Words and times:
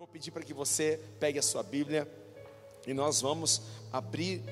vou 0.00 0.08
pedir 0.08 0.30
para 0.30 0.42
que 0.42 0.54
você 0.54 0.98
pegue 1.20 1.38
a 1.38 1.42
sua 1.42 1.62
Bíblia 1.62 2.10
e 2.86 2.94
nós 2.94 3.20
vamos 3.20 3.60
abrir 3.92 4.42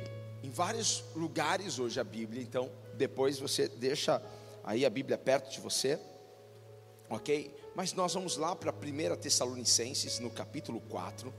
em 0.42 0.50
vários 0.50 1.02
lugares 1.16 1.78
hoje 1.78 1.98
a 1.98 2.04
Bíblia. 2.04 2.42
Então, 2.42 2.70
depois 2.98 3.38
você 3.38 3.66
deixa 3.66 4.20
aí 4.62 4.84
a 4.84 4.90
Bíblia 4.90 5.16
perto 5.16 5.50
de 5.50 5.58
você, 5.58 5.98
ok? 7.08 7.50
Mas 7.74 7.94
nós 7.94 8.12
vamos 8.12 8.36
lá 8.36 8.54
para 8.54 8.70
1 8.70 9.16
Tessalonicenses, 9.16 10.18
no 10.18 10.28
capítulo 10.28 10.82
4, 10.82 11.32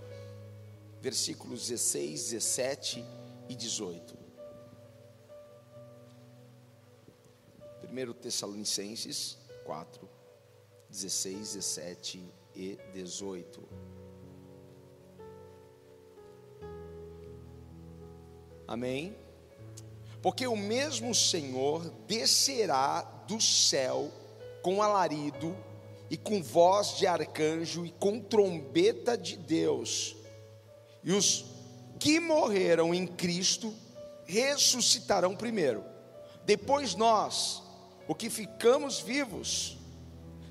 versículos 1.00 1.68
16, 1.68 2.32
17 2.32 3.06
e 3.48 3.54
18. 3.54 4.18
1 7.84 8.14
Tessalonicenses 8.14 9.38
4, 9.64 10.10
16, 10.90 11.54
17 11.54 12.40
e 12.56 12.80
18. 12.92 13.99
Amém? 18.70 19.16
Porque 20.22 20.46
o 20.46 20.56
mesmo 20.56 21.16
Senhor 21.16 21.92
descerá 22.08 23.02
do 23.28 23.42
céu 23.42 24.12
com 24.62 24.84
alarido 24.84 25.58
e 26.08 26.16
com 26.16 26.44
voz 26.44 26.96
de 26.96 27.08
arcanjo 27.08 27.84
e 27.84 27.90
com 27.90 28.20
trombeta 28.20 29.18
de 29.18 29.38
Deus. 29.38 30.16
E 31.04 31.12
os 31.12 31.46
que 31.98 32.20
morreram 32.20 32.94
em 32.94 33.08
Cristo 33.08 33.74
ressuscitarão 34.28 35.36
primeiro. 35.36 35.84
Depois 36.46 36.94
nós, 36.94 37.64
o 38.08 38.14
que 38.14 38.30
ficamos 38.30 39.00
vivos, 39.00 39.80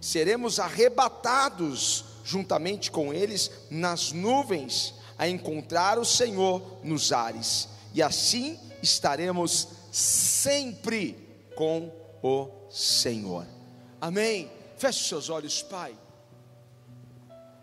seremos 0.01 0.59
arrebatados 0.59 2.05
juntamente 2.25 2.91
com 2.91 3.15
eles 3.15 3.49
nas 3.71 4.11
nuvens 4.11 4.93
a 5.17 5.29
encontrar 5.29 6.01
o 6.01 6.05
Senhor 6.05 6.81
nos 6.83 7.13
ares 7.13 7.78
e 7.95 8.03
assim 8.03 8.59
estaremos 8.83 9.69
sempre 9.91 11.17
com 11.55 11.93
o 12.23 12.49
Senhor. 12.71 13.47
Amém. 14.01 14.51
Feche 14.77 15.09
seus 15.09 15.29
olhos, 15.29 15.63
Pai. 15.63 15.97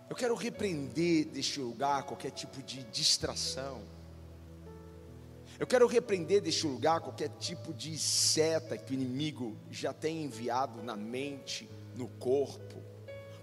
Eu 0.10 0.16
quero 0.16 0.36
repreender 0.36 1.26
deste 1.26 1.60
lugar 1.60 2.04
qualquer 2.04 2.32
tipo 2.32 2.62
de 2.62 2.84
distração. 2.86 3.82
Eu 5.58 5.66
quero 5.66 5.88
repreender 5.88 6.42
deste 6.42 6.68
lugar 6.68 7.00
qualquer 7.00 7.30
tipo 7.40 7.74
de 7.74 7.98
seta 7.98 8.78
que 8.78 8.92
o 8.92 8.94
inimigo 8.94 9.56
já 9.72 9.94
tem 9.94 10.24
enviado 10.24 10.84
na 10.84 10.98
mente, 10.98 11.70
no 11.96 12.10
corpo. 12.10 12.76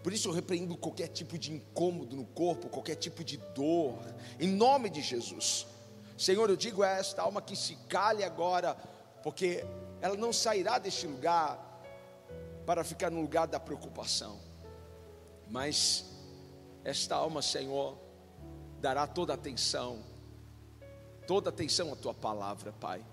Por 0.03 0.13
isso 0.13 0.29
eu 0.29 0.33
repreendo 0.33 0.77
qualquer 0.77 1.09
tipo 1.09 1.39
de 1.39 1.53
incômodo 1.53 2.15
no 2.15 2.27
corpo, 2.27 2.69
qualquer 2.69 2.97
tipo 2.97 3.25
de 3.25 3.39
dor, 3.55 3.99
em 4.39 4.49
nome 4.49 4.91
de 4.91 5.01
Jesus. 5.01 5.67
Senhor, 6.23 6.49
eu 6.49 6.55
digo 6.57 6.85
a 6.85 6.89
esta 6.89 7.23
alma 7.23 7.43
que 7.43 7.57
se 7.57 7.75
cale 7.89 8.23
agora, 8.23 8.77
porque 9.25 9.65
ela 10.01 10.17
não 10.17 10.33
sairá 10.33 10.79
deste 10.79 11.05
lugar 11.05 11.59
para 12.65 12.85
ficar 12.85 13.11
no 13.11 13.21
lugar 13.21 13.49
da 13.49 13.59
preocupação, 13.59 14.39
mas 15.51 16.05
esta 16.85 17.17
alma, 17.17 17.43
Senhor, 17.43 17.99
dará 18.81 19.05
toda 19.05 19.35
atenção, 19.35 20.05
toda 21.27 21.51
atenção 21.51 21.93
à 21.93 21.97
tua 21.97 22.15
palavra, 22.15 22.73
Pai. 22.73 23.05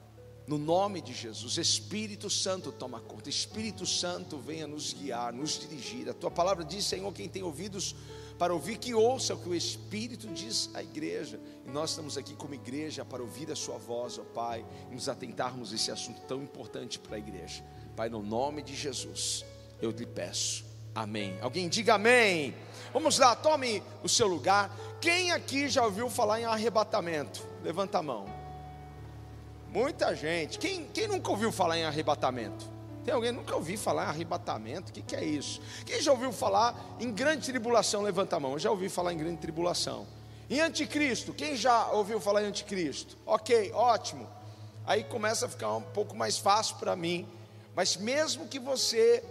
No 0.45 0.59
nome 0.59 1.01
de 1.01 1.11
Jesus, 1.11 1.57
Espírito 1.57 2.29
Santo 2.29 2.71
toma 2.71 3.01
conta, 3.01 3.27
Espírito 3.27 3.87
Santo 3.87 4.37
venha 4.37 4.67
nos 4.67 4.93
guiar, 4.93 5.33
nos 5.33 5.59
dirigir. 5.59 6.07
A 6.07 6.13
tua 6.13 6.29
palavra 6.29 6.63
diz, 6.63 6.85
Senhor, 6.85 7.11
quem 7.11 7.27
tem 7.27 7.41
ouvidos 7.41 7.95
para 8.39 8.53
ouvir, 8.53 8.77
que 8.77 8.95
ouça 8.95 9.35
o 9.35 9.37
que 9.37 9.49
o 9.49 9.53
Espírito 9.53 10.25
diz 10.27 10.69
à 10.73 10.81
igreja. 10.81 11.37
E 11.67 11.69
nós 11.69 11.89
estamos 11.89 12.17
aqui 12.17 12.33
como 12.33 12.53
igreja 12.53 13.03
para 13.03 13.21
ouvir 13.21 13.51
a 13.51 13.55
Sua 13.55 13.77
voz, 13.77 14.17
ó 14.17 14.23
Pai, 14.23 14.65
e 14.89 14.95
nos 14.95 15.09
atentarmos 15.09 15.73
a 15.73 15.75
esse 15.75 15.91
assunto 15.91 16.21
tão 16.21 16.41
importante 16.41 16.97
para 16.97 17.17
a 17.17 17.19
igreja. 17.19 17.61
Pai, 17.97 18.07
no 18.07 18.23
nome 18.23 18.63
de 18.63 18.73
Jesus, 18.73 19.45
eu 19.81 19.91
lhe 19.91 20.05
peço. 20.05 20.63
Amém. 20.95 21.37
Alguém 21.41 21.67
diga 21.67 21.95
amém. 21.95 22.55
Vamos 22.93 23.19
lá, 23.19 23.35
tome 23.35 23.83
o 24.01 24.07
seu 24.07 24.25
lugar. 24.25 24.73
Quem 25.01 25.31
aqui 25.31 25.67
já 25.67 25.83
ouviu 25.83 26.09
falar 26.09 26.39
em 26.39 26.45
arrebatamento? 26.45 27.45
Levanta 27.61 27.99
a 27.99 28.03
mão. 28.03 28.25
Muita 29.67 30.15
gente. 30.15 30.57
Quem, 30.57 30.85
quem 30.85 31.09
nunca 31.09 31.29
ouviu 31.29 31.51
falar 31.51 31.77
em 31.77 31.83
arrebatamento? 31.83 32.78
Tem 33.03 33.13
alguém 33.13 33.31
nunca 33.31 33.55
ouviu 33.55 33.77
falar 33.77 34.05
em 34.05 34.09
arrebatamento? 34.09 34.91
O 34.91 34.93
que, 34.93 35.01
que 35.01 35.15
é 35.15 35.23
isso? 35.23 35.61
Quem 35.85 36.01
já 36.01 36.11
ouviu 36.11 36.31
falar 36.31 36.97
em 36.99 37.11
grande 37.11 37.45
tribulação? 37.45 38.01
Levanta 38.01 38.35
a 38.35 38.39
mão. 38.39 38.53
Eu 38.53 38.59
já 38.59 38.71
ouvi 38.71 38.89
falar 38.89 39.13
em 39.13 39.17
grande 39.17 39.37
tribulação. 39.37 40.05
Em 40.49 40.59
anticristo, 40.61 41.33
quem 41.33 41.55
já 41.55 41.87
ouviu 41.91 42.19
falar 42.19 42.43
em 42.43 42.47
anticristo? 42.47 43.17
Ok, 43.25 43.71
ótimo. 43.73 44.27
Aí 44.85 45.03
começa 45.03 45.45
a 45.45 45.49
ficar 45.49 45.75
um 45.75 45.81
pouco 45.81 46.15
mais 46.15 46.37
fácil 46.37 46.75
para 46.77 46.95
mim. 46.95 47.27
Mas 47.75 47.95
mesmo 47.95 48.47
que 48.47 48.59
você 48.59 49.23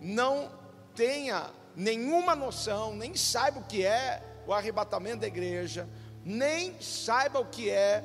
não 0.00 0.50
tenha 0.94 1.50
nenhuma 1.76 2.34
noção, 2.34 2.94
nem 2.94 3.14
saiba 3.14 3.60
o 3.60 3.64
que 3.64 3.84
é 3.84 4.22
o 4.46 4.52
arrebatamento 4.52 5.18
da 5.18 5.26
igreja, 5.26 5.88
nem 6.24 6.80
saiba 6.80 7.38
o 7.38 7.46
que 7.46 7.70
é 7.70 8.04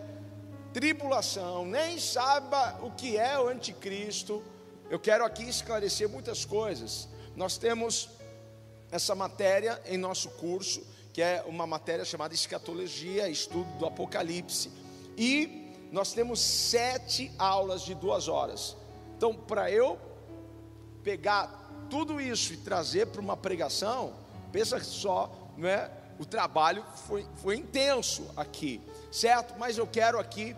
tribulação, 0.74 1.66
nem 1.66 1.98
saiba 2.00 2.80
o 2.82 2.92
que 2.92 3.18
é 3.18 3.40
o 3.40 3.48
anticristo, 3.48 4.44
eu 4.90 5.00
quero 5.00 5.26
aqui 5.26 5.44
esclarecer 5.44 6.08
muitas 6.08 6.46
coisas. 6.46 7.08
Nós 7.36 7.58
temos 7.58 8.10
essa 8.90 9.14
matéria 9.14 9.82
em 9.86 9.98
nosso 9.98 10.30
curso, 10.32 10.82
que 11.12 11.22
é 11.22 11.44
uma 11.48 11.68
matéria 11.68 12.06
chamada 12.06 12.34
Escatologia, 12.34 13.28
Estudo 13.28 13.70
do 13.78 13.86
Apocalipse. 13.86 14.72
E 15.18 15.74
nós 15.92 16.14
temos 16.14 16.40
sete 16.40 17.32
aulas 17.38 17.82
de 17.82 17.94
duas 17.96 18.28
horas. 18.28 18.78
Então, 19.18 19.34
para 19.34 19.70
eu 19.72 20.00
pegar 21.04 21.88
tudo 21.90 22.20
isso 22.22 22.54
e 22.54 22.58
trazer 22.58 23.08
para 23.08 23.22
uma 23.22 23.36
pregação, 23.36 24.14
pensa 24.52 24.82
só, 24.84 25.32
não 25.58 25.68
é? 25.68 25.92
O 26.20 26.26
trabalho 26.26 26.84
foi, 27.08 27.26
foi 27.38 27.58
intenso 27.58 28.28
aqui, 28.36 28.82
certo? 29.12 29.58
Mas 29.58 29.78
eu 29.78 29.86
quero 29.86 30.20
aqui 30.20 30.56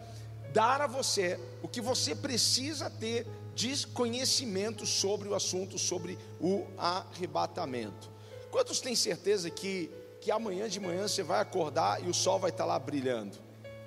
dar 0.54 0.82
a 0.82 0.88
você 0.88 1.40
o 1.62 1.68
que 1.68 1.82
você 1.82 2.16
precisa 2.16 2.90
ter 2.90 3.28
diz 3.60 3.84
conhecimento 3.84 4.86
sobre 4.86 5.28
o 5.28 5.36
assunto, 5.36 5.78
sobre 5.78 6.18
o 6.40 6.66
arrebatamento. 6.78 8.10
Quantos 8.50 8.80
têm 8.80 8.96
certeza 8.96 9.50
que, 9.50 9.92
que 10.22 10.32
amanhã 10.32 10.70
de 10.70 10.80
manhã 10.80 11.06
você 11.06 11.22
vai 11.22 11.42
acordar 11.42 12.02
e 12.02 12.08
o 12.08 12.14
sol 12.14 12.40
vai 12.40 12.52
estar 12.52 12.64
lá 12.64 12.80
brilhando? 12.80 13.38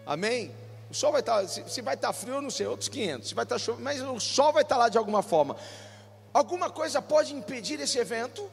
Amém? 0.05 0.55
O 0.91 0.94
sol 0.94 1.10
vai 1.10 1.21
estar, 1.22 1.49
se, 1.49 1.66
se 1.71 1.81
vai 1.81 1.94
estar 1.94 2.12
frio, 2.12 2.43
não 2.43 2.50
sei, 2.50 2.66
outros 2.66 2.91
500, 2.91 3.31
se 3.31 3.34
vai 3.34 3.44
estar 3.44 3.59
chovendo, 3.59 3.84
mas 3.84 3.99
o 4.03 4.21
sol 4.21 4.53
vai 4.53 4.62
estar 4.62 4.77
lá 4.77 4.91
de 4.91 4.99
alguma 4.99 5.22
forma. 5.22 5.56
Alguma 6.34 6.69
coisa 6.69 7.00
pode 7.00 7.33
impedir 7.33 7.81
esse 7.81 7.97
evento? 7.97 8.50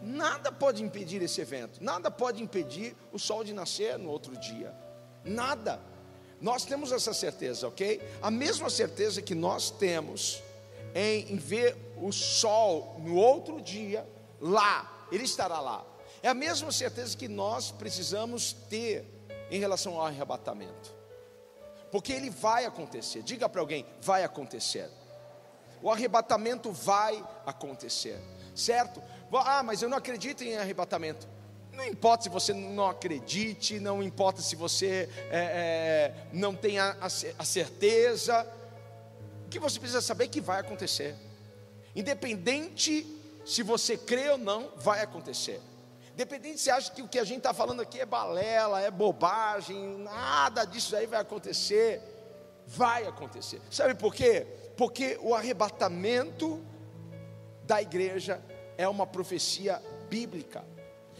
Nada 0.00 0.50
pode 0.50 0.82
impedir 0.82 1.20
esse 1.20 1.38
evento, 1.38 1.84
nada 1.84 2.10
pode 2.10 2.42
impedir 2.42 2.96
o 3.12 3.18
sol 3.18 3.44
de 3.44 3.52
nascer 3.52 3.98
no 3.98 4.08
outro 4.08 4.34
dia, 4.38 4.74
nada. 5.22 5.78
Nós 6.40 6.64
temos 6.64 6.92
essa 6.92 7.12
certeza, 7.12 7.68
ok? 7.68 8.00
A 8.22 8.30
mesma 8.30 8.70
certeza 8.70 9.20
que 9.20 9.34
nós 9.34 9.70
temos 9.70 10.45
em, 10.96 11.36
ver 11.36 11.76
o 12.00 12.10
sol 12.10 12.96
no 13.00 13.16
outro 13.16 13.60
dia, 13.60 14.06
lá, 14.40 15.06
ele 15.12 15.24
estará 15.24 15.60
lá. 15.60 15.84
É 16.22 16.28
a 16.28 16.34
mesma 16.34 16.72
certeza 16.72 17.16
que 17.16 17.28
nós 17.28 17.70
precisamos 17.70 18.52
ter 18.52 19.04
em 19.50 19.60
relação 19.60 20.00
ao 20.00 20.06
arrebatamento, 20.06 20.94
porque 21.92 22.12
ele 22.12 22.30
vai 22.30 22.64
acontecer. 22.64 23.22
Diga 23.22 23.48
para 23.48 23.60
alguém: 23.60 23.84
vai 24.00 24.24
acontecer. 24.24 24.88
O 25.82 25.90
arrebatamento 25.90 26.72
vai 26.72 27.22
acontecer, 27.44 28.18
certo? 28.54 29.02
Ah, 29.32 29.62
mas 29.62 29.82
eu 29.82 29.88
não 29.90 29.98
acredito 29.98 30.42
em 30.42 30.56
arrebatamento. 30.56 31.28
Não 31.72 31.84
importa 31.84 32.24
se 32.24 32.30
você 32.30 32.54
não 32.54 32.88
acredite, 32.88 33.78
não 33.78 34.02
importa 34.02 34.40
se 34.40 34.56
você 34.56 35.10
é, 35.30 35.38
é, 35.38 36.14
não 36.32 36.54
tenha 36.54 36.96
a, 36.98 37.44
certeza, 37.44 38.46
que 39.56 39.62
você 39.62 39.78
precisa 39.78 40.02
saber 40.02 40.28
que 40.28 40.38
vai 40.38 40.60
acontecer, 40.60 41.14
independente 41.94 43.06
se 43.44 43.62
você 43.62 43.96
crê 43.96 44.28
ou 44.28 44.36
não, 44.36 44.70
vai 44.76 45.00
acontecer. 45.00 45.62
Independente 46.12 46.58
se 46.58 46.70
acha 46.70 46.92
que 46.92 47.00
o 47.00 47.08
que 47.08 47.18
a 47.18 47.24
gente 47.24 47.38
está 47.38 47.54
falando 47.54 47.80
aqui 47.80 47.98
é 47.98 48.04
balela, 48.04 48.82
é 48.82 48.90
bobagem, 48.90 49.98
nada 49.98 50.64
disso 50.64 50.94
aí 50.94 51.06
vai 51.06 51.20
acontecer, 51.20 52.02
vai 52.66 53.06
acontecer. 53.06 53.60
Sabe 53.70 53.94
por 53.94 54.14
quê? 54.14 54.46
Porque 54.76 55.18
o 55.22 55.34
arrebatamento 55.34 56.62
da 57.64 57.80
igreja 57.80 58.42
é 58.76 58.86
uma 58.86 59.06
profecia 59.06 59.82
bíblica. 60.10 60.64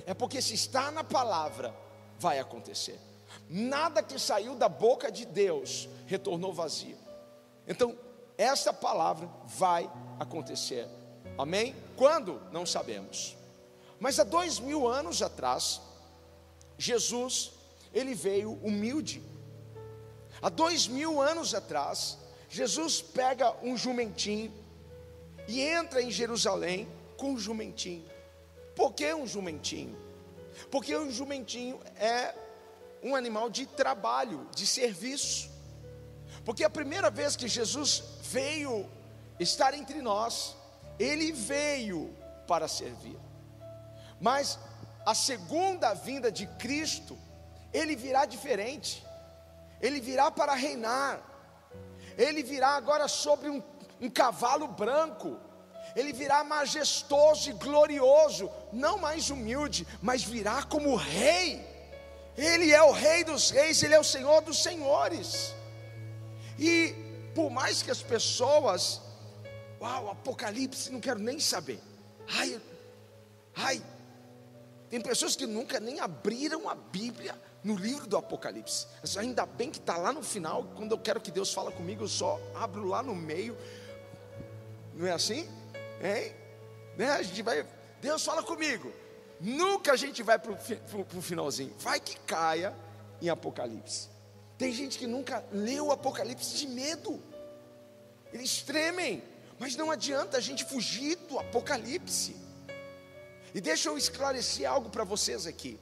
É 0.05 0.13
porque 0.13 0.43
se 0.43 0.55
está 0.55 0.91
na 0.91 1.03
palavra, 1.03 1.75
vai 2.19 2.39
acontecer. 2.39 3.01
Nada 3.49 4.03
que 4.03 4.19
saiu 4.19 4.55
da 4.55 4.69
boca 4.69 5.11
de 5.11 5.25
Deus 5.25 5.89
retornou 6.07 6.53
vazio. 6.53 6.99
Então, 7.67 7.97
essa 8.39 8.73
palavra 8.73 9.29
vai 9.45 9.91
acontecer. 10.19 10.89
Amém? 11.39 11.75
Quando? 11.97 12.41
Não 12.53 12.65
sabemos. 12.67 13.37
Mas 13.99 14.19
há 14.19 14.25
dois 14.25 14.59
mil 14.59 14.87
anos 14.87 15.23
atrás, 15.23 15.81
Jesus, 16.79 17.53
ele 17.93 18.15
veio 18.15 18.53
humilde. 18.63 19.23
Há 20.41 20.49
dois 20.49 20.87
mil 20.87 21.21
anos 21.21 21.55
atrás, 21.55 22.19
Jesus 22.49 23.01
pega 23.01 23.55
um 23.63 23.77
jumentinho 23.77 24.53
e 25.49 25.61
entra 25.61 26.03
em 26.03 26.11
Jerusalém 26.11 26.89
com 27.17 27.33
um 27.33 27.39
jumentinho. 27.39 28.05
Por 28.75 28.93
que 28.93 29.13
um 29.15 29.27
jumentinho? 29.27 29.97
Porque 30.71 30.97
um 30.97 31.11
jumentinho 31.11 31.81
é 31.99 32.35
um 33.03 33.15
animal 33.15 33.49
de 33.49 33.67
trabalho, 33.67 34.47
de 34.55 34.67
serviço. 34.67 35.51
Porque 36.45 36.65
a 36.65 36.71
primeira 36.71 37.11
vez 37.11 37.37
que 37.37 37.49
Jesus 37.49 38.03
veio 38.33 38.89
estar 39.39 39.75
entre 39.75 40.01
nós, 40.01 40.57
ele 40.99 41.33
veio 41.33 42.15
para 42.47 42.69
servir. 42.69 43.19
Mas 44.21 44.59
a 45.05 45.15
segunda 45.15 45.95
vinda 45.95 46.31
de 46.33 46.47
Cristo, 46.47 47.17
ele 47.73 47.95
virá 47.95 48.25
diferente. 48.25 49.05
Ele 49.81 50.01
virá 50.01 50.31
para 50.31 50.55
reinar. 50.55 51.21
Ele 52.17 52.43
virá 52.43 52.71
agora 52.71 53.07
sobre 53.09 53.49
um, 53.49 53.63
um 54.01 54.11
cavalo 54.11 54.67
branco. 54.67 55.39
Ele 55.95 56.13
virá 56.13 56.43
majestoso 56.45 57.51
e 57.51 57.53
glorioso, 57.53 58.51
não 58.73 58.99
mais 58.99 59.31
humilde, 59.31 59.87
mas 60.03 60.23
virá 60.23 60.63
como 60.63 60.97
rei. 60.97 61.65
Ele 62.37 62.73
é 62.73 62.83
o 62.83 62.93
rei 62.93 63.25
dos 63.25 63.51
reis, 63.51 63.83
ele 63.83 63.95
é 63.95 64.01
o 64.01 64.05
senhor 64.05 64.43
dos 64.43 64.63
senhores. 64.63 65.55
E 66.59 67.06
por 67.37 67.51
mais 67.51 67.83
que 67.83 67.91
as 67.91 68.03
pessoas, 68.03 69.03
uau, 69.79 70.11
Apocalipse, 70.11 70.91
não 70.91 71.03
quero 71.03 71.19
nem 71.19 71.39
saber. 71.39 71.79
Ai, 72.27 72.59
ai, 73.55 73.83
tem 74.89 75.03
pessoas 75.03 75.37
que 75.37 75.47
nunca 75.47 75.79
nem 75.79 76.01
abriram 76.01 76.67
a 76.67 76.75
Bíblia 76.75 77.39
no 77.63 77.77
livro 77.77 78.07
do 78.07 78.17
Apocalipse. 78.17 78.87
Ainda 79.19 79.45
bem 79.45 79.71
que 79.71 79.77
está 79.77 79.99
lá 79.99 80.15
no 80.15 80.23
final, 80.23 80.65
quando 80.75 80.93
eu 80.93 80.99
quero 80.99 81.21
que 81.21 81.31
Deus 81.31 81.53
fala 81.53 81.71
comigo, 81.71 82.05
eu 82.05 82.09
só 82.09 82.41
abro 82.55 82.87
lá 82.87 83.03
no 83.03 83.15
meio. 83.15 83.55
Não 84.95 85.07
é 85.07 85.13
assim? 85.13 85.47
Hein? 86.03 86.35
Né? 86.97 87.11
A 87.11 87.23
gente 87.23 87.43
vai, 87.43 87.67
Deus 88.01 88.25
fala 88.25 88.43
comigo. 88.43 88.91
Nunca 89.39 89.93
a 89.93 89.97
gente 89.97 90.23
vai 90.23 90.39
para 90.39 90.53
o 90.53 91.21
finalzinho. 91.21 91.75
Vai 91.81 92.01
que 92.01 92.17
caia 92.21 92.75
em 93.21 93.29
Apocalipse. 93.29 94.16
Tem 94.59 94.73
gente 94.73 94.99
que 94.99 95.07
nunca 95.07 95.45
leu 95.53 95.87
o 95.87 95.93
Apocalipse 95.93 96.57
de 96.57 96.67
medo. 96.67 97.23
Eles 98.33 98.63
tremem. 98.63 99.23
Mas 99.59 99.77
não 99.77 99.91
adianta 99.91 100.37
a 100.37 100.41
gente 100.41 100.65
fugir 100.65 101.17
do 101.29 101.39
Apocalipse. 101.39 102.37
E 103.55 103.61
deixa 103.61 103.89
eu 103.89 103.97
esclarecer 103.97 104.69
algo 104.69 104.91
para 104.91 105.05
vocês 105.05 105.47
aqui. 105.47 105.79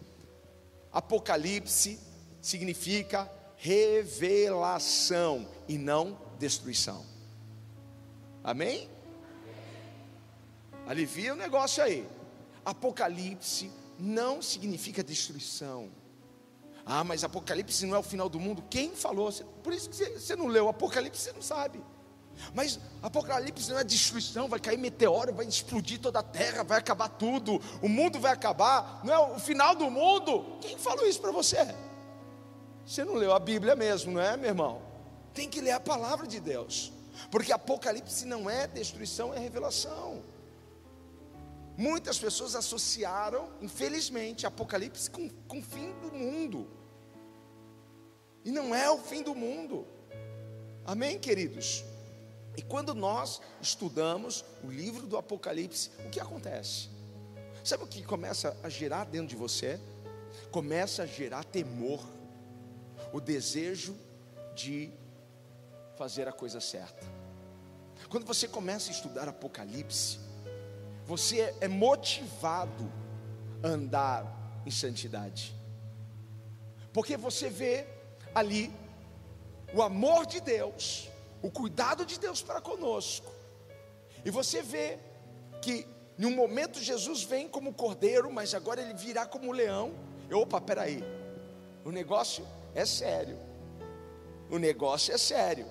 Apocalipse 0.93 1.99
significa 2.41 3.31
revelação 3.57 5.49
e 5.67 5.77
não 5.77 6.19
destruição. 6.39 7.05
Amém? 8.45 8.89
Alivia 10.87 11.33
o 11.33 11.37
negócio 11.37 11.83
aí. 11.83 12.07
Apocalipse 12.65 13.71
não 13.99 14.43
significa 14.43 15.03
destruição. 15.03 15.91
Ah, 16.87 17.03
mas 17.03 17.25
Apocalipse 17.25 17.87
não 17.87 17.97
é 17.97 17.99
o 17.99 18.03
final 18.03 18.29
do 18.29 18.39
mundo. 18.39 18.63
Quem 18.69 18.91
falou? 18.95 19.33
Por 19.63 19.73
isso 19.73 19.89
que 19.89 19.97
você 19.97 20.37
não 20.37 20.47
leu 20.47 20.69
Apocalipse, 20.69 21.23
você 21.23 21.33
não 21.33 21.43
sabe. 21.43 21.83
Mas 22.53 22.79
Apocalipse 23.03 23.71
não 23.71 23.79
é 23.79 23.85
destruição, 23.85 24.49
vai 24.49 24.59
cair 24.59 24.77
meteoro, 24.77 25.33
vai 25.33 25.47
explodir 25.47 26.01
toda 26.01 26.19
a 26.19 26.23
terra, 26.23 26.63
vai 26.63 26.79
acabar 26.79 27.09
tudo, 27.09 27.61
o 27.81 27.89
mundo 27.89 28.19
vai 28.19 28.33
acabar, 28.33 29.01
não 29.05 29.15
é 29.15 29.19
o 29.19 29.39
final 29.39 29.75
do 29.75 29.91
mundo. 29.91 30.59
Quem 30.61 30.77
falou 30.77 31.07
isso 31.07 31.21
para 31.21 31.31
você? 31.31 31.75
Você 32.85 33.05
não 33.05 33.15
leu 33.15 33.33
a 33.33 33.39
Bíblia 33.39 33.75
mesmo, 33.75 34.13
não 34.13 34.21
é, 34.21 34.37
meu 34.37 34.51
irmão? 34.51 34.83
Tem 35.33 35.49
que 35.49 35.61
ler 35.61 35.73
a 35.73 35.81
palavra 35.81 36.27
de 36.27 36.39
Deus, 36.39 36.93
porque 37.31 37.53
Apocalipse 37.53 38.27
não 38.27 38.51
é 38.51 38.67
destruição, 38.67 39.33
é 39.33 39.39
revelação. 39.39 40.23
Muitas 41.77 42.19
pessoas 42.19 42.55
associaram, 42.55 43.51
infelizmente, 43.61 44.47
Apocalipse 44.47 45.11
com, 45.11 45.29
com 45.29 45.59
o 45.59 45.63
fim 45.63 45.93
do 46.01 46.13
mundo. 46.13 46.69
E 48.45 48.51
não 48.51 48.75
é 48.75 48.89
o 48.91 48.99
fim 48.99 49.23
do 49.23 49.35
mundo. 49.35 49.87
Amém, 50.85 51.19
queridos? 51.19 51.85
E 52.57 52.63
quando 52.63 52.95
nós 52.95 53.41
estudamos 53.61 54.45
o 54.63 54.71
livro 54.71 55.07
do 55.07 55.17
Apocalipse, 55.17 55.91
o 56.07 56.11
que 56.11 56.21
acontece? 56.21 56.89
Sabe 57.65 57.83
o 57.83 57.87
que 57.87 58.05
começa 58.05 58.57
a 58.63 58.69
gerar 58.69 59.05
dentro 59.05 59.29
de 59.29 59.37
você? 59.37 59.81
Começa 60.53 61.03
a 61.03 61.07
gerar 61.07 61.45
temor, 61.45 62.07
o 63.13 63.21
desejo 63.21 63.97
de 64.55 64.93
fazer 65.97 66.29
a 66.29 66.33
coisa 66.33 66.61
certa. 66.61 67.05
Quando 68.09 68.27
você 68.27 68.47
começa 68.47 68.91
a 68.91 68.95
estudar 68.95 69.29
Apocalipse, 69.29 70.19
você 71.05 71.55
é 71.61 71.69
motivado 71.69 72.91
a 73.63 73.69
andar 73.69 74.63
em 74.65 74.71
santidade, 74.71 75.55
porque 76.93 77.17
você 77.17 77.51
vê 77.51 77.87
ali 78.35 78.73
o 79.75 79.83
amor 79.83 80.27
de 80.27 80.41
Deus, 80.41 81.11
o 81.43 81.51
cuidado 81.51 82.07
de 82.07 82.19
Deus 82.19 82.43
para 82.43 82.61
conosco. 82.61 83.31
E 84.25 84.31
você 84.31 84.63
vê 84.63 84.99
que 85.61 85.87
em 86.19 86.25
um 86.25 86.35
momento 86.35 86.81
Jesus 86.81 87.25
vem 87.25 87.49
como 87.49 87.75
cordeiro, 87.75 88.33
mas 88.33 88.55
agora 88.55 88.81
ele 88.81 88.95
virá 88.95 89.27
como 89.27 89.51
leão. 89.51 89.93
E, 90.31 90.35
opa, 90.35 90.61
peraí, 90.61 91.03
o 91.85 91.91
negócio 91.91 92.47
é 92.75 92.87
sério. 92.87 93.39
O 94.51 94.59
negócio 94.59 95.13
é 95.13 95.19
sério. 95.19 95.67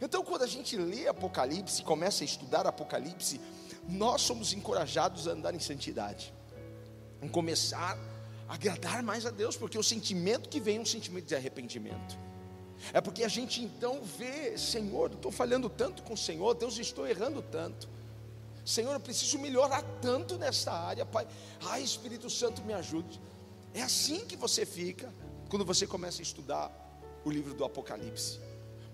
Então, 0.00 0.24
quando 0.24 0.42
a 0.42 0.46
gente 0.46 0.76
lê 0.76 1.06
Apocalipse, 1.06 1.82
começa 1.82 2.24
a 2.24 2.26
estudar 2.26 2.66
Apocalipse, 2.66 3.40
nós 3.88 4.22
somos 4.22 4.52
encorajados 4.52 5.28
a 5.28 5.32
andar 5.32 5.54
em 5.54 5.58
santidade, 5.58 6.32
em 7.22 7.28
começar 7.28 7.98
a 8.48 8.54
agradar 8.54 9.02
mais 9.02 9.26
a 9.26 9.30
Deus, 9.30 9.56
porque 9.56 9.78
o 9.78 9.82
sentimento 9.82 10.48
que 10.48 10.60
vem 10.60 10.78
é 10.78 10.80
um 10.80 10.86
sentimento 10.86 11.26
de 11.26 11.34
arrependimento. 11.34 12.18
É 12.92 13.00
porque 13.00 13.24
a 13.24 13.28
gente 13.28 13.62
então 13.62 14.02
vê, 14.02 14.56
Senhor, 14.58 15.12
estou 15.12 15.32
falhando 15.32 15.68
tanto 15.68 16.02
com 16.02 16.14
o 16.14 16.16
Senhor, 16.16 16.54
Deus, 16.54 16.78
estou 16.78 17.06
errando 17.06 17.42
tanto. 17.42 17.88
Senhor, 18.64 18.92
eu 18.92 19.00
preciso 19.00 19.38
melhorar 19.38 19.82
tanto 20.02 20.36
nessa 20.36 20.72
área, 20.72 21.06
Pai. 21.06 21.26
Ai, 21.62 21.82
Espírito 21.82 22.28
Santo, 22.28 22.62
me 22.62 22.72
ajude. 22.72 23.20
É 23.72 23.82
assim 23.82 24.26
que 24.26 24.36
você 24.36 24.66
fica 24.66 25.12
quando 25.48 25.64
você 25.64 25.86
começa 25.86 26.20
a 26.20 26.24
estudar 26.24 26.72
o 27.24 27.30
livro 27.30 27.54
do 27.54 27.64
Apocalipse. 27.64 28.40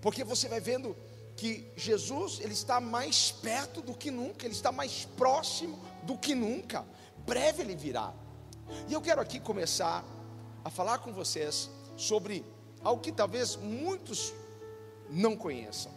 Porque 0.01 0.23
você 0.23 0.47
vai 0.47 0.59
vendo 0.59 0.95
que 1.35 1.67
Jesus, 1.75 2.39
ele 2.39 2.53
está 2.53 2.79
mais 2.79 3.31
perto 3.31 3.81
do 3.81 3.93
que 3.93 4.11
nunca, 4.11 4.45
ele 4.45 4.53
está 4.53 4.71
mais 4.71 5.05
próximo 5.17 5.79
do 6.03 6.17
que 6.17 6.35
nunca. 6.35 6.85
Breve 7.25 7.61
ele 7.61 7.75
virá. 7.75 8.13
E 8.87 8.93
eu 8.93 9.01
quero 9.01 9.21
aqui 9.21 9.39
começar 9.39 10.05
a 10.63 10.69
falar 10.69 10.99
com 10.99 11.11
vocês 11.11 11.69
sobre 11.97 12.45
algo 12.81 13.01
que 13.01 13.11
talvez 13.11 13.55
muitos 13.55 14.33
não 15.09 15.35
conheçam. 15.35 15.91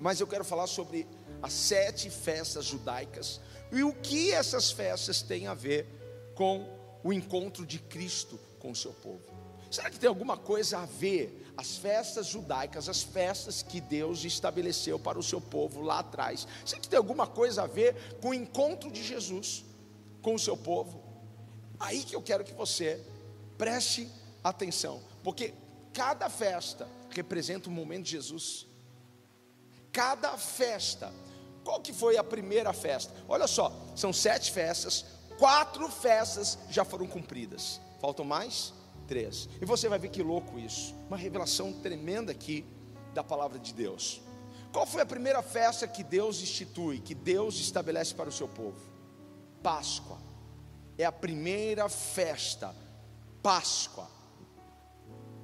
Mas 0.00 0.20
eu 0.20 0.26
quero 0.26 0.44
falar 0.44 0.66
sobre 0.66 1.06
as 1.42 1.52
sete 1.52 2.10
festas 2.10 2.64
judaicas 2.64 3.40
e 3.72 3.82
o 3.82 3.92
que 3.92 4.32
essas 4.32 4.70
festas 4.70 5.22
têm 5.22 5.46
a 5.46 5.54
ver 5.54 5.86
com 6.34 6.66
o 7.02 7.12
encontro 7.12 7.66
de 7.66 7.78
Cristo 7.78 8.38
com 8.58 8.70
o 8.70 8.76
seu 8.76 8.92
povo. 8.92 9.22
Será 9.70 9.90
que 9.90 9.98
tem 9.98 10.08
alguma 10.08 10.36
coisa 10.36 10.78
a 10.78 10.86
ver 10.86 11.47
as 11.58 11.76
festas 11.76 12.26
judaicas, 12.26 12.88
as 12.88 13.02
festas 13.02 13.62
que 13.62 13.82
Deus 13.82 14.24
estabeleceu 14.24 14.98
para 14.98 15.18
o 15.18 15.22
seu 15.22 15.40
povo 15.40 15.82
lá 15.82 15.98
atrás? 15.98 16.48
Será 16.64 16.80
que 16.80 16.88
tem 16.88 16.96
alguma 16.96 17.26
coisa 17.26 17.64
a 17.64 17.66
ver 17.66 18.18
com 18.22 18.30
o 18.30 18.34
encontro 18.34 18.90
de 18.90 19.04
Jesus 19.04 19.62
com 20.22 20.34
o 20.34 20.38
seu 20.38 20.56
povo? 20.56 21.02
Aí 21.78 22.02
que 22.02 22.16
eu 22.16 22.22
quero 22.22 22.44
que 22.44 22.54
você 22.54 23.04
preste 23.58 24.08
atenção, 24.42 25.02
porque 25.22 25.52
Cada 25.98 26.30
festa 26.30 26.86
representa 27.10 27.68
um 27.68 27.72
momento 27.72 28.04
de 28.04 28.12
Jesus. 28.12 28.68
Cada 29.90 30.38
festa. 30.38 31.12
Qual 31.64 31.80
que 31.80 31.92
foi 31.92 32.16
a 32.16 32.22
primeira 32.22 32.72
festa? 32.72 33.12
Olha 33.28 33.48
só, 33.48 33.72
são 33.96 34.12
sete 34.12 34.52
festas, 34.52 35.04
quatro 35.40 35.88
festas 35.88 36.56
já 36.70 36.84
foram 36.84 37.04
cumpridas. 37.08 37.80
Faltam 38.00 38.24
mais? 38.24 38.72
E 39.60 39.64
você 39.64 39.88
vai 39.88 39.98
ver 39.98 40.08
que 40.08 40.22
louco 40.22 40.58
isso. 40.58 40.94
Uma 41.06 41.16
revelação 41.16 41.72
tremenda 41.72 42.32
aqui 42.32 42.66
da 43.14 43.24
palavra 43.24 43.58
de 43.58 43.72
Deus. 43.72 44.20
Qual 44.72 44.86
foi 44.86 45.00
a 45.00 45.06
primeira 45.06 45.42
festa 45.42 45.88
que 45.88 46.04
Deus 46.04 46.42
institui, 46.42 47.00
que 47.00 47.14
Deus 47.14 47.58
estabelece 47.58 48.14
para 48.14 48.28
o 48.28 48.32
seu 48.32 48.46
povo? 48.46 48.80
Páscoa. 49.62 50.18
É 50.98 51.04
a 51.04 51.12
primeira 51.12 51.88
festa. 51.88 52.74
Páscoa. 53.42 54.08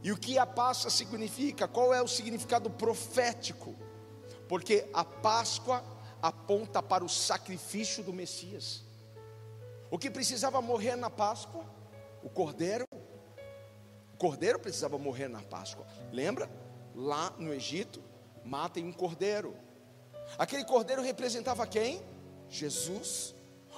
E 0.03 0.13
o 0.13 0.19
que 0.19 0.37
a 0.37 0.45
Páscoa 0.45 0.91
significa? 0.91 1.67
Qual 1.67 1.95
é 1.95 2.03
o 2.03 2.09
significado 2.09 2.69
profético? 2.69 3.75
Porque 4.47 4.87
a 4.93 5.05
Páscoa 5.05 5.83
aponta 6.21 6.83
para 6.83 7.05
o 7.05 7.09
sacrifício 7.09 8.05
do 8.05 8.13
Messias. 8.13 8.83
O 9.91 9.99
que 9.99 10.11
precisava 10.11 10.61
morrer 10.61 10.97
na 10.97 11.09
Páscoa? 11.09 11.65
O 12.23 12.29
cordeiro 12.29 12.85
cordeiro 14.25 14.59
precisava 14.59 14.97
morrer 14.97 15.29
na 15.29 15.43
Páscoa. 15.43 15.87
Lembra? 16.11 16.51
Lá 16.95 17.35
no 17.39 17.53
Egito, 17.53 18.03
matem 18.43 18.83
um 18.83 18.93
cordeiro. 18.93 19.55
Aquele 20.39 20.65
cordeiro 20.65 21.03
representava 21.03 21.67
quem? 21.67 22.03
Jesus. 22.49 23.35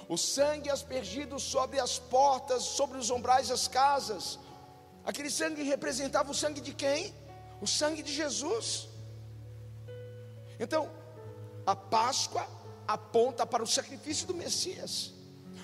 O 0.07 0.15
sangue 0.15 0.69
aspergido 0.69 1.37
sobre 1.37 1.81
as 1.81 1.99
portas, 1.99 2.63
sobre 2.63 2.97
os 2.97 3.09
umbrais 3.09 3.49
das 3.49 3.67
casas. 3.67 4.39
Aquele 5.03 5.29
sangue 5.29 5.63
representava 5.63 6.31
o 6.31 6.33
sangue 6.33 6.61
de 6.61 6.73
quem? 6.73 7.13
O 7.59 7.67
sangue 7.67 8.01
de 8.01 8.13
Jesus. 8.13 8.87
Então, 10.57 10.89
a 11.65 11.75
Páscoa 11.75 12.47
aponta 12.87 13.45
para 13.45 13.61
o 13.61 13.67
sacrifício 13.67 14.25
do 14.25 14.33
Messias. 14.33 15.11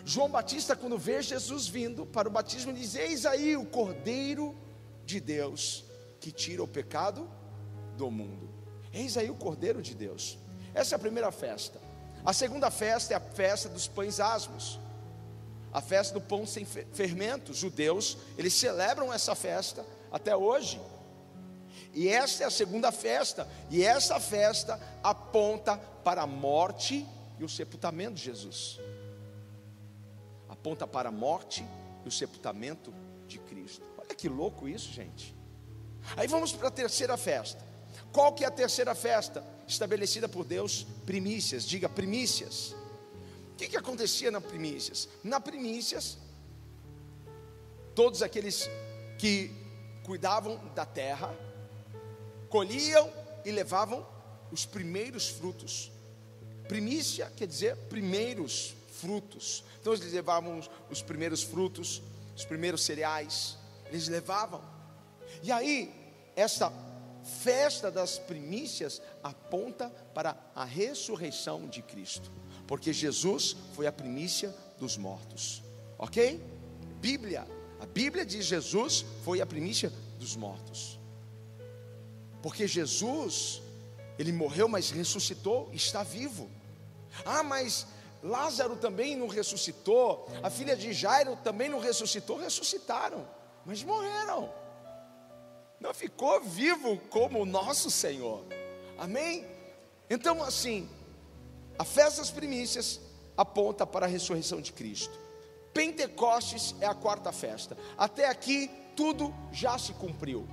João 0.04 0.30
Batista, 0.30 0.76
quando 0.76 0.98
vê 0.98 1.22
Jesus 1.22 1.70
vindo 1.70 2.06
para 2.06 2.28
o 2.28 2.32
batismo, 2.32 2.74
diz: 2.74 2.96
Eis 2.96 3.26
aí 3.26 3.56
o 3.56 3.66
Cordeiro 3.66 4.62
de 5.06 5.20
Deus 5.20 5.84
que 6.20 6.32
tira 6.32 6.64
o 6.64 6.68
pecado 6.68 7.30
do 7.98 8.10
mundo. 8.10 8.50
Eis 8.92 9.18
aí 9.18 9.30
o 9.30 9.36
Cordeiro 9.36 9.82
de 9.82 9.94
Deus. 9.94 10.38
Essa 10.74 10.96
é 10.96 10.98
a 10.98 11.00
primeira 11.00 11.32
festa. 11.32 11.80
A 12.26 12.32
segunda 12.32 12.72
festa 12.72 13.14
é 13.14 13.18
a 13.18 13.20
festa 13.20 13.68
dos 13.68 13.88
pães 13.88 14.20
asmos. 14.20 14.80
A 15.72 15.82
festa 15.82 16.14
do 16.14 16.22
pão 16.22 16.46
sem 16.46 16.66
fermento. 16.66 17.52
Os 17.52 17.58
judeus, 17.58 18.18
eles 18.38 18.54
celebram 18.54 19.12
essa 19.12 19.36
festa 19.36 19.86
até 20.12 20.36
hoje. 20.36 20.80
E 21.94 22.08
esta 22.08 22.44
é 22.44 22.48
a 22.48 22.52
segunda 22.52 22.92
festa, 22.92 23.48
e 23.70 23.84
essa 23.84 24.20
festa 24.20 24.80
aponta 25.04 25.78
para 25.78 26.24
a 26.24 26.28
morte 26.28 27.06
e 27.40 27.44
o 27.44 27.50
sepultamento 27.50 28.16
de 28.16 28.24
Jesus. 28.24 28.80
Aponta 30.50 30.88
para 30.88 31.10
a 31.10 31.12
morte 31.12 31.64
e 32.04 32.08
o 32.08 32.12
sepultamento 32.12 32.94
de 33.28 33.38
Cristo. 33.38 33.93
Que 34.24 34.30
louco 34.30 34.70
isso, 34.70 34.90
gente. 34.90 35.36
Aí 36.16 36.30
vamos 36.30 36.54
para 36.54 36.70
a 36.70 36.72
terceira 36.72 37.18
festa. 37.18 37.62
Qual 38.10 38.32
que 38.32 38.46
é 38.46 38.48
a 38.48 38.52
terceira 38.52 38.96
festa 38.96 39.44
estabelecida 39.68 40.30
por 40.30 40.46
Deus? 40.46 40.88
Primícias. 41.06 41.66
Diga 41.66 41.90
primícias. 41.90 42.74
O 43.52 43.56
que, 43.58 43.68
que 43.68 43.76
acontecia 43.76 44.32
na 44.32 44.40
primícias? 44.40 45.10
Na 45.26 45.42
primícias, 45.42 46.18
todos 47.94 48.22
aqueles 48.22 48.70
que 49.20 49.52
cuidavam 50.06 50.58
da 50.74 50.86
terra, 50.86 51.38
colhiam 52.48 53.12
e 53.44 53.52
levavam 53.52 54.08
os 54.54 54.66
primeiros 54.66 55.28
frutos. 55.28 55.92
Primícia 56.70 57.30
quer 57.36 57.46
dizer 57.46 57.76
primeiros 57.90 58.74
frutos. 59.02 59.66
Então 59.82 59.92
eles 59.92 60.14
levavam 60.14 60.62
os 60.90 61.02
primeiros 61.02 61.44
frutos, 61.44 62.02
os 62.38 62.46
primeiros 62.46 62.86
cereais, 62.86 63.62
eles 63.94 64.08
levavam. 64.08 64.62
E 65.44 65.52
aí, 65.52 65.94
esta 66.36 66.74
festa 67.44 67.92
das 67.92 68.18
primícias 68.18 69.02
aponta 69.24 69.90
para 70.14 70.36
a 70.56 70.66
ressurreição 70.66 71.68
de 71.68 71.82
Cristo, 71.84 72.32
porque 72.68 72.92
Jesus 72.92 73.56
foi 73.74 73.86
a 73.86 73.92
primícia 73.92 74.54
dos 74.80 74.98
mortos. 74.98 75.62
OK? 75.98 76.42
Bíblia, 77.00 77.48
a 77.80 77.86
Bíblia 77.86 78.26
diz 78.26 78.46
Jesus 78.46 79.06
foi 79.24 79.42
a 79.42 79.46
primícia 79.46 79.94
dos 80.18 80.36
mortos. 80.36 81.00
Porque 82.42 82.68
Jesus, 82.68 83.62
ele 84.18 84.34
morreu, 84.34 84.68
mas 84.68 84.90
ressuscitou, 84.90 85.70
está 85.72 86.02
vivo. 86.02 86.50
Ah, 87.24 87.44
mas 87.44 87.86
Lázaro 88.24 88.76
também 88.76 89.16
não 89.16 89.28
ressuscitou, 89.28 90.28
a 90.42 90.50
filha 90.50 90.76
de 90.76 90.92
Jairo 90.94 91.38
também 91.44 91.70
não 91.70 91.80
ressuscitou, 91.80 92.38
ressuscitaram, 92.38 93.26
mas 93.66 93.84
morreram. 93.84 94.52
Não 95.80 95.94
ficou 95.94 96.42
vivo 96.42 96.98
como 97.10 97.42
o 97.42 97.46
nosso 97.46 97.92
Senhor. 97.92 98.46
Amém? 98.98 99.46
Então, 100.10 100.42
assim, 100.44 100.90
a 101.78 101.84
festa 101.84 102.22
das 102.22 102.32
primícias 102.32 103.00
aponta 103.36 103.86
para 103.86 104.06
a 104.06 104.10
ressurreição 104.10 104.62
de 104.62 104.72
Cristo. 104.72 105.18
Pentecostes 105.74 106.76
é 106.80 106.86
a 106.86 106.94
quarta 106.94 107.32
festa. 107.32 107.78
Até 107.98 108.30
aqui 108.30 108.70
tudo 108.96 109.34
já 109.52 109.78
se 109.78 109.94
cumpriu. 109.94 110.48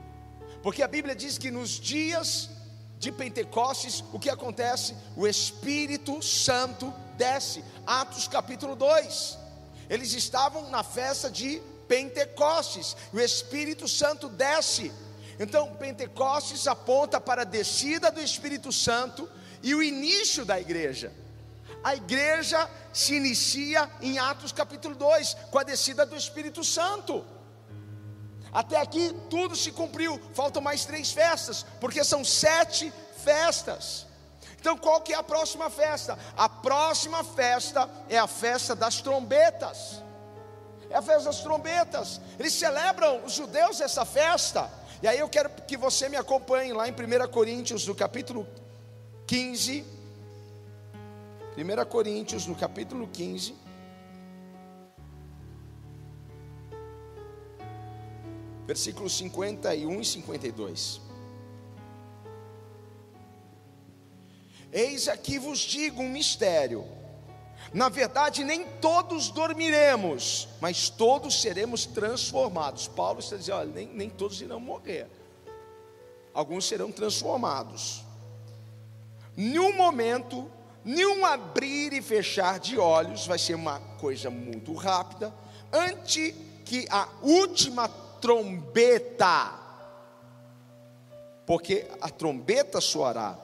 Porque 0.62 0.82
a 0.82 0.88
Bíblia 0.88 1.14
diz 1.14 1.38
que 1.38 1.50
nos 1.50 1.70
dias 1.70 2.50
de 2.98 3.12
Pentecostes, 3.12 4.04
o 4.12 4.18
que 4.18 4.28
acontece? 4.28 4.94
O 5.16 5.26
Espírito 5.26 6.22
Santo 6.22 6.92
desce. 7.16 7.64
Atos 7.86 8.28
capítulo 8.28 8.74
2. 8.74 9.38
Eles 9.88 10.12
estavam 10.12 10.70
na 10.70 10.82
festa 10.82 11.30
de 11.30 11.60
Pentecostes. 11.90 12.96
O 13.12 13.18
Espírito 13.18 13.88
Santo 13.88 14.28
desce. 14.28 14.92
Então, 15.40 15.74
Pentecostes 15.74 16.68
aponta 16.68 17.20
para 17.20 17.42
a 17.42 17.44
descida 17.44 18.12
do 18.12 18.20
Espírito 18.20 18.70
Santo 18.70 19.28
e 19.60 19.74
o 19.74 19.82
início 19.82 20.44
da 20.44 20.60
igreja. 20.60 21.12
A 21.82 21.96
igreja 21.96 22.70
se 22.92 23.16
inicia 23.16 23.90
em 24.00 24.20
Atos 24.20 24.52
capítulo 24.52 24.94
2, 24.94 25.34
com 25.50 25.58
a 25.58 25.64
descida 25.64 26.06
do 26.06 26.14
Espírito 26.14 26.62
Santo. 26.62 27.24
Até 28.52 28.76
aqui 28.76 29.12
tudo 29.28 29.56
se 29.56 29.72
cumpriu. 29.72 30.20
Faltam 30.32 30.62
mais 30.62 30.84
três 30.84 31.10
festas, 31.10 31.66
porque 31.80 32.04
são 32.04 32.24
sete 32.24 32.92
festas. 33.24 34.06
Então, 34.60 34.76
qual 34.76 35.00
que 35.00 35.12
é 35.12 35.16
a 35.16 35.24
próxima 35.24 35.68
festa? 35.70 36.16
A 36.36 36.48
próxima 36.48 37.24
festa 37.24 37.90
é 38.08 38.18
a 38.18 38.28
festa 38.28 38.76
das 38.76 39.00
trombetas. 39.00 40.02
A 41.00 41.02
festa 41.02 41.24
das 41.30 41.40
trombetas. 41.40 42.20
Eles 42.38 42.52
celebram 42.52 43.24
os 43.24 43.32
judeus 43.32 43.80
essa 43.80 44.04
festa. 44.04 44.70
E 45.02 45.08
aí 45.08 45.18
eu 45.18 45.30
quero 45.30 45.48
que 45.66 45.74
você 45.74 46.10
me 46.10 46.16
acompanhe 46.18 46.74
lá 46.74 46.86
em 46.86 46.92
1 46.92 47.28
Coríntios, 47.30 47.86
no 47.86 47.94
capítulo 47.94 48.46
15. 49.26 49.82
1 51.56 51.84
Coríntios, 51.88 52.46
no 52.46 52.54
capítulo 52.54 53.08
15. 53.08 53.70
versículos 58.66 59.16
51 59.16 60.00
e 60.00 60.04
52. 60.04 61.00
Eis 64.70 65.08
aqui 65.08 65.40
vos 65.40 65.58
digo 65.58 66.00
um 66.00 66.08
mistério. 66.08 66.99
Na 67.72 67.88
verdade, 67.88 68.42
nem 68.42 68.64
todos 68.80 69.30
dormiremos, 69.30 70.48
mas 70.60 70.88
todos 70.88 71.40
seremos 71.40 71.86
transformados. 71.86 72.88
Paulo 72.88 73.20
está 73.20 73.36
dizendo: 73.36 73.58
olha, 73.58 73.70
nem, 73.70 73.86
nem 73.86 74.10
todos 74.10 74.40
irão 74.40 74.58
morrer, 74.58 75.06
alguns 76.34 76.66
serão 76.66 76.90
transformados. 76.90 78.04
Nenhum 79.36 79.76
momento, 79.76 80.50
nenhum 80.84 81.24
abrir 81.24 81.92
e 81.92 82.02
fechar 82.02 82.58
de 82.58 82.76
olhos, 82.76 83.26
vai 83.26 83.38
ser 83.38 83.54
uma 83.54 83.78
coisa 84.00 84.30
muito 84.30 84.74
rápida, 84.74 85.32
antes 85.72 86.34
que 86.64 86.86
a 86.90 87.08
última 87.22 87.88
trombeta, 87.88 89.54
porque 91.46 91.86
a 92.00 92.08
trombeta 92.08 92.80
soará, 92.80 93.38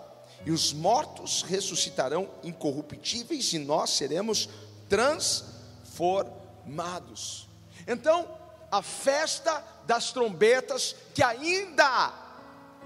e 0.46 0.50
os 0.52 0.72
mortos 0.72 1.42
ressuscitarão 1.42 2.30
incorruptíveis, 2.44 3.52
e 3.52 3.58
nós 3.58 3.90
seremos 3.90 4.48
transformados. 4.88 7.48
Então, 7.84 8.28
a 8.70 8.80
festa 8.80 9.60
das 9.86 10.12
trombetas, 10.12 10.94
que 11.12 11.22
ainda, 11.22 12.12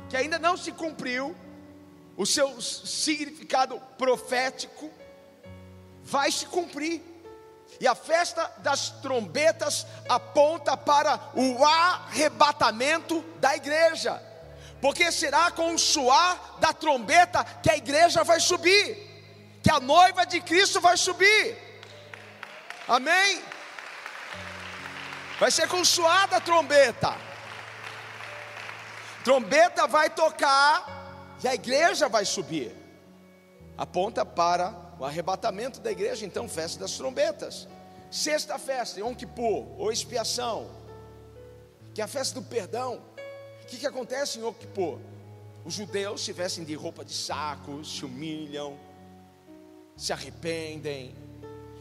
que 0.09 0.17
ainda 0.17 0.39
não 0.39 0.57
se 0.57 0.73
cumpriu, 0.73 1.37
o 2.17 2.25
seu 2.25 2.63
significado 2.63 3.79
profético, 3.99 4.91
vai 6.03 6.33
se 6.33 6.47
cumprir. 6.47 7.03
E 7.79 7.87
a 7.87 7.95
festa 7.95 8.51
das 8.59 8.89
trombetas 9.03 9.87
aponta 10.09 10.79
para 10.79 11.21
o 11.35 11.63
arrebatamento 11.63 13.23
da 13.39 13.55
igreja, 13.55 14.30
porque 14.81 15.13
será 15.13 15.51
com 15.51 15.75
o 15.75 15.79
suar 15.79 16.57
da 16.59 16.73
trombeta 16.73 17.45
que 17.63 17.71
a 17.71 17.77
igreja 17.77 18.25
vai 18.25 18.41
subir, 18.41 18.97
que 19.63 19.71
a 19.71 19.81
noiva 19.81 20.25
de 20.25 20.41
Cristo 20.41 20.81
vai 20.81 20.97
subir. 20.97 21.57
Amém? 22.89 23.43
Vai 25.39 25.51
ser 25.51 25.69
com 25.69 25.81
o 25.81 25.87
suar 25.87 26.29
da 26.29 26.41
trombeta. 26.41 27.17
Trombeta 29.25 29.87
vai 29.87 30.11
tocar 30.11 31.37
e 31.43 31.49
a 31.49 31.55
igreja 31.55 32.09
vai 32.09 32.25
subir. 32.25 32.75
Aponta 33.77 34.25
para 34.25 34.75
o 34.99 35.05
arrebatamento 35.05 35.81
da 35.81 35.91
igreja, 35.91 36.27
então, 36.27 36.49
festa 36.49 36.81
das 36.81 36.93
trombetas. 36.93 37.67
Sexta 38.11 38.59
festa, 38.59 39.01
Yom 39.01 39.15
Kippur, 39.15 39.67
ou 39.79 39.93
expiação, 39.93 40.71
que 41.95 42.01
é 42.01 42.05
a 42.05 42.09
festa 42.09 42.41
do 42.41 42.47
perdão. 42.47 43.01
Que, 43.71 43.77
que 43.77 43.87
acontece 43.87 44.41
em 44.41 44.53
Kippur? 44.53 44.99
Os 45.65 45.75
judeus 45.75 46.25
se 46.25 46.33
vestem 46.33 46.65
de 46.65 46.75
roupa 46.75 47.05
de 47.05 47.13
saco, 47.15 47.85
se 47.85 48.05
humilham, 48.05 48.77
se 49.97 50.13
arrependem, 50.13 51.15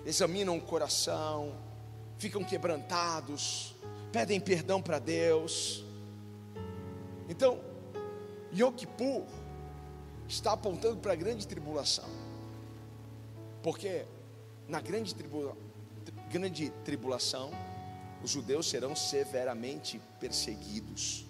examinam 0.06 0.56
o 0.56 0.62
coração, 0.62 1.52
ficam 2.20 2.44
quebrantados, 2.44 3.74
pedem 4.12 4.40
perdão 4.40 4.80
para 4.80 5.00
Deus. 5.00 5.84
Então, 7.28 7.60
Yom 8.56 8.72
Kippur 8.72 9.24
está 10.28 10.52
apontando 10.52 10.98
para 10.98 11.14
a 11.14 11.16
grande 11.16 11.48
tribulação. 11.48 12.10
Porque 13.64 14.06
na 14.68 14.80
grande, 14.80 15.16
tribula, 15.16 15.58
grande 16.32 16.70
tribulação, 16.86 17.50
os 18.24 18.30
judeus 18.30 18.70
serão 18.70 18.96
severamente 18.96 20.00
perseguidos. 20.20 21.29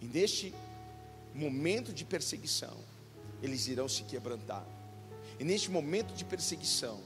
E 0.00 0.06
neste 0.06 0.54
momento 1.34 1.92
de 1.92 2.04
perseguição, 2.04 2.76
eles 3.42 3.68
irão 3.68 3.88
se 3.88 4.02
quebrantar. 4.04 4.66
E 5.38 5.44
neste 5.44 5.70
momento 5.70 6.14
de 6.14 6.24
perseguição, 6.24 7.00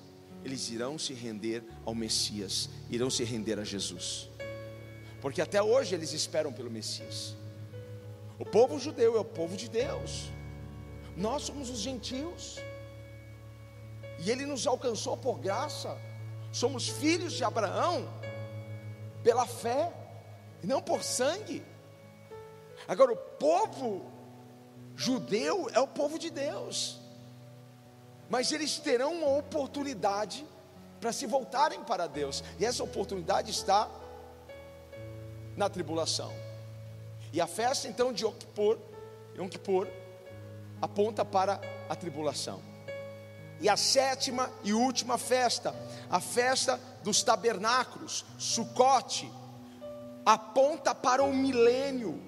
eles 0.45 0.69
irão 0.71 0.99
se 0.99 1.13
render 1.15 1.65
ao 1.85 1.95
Messias, 1.95 2.69
irão 2.91 3.09
se 3.09 3.25
render 3.25 3.59
a 3.59 3.65
Jesus. 3.65 4.29
Porque 5.21 5.41
até 5.41 5.63
hoje 5.63 5.95
eles 5.95 6.13
esperam 6.13 6.53
pelo 6.53 6.71
Messias. 6.71 7.37
O 8.39 8.45
povo 8.45 8.79
judeu 8.79 9.17
é 9.17 9.21
o 9.21 9.25
povo 9.25 9.57
de 9.57 9.69
Deus. 9.69 10.31
Nós 11.17 11.43
somos 11.43 11.71
os 11.71 11.79
gentios. 11.79 12.59
E 14.19 14.31
ele 14.31 14.45
nos 14.45 14.67
alcançou 14.67 15.17
por 15.17 15.39
graça. 15.39 15.97
Somos 16.53 16.89
filhos 16.89 17.33
de 17.33 17.43
Abraão 17.43 18.09
pela 19.23 19.47
fé, 19.47 19.91
e 20.63 20.67
não 20.67 20.83
por 20.83 21.03
sangue. 21.03 21.63
Agora 22.87 23.13
o 23.13 23.17
povo 23.17 24.11
judeu 24.97 25.69
é 25.73 25.81
o 25.81 25.87
povo 25.87 26.19
de 26.19 26.31
Deus. 26.31 27.01
Mas 28.29 28.53
eles 28.53 28.79
terão 28.79 29.13
uma 29.13 29.37
oportunidade 29.39 30.47
para 31.01 31.13
se 31.13 31.27
voltarem 31.27 31.83
para 31.85 32.07
Deus. 32.07 32.43
E 32.59 32.65
essa 32.65 32.83
oportunidade 32.83 33.51
está 33.51 33.89
na 35.57 35.69
tribulação. 35.69 36.33
E 37.33 37.41
a 37.41 37.47
festa 37.47 37.89
então 37.89 38.13
de 38.13 38.25
Yom 38.25 38.33
Yom 39.37 39.49
Kippur 39.49 39.89
aponta 40.81 41.25
para 41.25 41.61
a 41.89 41.97
tribulação. 41.97 42.63
E 43.61 43.69
a 43.69 43.77
sétima 43.77 44.51
e 44.63 44.73
última 44.73 45.17
festa, 45.17 45.75
a 46.11 46.21
festa 46.21 46.79
dos 47.03 47.23
tabernáculos, 47.23 48.25
Sucote, 48.39 49.31
aponta 50.25 50.95
para 50.95 51.23
o 51.23 51.33
milênio. 51.33 52.21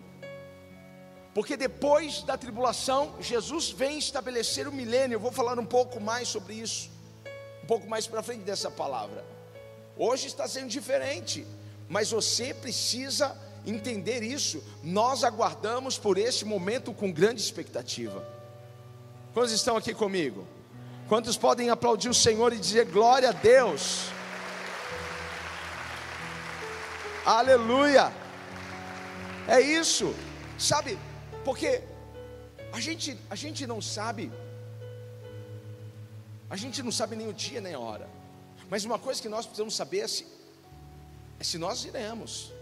Porque 1.37 1.55
depois 1.55 2.23
da 2.23 2.35
tribulação, 2.39 3.15
Jesus 3.21 3.69
vem 3.69 3.99
estabelecer 3.99 4.67
o 4.67 4.73
milênio. 4.73 5.17
Eu 5.17 5.21
vou 5.21 5.31
falar 5.31 5.59
um 5.59 5.67
pouco 5.67 6.01
mais 6.01 6.29
sobre 6.29 6.55
isso, 6.55 6.89
um 7.63 7.67
pouco 7.67 7.87
mais 7.87 8.07
para 8.07 8.23
frente 8.23 8.41
dessa 8.41 8.71
palavra. 8.71 9.23
Hoje 9.99 10.29
está 10.29 10.49
sendo 10.49 10.69
diferente, 10.69 11.47
mas 11.91 12.11
você 12.11 12.55
precisa 12.55 13.37
entender 13.67 14.23
isso. 14.23 14.65
Nós 14.83 15.25
aguardamos 15.25 15.99
por 15.99 16.17
este 16.17 16.47
momento 16.47 16.95
com 16.95 17.13
grande 17.13 17.43
expectativa. 17.43 18.27
Quantos 19.35 19.53
estão 19.53 19.77
aqui 19.77 19.93
comigo? 19.93 20.49
Quantos 21.07 21.37
podem 21.37 21.69
aplaudir 21.69 22.09
o 22.09 22.15
Senhor 22.15 22.51
e 22.55 22.59
dizer 22.59 22.87
glória 22.87 23.29
a 23.29 23.33
Deus? 23.33 24.07
Aleluia! 27.27 28.11
É 29.47 29.61
isso, 29.61 30.15
sabe? 30.59 30.99
Porque 31.47 31.81
a 32.73 32.81
gente, 32.81 33.17
a 33.31 33.37
gente 33.37 33.69
não 33.69 33.81
sabe, 33.81 34.33
a 36.51 36.57
gente 36.57 36.83
não 36.83 36.91
sabe 36.91 37.15
nem 37.15 37.29
o 37.29 37.33
dia 37.33 37.61
nem 37.61 37.73
a 37.73 37.79
hora. 37.79 38.09
Mas 38.69 38.85
uma 38.85 38.99
coisa 38.99 39.23
que 39.23 39.29
nós 39.29 39.47
precisamos 39.47 39.77
saber 39.77 40.01
é 40.01 40.09
se, 40.09 40.27
é 41.39 41.45
se 41.45 41.57
nós 41.57 41.85
iremos. 41.85 42.53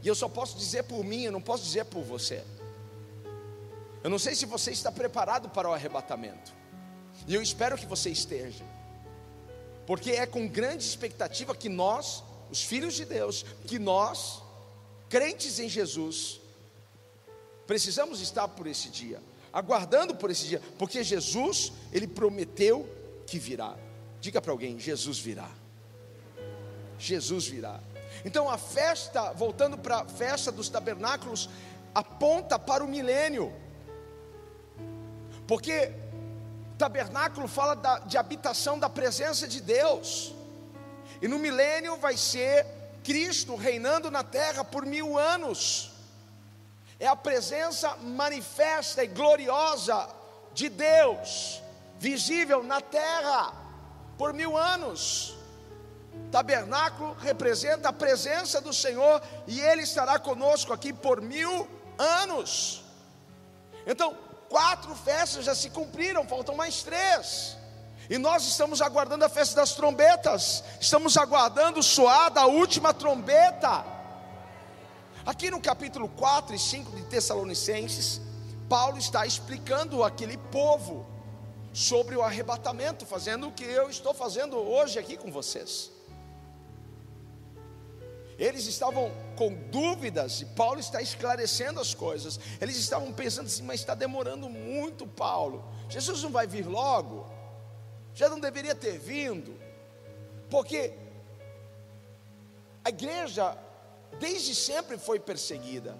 E 0.00 0.06
eu 0.06 0.14
só 0.14 0.28
posso 0.28 0.56
dizer 0.56 0.84
por 0.84 1.02
mim, 1.02 1.24
eu 1.24 1.32
não 1.32 1.40
posso 1.40 1.64
dizer 1.64 1.86
por 1.86 2.04
você. 2.04 2.44
Eu 4.04 4.10
não 4.10 4.18
sei 4.20 4.36
se 4.36 4.46
você 4.46 4.70
está 4.70 4.92
preparado 4.92 5.48
para 5.48 5.68
o 5.68 5.74
arrebatamento. 5.74 6.52
E 7.26 7.34
eu 7.34 7.42
espero 7.42 7.76
que 7.76 7.84
você 7.84 8.10
esteja. 8.10 8.64
Porque 9.88 10.12
é 10.12 10.24
com 10.24 10.46
grande 10.46 10.84
expectativa 10.84 11.52
que 11.52 11.68
nós, 11.68 12.22
os 12.48 12.62
filhos 12.62 12.94
de 12.94 13.04
Deus, 13.04 13.44
que 13.66 13.80
nós, 13.80 14.40
crentes 15.08 15.58
em 15.58 15.68
Jesus, 15.68 16.40
precisamos 17.70 18.20
estar 18.20 18.48
por 18.48 18.66
esse 18.66 18.88
dia, 18.88 19.22
aguardando 19.52 20.12
por 20.16 20.28
esse 20.28 20.44
dia, 20.44 20.60
porque 20.76 21.04
Jesus, 21.04 21.72
ele 21.92 22.08
prometeu 22.08 22.84
que 23.28 23.38
virá. 23.38 23.76
Diga 24.20 24.42
para 24.42 24.50
alguém: 24.50 24.76
Jesus 24.76 25.20
virá. 25.20 25.48
Jesus 26.98 27.46
virá. 27.46 27.78
Então 28.24 28.50
a 28.50 28.58
festa, 28.58 29.32
voltando 29.34 29.78
para 29.78 30.00
a 30.00 30.04
festa 30.04 30.50
dos 30.50 30.68
tabernáculos, 30.68 31.48
aponta 31.94 32.58
para 32.58 32.82
o 32.82 32.88
milênio. 32.88 33.54
Porque 35.46 35.92
tabernáculo 36.76 37.46
fala 37.46 37.76
da, 37.76 38.00
de 38.00 38.18
habitação 38.18 38.80
da 38.80 38.90
presença 38.90 39.46
de 39.46 39.60
Deus. 39.60 40.34
E 41.22 41.28
no 41.28 41.38
milênio 41.38 41.96
vai 41.98 42.16
ser 42.16 42.66
Cristo 43.04 43.54
reinando 43.54 44.10
na 44.10 44.24
terra 44.24 44.64
por 44.64 44.84
mil 44.84 45.16
anos. 45.16 45.99
É 47.00 47.06
a 47.06 47.16
presença 47.16 47.96
manifesta 47.96 49.02
e 49.02 49.06
gloriosa 49.06 50.06
de 50.52 50.68
Deus, 50.68 51.62
visível 51.98 52.62
na 52.62 52.80
terra 52.82 53.54
por 54.18 54.34
mil 54.34 54.54
anos. 54.56 55.34
Tabernáculo 56.30 57.14
representa 57.14 57.88
a 57.88 57.92
presença 57.92 58.60
do 58.60 58.72
Senhor 58.72 59.22
e 59.46 59.60
Ele 59.60 59.82
estará 59.82 60.18
conosco 60.18 60.74
aqui 60.74 60.92
por 60.92 61.22
mil 61.22 61.66
anos. 61.98 62.84
Então, 63.86 64.14
quatro 64.50 64.94
festas 64.94 65.46
já 65.46 65.54
se 65.54 65.70
cumpriram, 65.70 66.26
faltam 66.26 66.54
mais 66.54 66.82
três. 66.82 67.56
E 68.10 68.18
nós 68.18 68.44
estamos 68.44 68.82
aguardando 68.82 69.24
a 69.24 69.28
festa 69.28 69.56
das 69.56 69.72
trombetas, 69.72 70.62
estamos 70.80 71.16
aguardando 71.16 71.82
soar 71.82 72.30
da 72.30 72.44
última 72.44 72.92
trombeta. 72.92 73.99
Aqui 75.24 75.50
no 75.50 75.60
capítulo 75.60 76.08
4 76.08 76.54
e 76.54 76.58
5 76.58 76.96
de 76.96 77.02
Tessalonicenses, 77.04 78.22
Paulo 78.70 78.96
está 78.96 79.26
explicando 79.26 80.02
aquele 80.02 80.38
povo 80.38 81.06
sobre 81.74 82.16
o 82.16 82.22
arrebatamento, 82.22 83.04
fazendo 83.04 83.48
o 83.48 83.52
que 83.52 83.64
eu 83.64 83.90
estou 83.90 84.14
fazendo 84.14 84.56
hoje 84.56 84.98
aqui 84.98 85.18
com 85.18 85.30
vocês. 85.30 85.90
Eles 88.38 88.66
estavam 88.66 89.12
com 89.36 89.52
dúvidas 89.70 90.40
e 90.40 90.46
Paulo 90.46 90.80
está 90.80 91.02
esclarecendo 91.02 91.78
as 91.78 91.92
coisas. 91.92 92.40
Eles 92.58 92.76
estavam 92.76 93.12
pensando 93.12 93.46
assim, 93.46 93.62
mas 93.62 93.80
está 93.80 93.94
demorando 93.94 94.48
muito, 94.48 95.06
Paulo. 95.06 95.62
Jesus 95.90 96.22
não 96.22 96.30
vai 96.30 96.46
vir 96.46 96.66
logo? 96.66 97.30
Já 98.14 98.30
não 98.30 98.40
deveria 98.40 98.74
ter 98.74 98.98
vindo? 98.98 99.60
Porque 100.48 100.94
a 102.82 102.88
igreja 102.88 103.54
desde 104.18 104.54
sempre 104.54 104.98
foi 104.98 105.18
perseguida. 105.20 105.96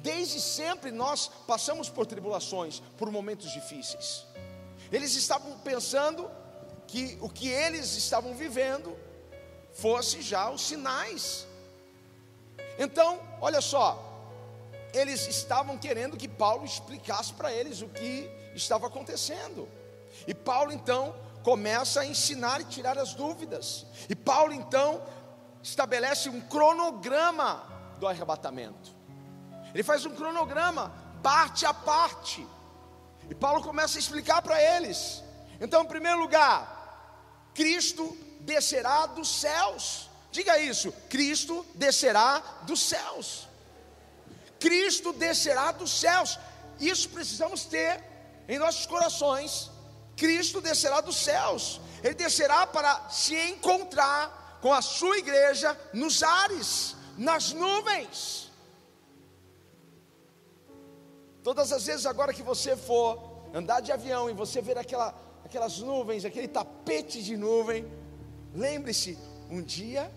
Desde 0.00 0.40
sempre 0.40 0.90
nós 0.90 1.30
passamos 1.46 1.88
por 1.88 2.06
tribulações, 2.06 2.80
por 2.96 3.10
momentos 3.10 3.50
difíceis. 3.52 4.26
Eles 4.90 5.14
estavam 5.14 5.58
pensando 5.58 6.30
que 6.86 7.18
o 7.20 7.28
que 7.28 7.48
eles 7.48 7.96
estavam 7.96 8.34
vivendo 8.34 8.96
fosse 9.72 10.22
já 10.22 10.50
os 10.50 10.62
sinais 10.62 11.46
então, 12.80 13.20
olha 13.42 13.60
só, 13.60 14.02
eles 14.94 15.26
estavam 15.26 15.76
querendo 15.76 16.16
que 16.16 16.26
Paulo 16.26 16.64
explicasse 16.64 17.30
para 17.34 17.52
eles 17.52 17.82
o 17.82 17.88
que 17.88 18.30
estava 18.54 18.86
acontecendo. 18.86 19.68
E 20.26 20.32
Paulo 20.32 20.72
então 20.72 21.14
começa 21.42 22.00
a 22.00 22.06
ensinar 22.06 22.58
e 22.62 22.64
tirar 22.64 22.98
as 22.98 23.12
dúvidas. 23.12 23.84
E 24.08 24.16
Paulo 24.16 24.54
então 24.54 25.02
estabelece 25.62 26.28
um 26.28 26.40
cronograma 26.40 27.66
do 27.98 28.06
arrebatamento. 28.06 28.94
Ele 29.72 29.82
faz 29.82 30.04
um 30.04 30.14
cronograma, 30.14 30.92
parte 31.22 31.64
a 31.66 31.74
parte. 31.74 32.46
E 33.28 33.34
Paulo 33.34 33.62
começa 33.62 33.98
a 33.98 34.00
explicar 34.00 34.42
para 34.42 34.60
eles. 34.60 35.22
Então, 35.60 35.82
em 35.82 35.86
primeiro 35.86 36.18
lugar, 36.18 37.50
Cristo 37.54 38.16
descerá 38.40 39.06
dos 39.06 39.28
céus. 39.28 40.08
Diga 40.32 40.58
isso: 40.58 40.92
Cristo 41.08 41.64
descerá 41.74 42.38
dos 42.62 42.80
céus. 42.80 43.48
Cristo 44.58 45.12
descerá 45.12 45.72
dos 45.72 45.92
céus. 45.92 46.38
Isso 46.78 47.08
precisamos 47.10 47.64
ter 47.64 48.02
em 48.48 48.58
nossos 48.58 48.86
corações. 48.86 49.70
Cristo 50.16 50.60
descerá 50.60 51.00
dos 51.00 51.16
céus. 51.16 51.80
Ele 52.02 52.14
descerá 52.14 52.66
para 52.66 53.08
se 53.10 53.34
encontrar 53.50 54.39
com 54.60 54.72
a 54.72 54.82
sua 54.82 55.18
igreja 55.18 55.78
nos 55.92 56.22
ares, 56.22 56.96
nas 57.16 57.52
nuvens. 57.52 58.50
Todas 61.42 61.72
as 61.72 61.86
vezes 61.86 62.06
agora 62.06 62.34
que 62.34 62.42
você 62.42 62.76
for 62.76 63.48
andar 63.54 63.80
de 63.80 63.90
avião 63.90 64.28
e 64.28 64.34
você 64.34 64.60
ver 64.60 64.76
aquela, 64.76 65.14
aquelas 65.44 65.78
nuvens, 65.78 66.24
aquele 66.24 66.48
tapete 66.48 67.22
de 67.22 67.36
nuvem, 67.36 67.90
lembre-se, 68.54 69.18
um 69.48 69.62
dia 69.62 70.10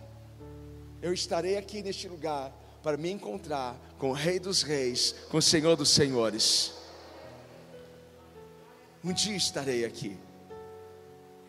eu 1.02 1.14
estarei 1.14 1.58
aqui 1.58 1.82
neste 1.82 2.08
lugar 2.08 2.52
para 2.82 2.98
me 2.98 3.10
encontrar 3.10 3.78
com 3.98 4.10
o 4.10 4.14
Rei 4.14 4.40
dos 4.40 4.62
Reis, 4.62 5.16
com 5.30 5.38
o 5.38 5.42
Senhor 5.42 5.76
dos 5.78 5.90
Senhores. 5.90 6.74
Um 9.04 9.14
dia 9.14 9.36
estarei 9.36 9.86
aqui. 9.86 10.18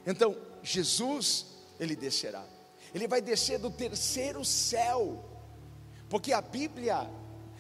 Então, 0.07 0.37
Jesus, 0.63 1.47
ele 1.79 1.97
descerá. 1.97 2.45
Ele 2.95 3.09
vai 3.09 3.21
descer 3.21 3.59
do 3.59 3.71
terceiro 3.71 4.45
céu. 4.45 5.23
Porque 6.09 6.33
a 6.33 6.41
Bíblia, 6.41 7.11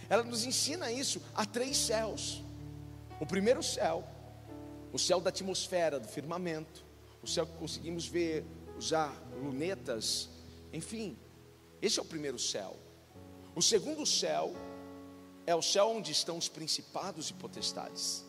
ela 0.09 0.23
nos 0.23 0.45
ensina 0.45 0.93
isso, 0.93 1.21
há 1.35 1.45
três 1.45 1.77
céus. 1.77 2.43
O 3.19 3.27
primeiro 3.27 3.63
céu, 3.63 4.05
o 4.93 4.99
céu 4.99 5.21
da 5.21 5.31
atmosfera, 5.31 5.99
do 5.99 6.07
firmamento, 6.07 6.85
o 7.21 7.27
céu 7.27 7.47
que 7.47 7.55
conseguimos 7.55 8.07
ver, 8.07 8.45
usar 8.79 9.13
lunetas, 9.43 10.29
enfim, 10.73 11.17
esse 11.81 11.99
é 11.99 12.03
o 12.03 12.05
primeiro 12.05 12.39
céu. 12.39 12.77
O 13.55 13.63
segundo 13.63 14.05
céu 14.07 14.55
é 15.47 15.55
o 15.55 15.63
céu 15.63 15.91
onde 15.91 16.13
estão 16.13 16.37
os 16.37 16.49
principados 16.49 17.31
e 17.31 17.35
potestades. 17.35 18.25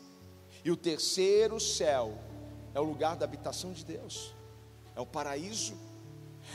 E 0.63 0.71
o 0.71 0.77
terceiro 0.77 1.59
céu 1.59 2.17
é 2.73 2.79
o 2.79 2.83
lugar 2.83 3.15
da 3.15 3.25
habitação 3.25 3.71
de 3.71 3.85
Deus, 3.85 4.33
é 4.95 5.01
o 5.01 5.05
paraíso, 5.05 5.75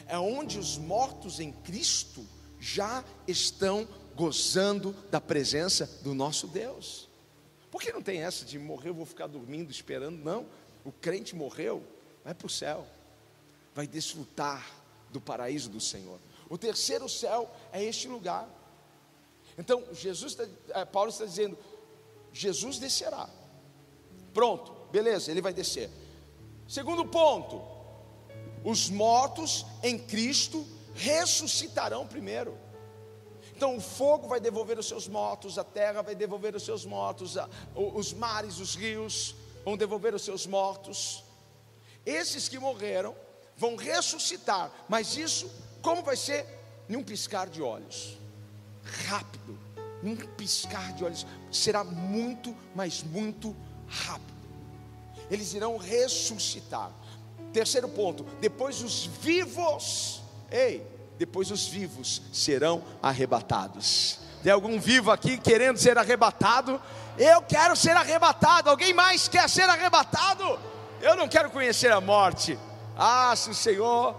é 0.07 0.19
onde 0.19 0.59
os 0.59 0.77
mortos 0.77 1.41
em 1.41 1.53
Cristo 1.53 2.27
já 2.59 3.05
estão 3.27 3.89
gozando 4.15 4.95
da 5.11 5.21
presença 5.21 5.87
do 6.03 6.15
nosso 6.15 6.47
Deus. 6.47 7.09
Por 7.71 7.81
que 7.81 7.93
não 7.93 8.03
tem 8.03 8.23
essa 8.23 8.45
de 8.45 8.59
morrer, 8.59 8.91
eu 8.91 8.95
vou 8.95 9.07
ficar 9.07 9.27
dormindo, 9.27 9.71
esperando? 9.71 10.19
Não, 10.23 10.47
o 10.85 10.93
crente 10.93 11.35
morreu, 11.35 11.83
vai 12.25 12.35
para 12.35 12.47
o 12.47 12.51
céu, 12.51 12.87
vai 13.75 13.87
desfrutar 13.87 14.71
do 15.11 15.21
paraíso 15.21 15.71
do 15.71 15.81
Senhor. 15.81 16.19
O 16.49 16.59
terceiro 16.59 17.09
céu 17.09 17.51
é 17.73 17.83
este 17.83 18.09
lugar. 18.09 18.49
Então, 19.57 19.85
Jesus, 19.93 20.37
é, 20.71 20.85
Paulo 20.85 21.11
está 21.11 21.25
dizendo: 21.25 21.57
Jesus 22.33 22.79
descerá. 22.79 23.29
Pronto, 24.35 24.73
beleza, 24.91 25.31
ele 25.31 25.41
vai 25.41 25.53
descer. 25.53 25.91
Segundo 26.69 27.05
ponto, 27.07 27.63
os 28.65 28.91
mortos 28.91 29.65
em 29.83 29.99
Cristo 29.99 30.67
ressuscitarão 30.95 32.07
primeiro. 32.07 32.57
Então 33.57 33.77
o 33.77 33.81
fogo 33.81 34.27
vai 34.27 34.41
devolver 34.41 34.79
os 34.79 34.87
seus 34.87 35.07
mortos, 35.07 35.59
a 35.59 35.65
terra 35.65 36.03
vai 36.03 36.15
devolver 36.15 36.55
os 36.55 36.65
seus 36.65 36.85
mortos, 36.85 37.37
os 37.75 38.13
mares, 38.13 38.59
os 38.59 38.75
rios 38.75 39.35
vão 39.65 39.77
devolver 39.77 40.15
os 40.15 40.23
seus 40.23 40.47
mortos. 40.47 41.23
Esses 42.07 42.49
que 42.49 42.59
morreram 42.59 43.15
vão 43.57 43.77
ressuscitar, 43.77 44.73
mas 44.89 45.17
isso 45.17 45.51
como 45.83 46.03
vai 46.03 46.17
ser? 46.17 46.47
Em 46.89 46.97
um 46.97 47.03
piscar 47.03 47.49
de 47.49 47.63
olhos 47.63 48.19
rápido, 49.07 49.59
num 50.03 50.17
piscar 50.17 50.93
de 50.95 51.05
olhos, 51.05 51.27
será 51.53 51.85
muito, 51.85 52.57
mas 52.75 53.03
muito 53.03 53.55
rápido. 53.87 54.41
Eles 55.31 55.53
irão 55.55 55.77
ressuscitar. 55.77 56.91
Terceiro 57.53 57.89
ponto, 57.89 58.25
depois 58.41 58.81
os 58.81 59.07
vivos, 59.07 60.23
ei, 60.51 60.87
depois 61.19 61.51
os 61.51 61.67
vivos 61.67 62.23
serão 62.33 62.83
arrebatados. 63.03 64.21
Tem 64.43 64.53
algum 64.53 64.81
vivo 64.81 65.11
aqui 65.11 65.37
querendo 65.37 65.77
ser 65.77 65.99
arrebatado? 65.99 66.81
Eu 67.19 67.43
quero 67.43 67.77
ser 67.77 67.97
arrebatado. 67.97 68.71
Alguém 68.71 68.95
mais 68.95 69.29
quer 69.29 69.49
ser 69.49 69.69
arrebatado? 69.69 70.59
Eu 71.01 71.17
não 71.17 71.29
quero 71.29 71.51
conhecer 71.51 71.93
a 71.93 72.01
morte. 72.01 72.59
Ah, 72.97 73.35
se 73.37 73.51
o 73.51 73.55
Senhor 73.55 74.15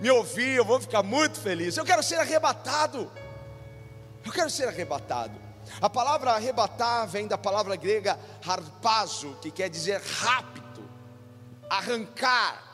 me 0.00 0.10
ouvir, 0.10 0.56
eu 0.56 0.64
vou 0.64 0.80
ficar 0.80 1.02
muito 1.02 1.38
feliz. 1.40 1.76
Eu 1.76 1.84
quero 1.84 2.02
ser 2.02 2.16
arrebatado. 2.16 3.10
Eu 4.24 4.32
quero 4.32 4.48
ser 4.48 4.68
arrebatado. 4.68 5.38
A 5.80 5.90
palavra 5.90 6.32
arrebatar 6.32 7.06
vem 7.06 7.26
da 7.26 7.36
palavra 7.36 7.76
grega 7.76 8.18
harpazo, 8.46 9.36
que 9.42 9.50
quer 9.50 9.68
dizer 9.68 10.00
rápido, 10.00 10.88
arrancar. 11.68 12.67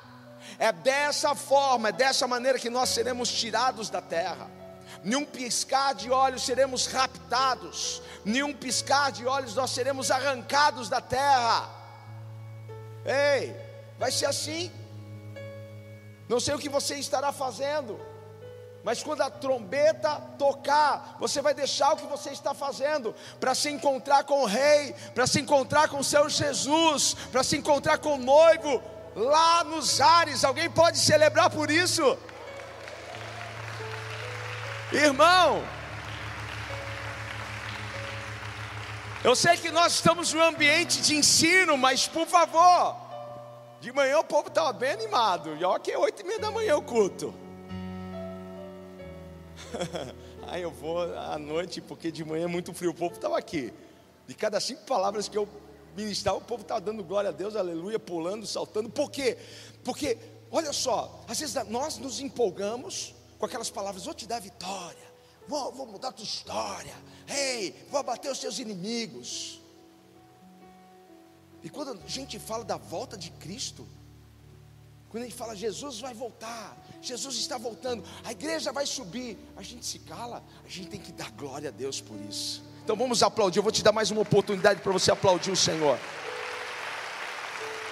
É 0.58 0.72
dessa 0.72 1.34
forma, 1.34 1.88
é 1.88 1.92
dessa 1.92 2.26
maneira 2.26 2.58
que 2.58 2.70
nós 2.70 2.88
seremos 2.90 3.30
tirados 3.30 3.90
da 3.90 4.00
terra. 4.00 4.50
Nenhum 5.02 5.24
piscar 5.24 5.94
de 5.94 6.10
olhos 6.10 6.44
seremos 6.44 6.86
raptados, 6.86 8.00
nenhum 8.24 8.54
piscar 8.54 9.12
de 9.12 9.26
olhos 9.26 9.54
nós 9.54 9.70
seremos 9.70 10.10
arrancados 10.10 10.88
da 10.88 11.00
terra. 11.00 11.68
Ei, 13.04 13.54
vai 13.98 14.10
ser 14.10 14.26
assim. 14.26 14.72
Não 16.28 16.40
sei 16.40 16.54
o 16.54 16.58
que 16.58 16.68
você 16.68 16.94
estará 16.94 17.32
fazendo 17.32 18.00
mas 18.84 19.02
quando 19.02 19.22
a 19.22 19.30
trombeta 19.30 20.20
tocar, 20.38 21.16
você 21.18 21.40
vai 21.40 21.54
deixar 21.54 21.94
o 21.94 21.96
que 21.96 22.06
você 22.06 22.30
está 22.30 22.52
fazendo 22.52 23.14
para 23.40 23.54
se 23.54 23.70
encontrar 23.70 24.24
com 24.24 24.42
o 24.42 24.46
Rei, 24.46 24.94
para 25.14 25.26
se 25.26 25.40
encontrar 25.40 25.88
com 25.88 26.00
o 26.00 26.04
seu 26.04 26.28
Jesus, 26.28 27.16
para 27.32 27.42
se 27.42 27.56
encontrar 27.56 27.96
com 27.96 28.16
o 28.16 28.18
noivo 28.18 28.82
lá 29.14 29.64
nos 29.64 30.00
ares. 30.00 30.44
Alguém 30.44 30.70
pode 30.70 30.98
celebrar 30.98 31.50
por 31.50 31.70
isso? 31.70 32.18
Irmão, 34.92 35.64
eu 39.24 39.34
sei 39.34 39.56
que 39.56 39.70
nós 39.70 39.94
estamos 39.94 40.32
num 40.32 40.42
ambiente 40.42 41.00
de 41.00 41.16
ensino, 41.16 41.76
mas 41.76 42.06
por 42.06 42.26
favor, 42.26 42.96
de 43.80 43.90
manhã 43.92 44.18
o 44.18 44.24
povo 44.24 44.48
estava 44.48 44.72
bem 44.72 44.92
animado, 44.92 45.56
e 45.56 45.64
olha 45.64 45.80
que 45.80 45.90
é 45.90 45.98
oito 45.98 46.22
e 46.22 46.24
meia 46.24 46.38
da 46.38 46.50
manhã 46.50 46.76
o 46.76 46.82
culto. 46.82 47.34
Aí 50.46 50.62
eu 50.62 50.70
vou 50.70 51.02
à 51.16 51.38
noite, 51.38 51.80
porque 51.80 52.10
de 52.10 52.24
manhã 52.24 52.44
é 52.44 52.48
muito 52.48 52.72
frio. 52.74 52.90
O 52.90 52.94
povo 52.94 53.14
estava 53.14 53.38
aqui. 53.38 53.72
De 54.26 54.34
cada 54.34 54.60
cinco 54.60 54.82
palavras 54.84 55.28
que 55.28 55.36
eu 55.36 55.48
ministrar, 55.96 56.34
o 56.34 56.40
povo 56.40 56.62
estava 56.62 56.80
dando 56.80 57.02
glória 57.02 57.30
a 57.30 57.32
Deus, 57.32 57.56
aleluia, 57.56 57.98
pulando, 57.98 58.46
saltando. 58.46 58.90
Por 58.90 59.10
quê? 59.10 59.38
Porque, 59.82 60.18
olha 60.50 60.72
só, 60.72 61.24
às 61.28 61.38
vezes 61.38 61.54
nós 61.68 61.98
nos 61.98 62.20
empolgamos 62.20 63.14
com 63.38 63.46
aquelas 63.46 63.70
palavras, 63.70 64.04
vou 64.04 64.14
te 64.14 64.26
dar 64.26 64.40
vitória, 64.40 65.12
vou, 65.46 65.72
vou 65.72 65.86
mudar 65.86 66.08
a 66.08 66.12
tua 66.12 66.24
história, 66.24 66.94
ei, 67.28 67.86
vou 67.90 68.00
abater 68.00 68.30
os 68.30 68.38
seus 68.38 68.58
inimigos. 68.58 69.60
E 71.62 71.68
quando 71.68 71.92
a 71.92 72.08
gente 72.08 72.38
fala 72.38 72.64
da 72.64 72.76
volta 72.76 73.16
de 73.16 73.30
Cristo, 73.32 73.86
quando 75.08 75.22
a 75.22 75.26
gente 75.26 75.36
fala 75.36 75.54
Jesus 75.54 76.00
vai 76.00 76.12
voltar, 76.12 76.76
Jesus 77.00 77.36
está 77.36 77.56
voltando, 77.56 78.04
a 78.24 78.32
igreja 78.32 78.72
vai 78.72 78.84
subir, 78.84 79.38
a 79.56 79.62
gente 79.62 79.86
se 79.86 80.00
cala, 80.00 80.42
a 80.64 80.68
gente 80.68 80.88
tem 80.88 81.00
que 81.00 81.12
dar 81.12 81.30
glória 81.30 81.68
a 81.68 81.72
Deus 81.72 82.00
por 82.00 82.20
isso. 82.22 82.64
Então 82.84 82.94
vamos 82.94 83.22
aplaudir, 83.22 83.60
eu 83.60 83.62
vou 83.62 83.72
te 83.72 83.82
dar 83.82 83.92
mais 83.92 84.10
uma 84.10 84.20
oportunidade 84.20 84.82
para 84.82 84.92
você 84.92 85.10
aplaudir 85.10 85.50
o 85.50 85.56
Senhor. 85.56 85.98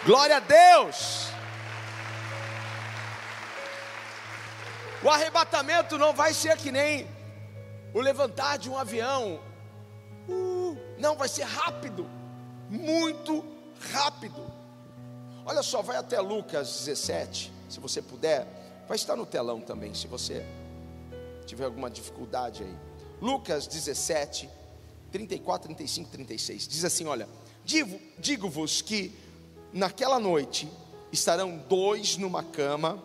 Glória 0.04 0.36
a 0.36 0.40
Deus! 0.40 1.28
O 5.02 5.08
arrebatamento 5.08 5.96
não 5.96 6.12
vai 6.12 6.34
ser 6.34 6.58
que 6.58 6.70
nem 6.70 7.08
o 7.94 8.00
levantar 8.00 8.58
de 8.58 8.68
um 8.68 8.76
avião, 8.76 9.40
uh, 10.28 10.76
não, 10.98 11.16
vai 11.16 11.28
ser 11.28 11.44
rápido, 11.44 12.06
muito 12.68 13.42
rápido. 13.92 14.52
Olha 15.46 15.62
só, 15.62 15.80
vai 15.80 15.96
até 15.96 16.20
Lucas 16.20 16.84
17, 16.84 17.50
se 17.70 17.80
você 17.80 18.02
puder. 18.02 18.46
Vai 18.86 18.96
estar 18.96 19.16
no 19.16 19.24
telão 19.24 19.58
também, 19.58 19.94
se 19.94 20.06
você 20.06 20.44
tiver 21.46 21.64
alguma 21.64 21.88
dificuldade 21.88 22.62
aí. 22.62 22.76
Lucas 23.22 23.66
17, 23.66 24.50
34, 25.12 25.66
35, 25.68 26.10
36. 26.10 26.66
Diz 26.66 26.84
assim: 26.84 27.06
Olha, 27.06 27.28
digo-vos 28.18 28.80
que 28.80 29.12
naquela 29.72 30.18
noite 30.18 30.68
estarão 31.12 31.58
dois 31.68 32.16
numa 32.16 32.42
cama, 32.42 33.02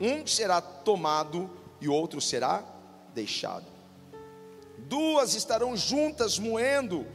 um 0.00 0.26
será 0.26 0.60
tomado 0.60 1.48
e 1.80 1.88
o 1.88 1.92
outro 1.92 2.20
será 2.20 2.64
deixado. 3.14 3.66
Duas 4.78 5.34
estarão 5.34 5.76
juntas 5.76 6.38
moendo, 6.38 7.06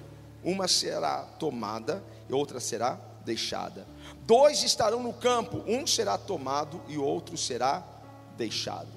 uma 0.44 0.68
será 0.68 1.24
tomada 1.24 2.04
e 2.30 2.34
outra 2.34 2.60
será 2.60 3.00
deixada. 3.26 3.88
Dois 4.22 4.62
estarão 4.62 5.02
no 5.02 5.14
campo, 5.14 5.64
um 5.68 5.86
será 5.88 6.18
tomado 6.18 6.82
e 6.88 6.98
outro 6.98 7.36
será 7.36 7.84
deixado. 8.38 8.94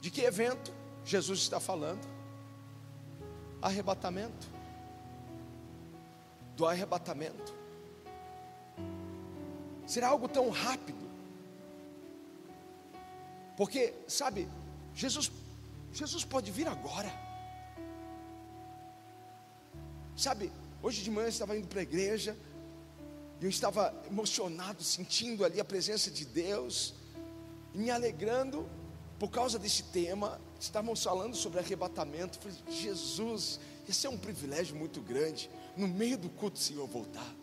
De 0.00 0.10
que 0.10 0.22
evento 0.22 0.72
Jesus 1.04 1.40
está 1.40 1.60
falando? 1.60 2.17
Arrebatamento. 3.60 4.46
Do 6.56 6.66
arrebatamento. 6.66 7.54
Será 9.86 10.08
algo 10.08 10.28
tão 10.28 10.50
rápido. 10.50 11.08
Porque, 13.56 13.94
sabe, 14.06 14.48
Jesus, 14.94 15.32
Jesus 15.92 16.24
pode 16.24 16.50
vir 16.50 16.68
agora. 16.68 17.10
Sabe, 20.16 20.52
hoje 20.82 21.02
de 21.02 21.10
manhã 21.10 21.26
eu 21.26 21.30
estava 21.30 21.56
indo 21.56 21.68
para 21.68 21.80
a 21.80 21.82
igreja, 21.82 22.36
e 23.40 23.44
eu 23.44 23.50
estava 23.50 23.94
emocionado, 24.06 24.82
sentindo 24.82 25.44
ali 25.44 25.60
a 25.60 25.64
presença 25.64 26.10
de 26.10 26.24
Deus, 26.24 26.94
e 27.72 27.78
me 27.78 27.90
alegrando 27.90 28.68
por 29.18 29.30
causa 29.30 29.58
desse 29.58 29.84
tema. 29.84 30.40
Estávamos 30.58 31.02
falando 31.02 31.34
sobre 31.36 31.58
arrebatamento. 31.58 32.38
Falei, 32.38 32.56
Jesus, 32.70 33.60
esse 33.88 34.06
é 34.06 34.10
um 34.10 34.18
privilégio 34.18 34.76
muito 34.76 35.00
grande. 35.00 35.50
No 35.76 35.88
meio 35.88 36.18
do 36.18 36.28
culto, 36.28 36.58
o 36.58 36.62
Senhor 36.62 36.86
voltar. 36.86 37.34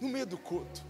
No 0.00 0.08
meio 0.08 0.26
do 0.26 0.38
culto. 0.38 0.82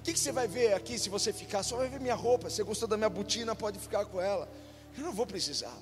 O 0.00 0.02
que, 0.04 0.12
que 0.12 0.18
você 0.18 0.32
vai 0.32 0.46
ver 0.46 0.74
aqui 0.74 0.98
se 0.98 1.08
você 1.08 1.32
ficar? 1.32 1.62
Só 1.62 1.76
vai 1.76 1.88
ver 1.88 1.98
minha 1.98 2.14
roupa. 2.14 2.50
Você 2.50 2.62
gostou 2.62 2.86
da 2.86 2.96
minha 2.96 3.08
botina, 3.08 3.54
pode 3.54 3.78
ficar 3.78 4.04
com 4.04 4.20
ela. 4.20 4.48
Eu 4.96 5.04
não 5.04 5.12
vou 5.12 5.26
precisar. 5.26 5.76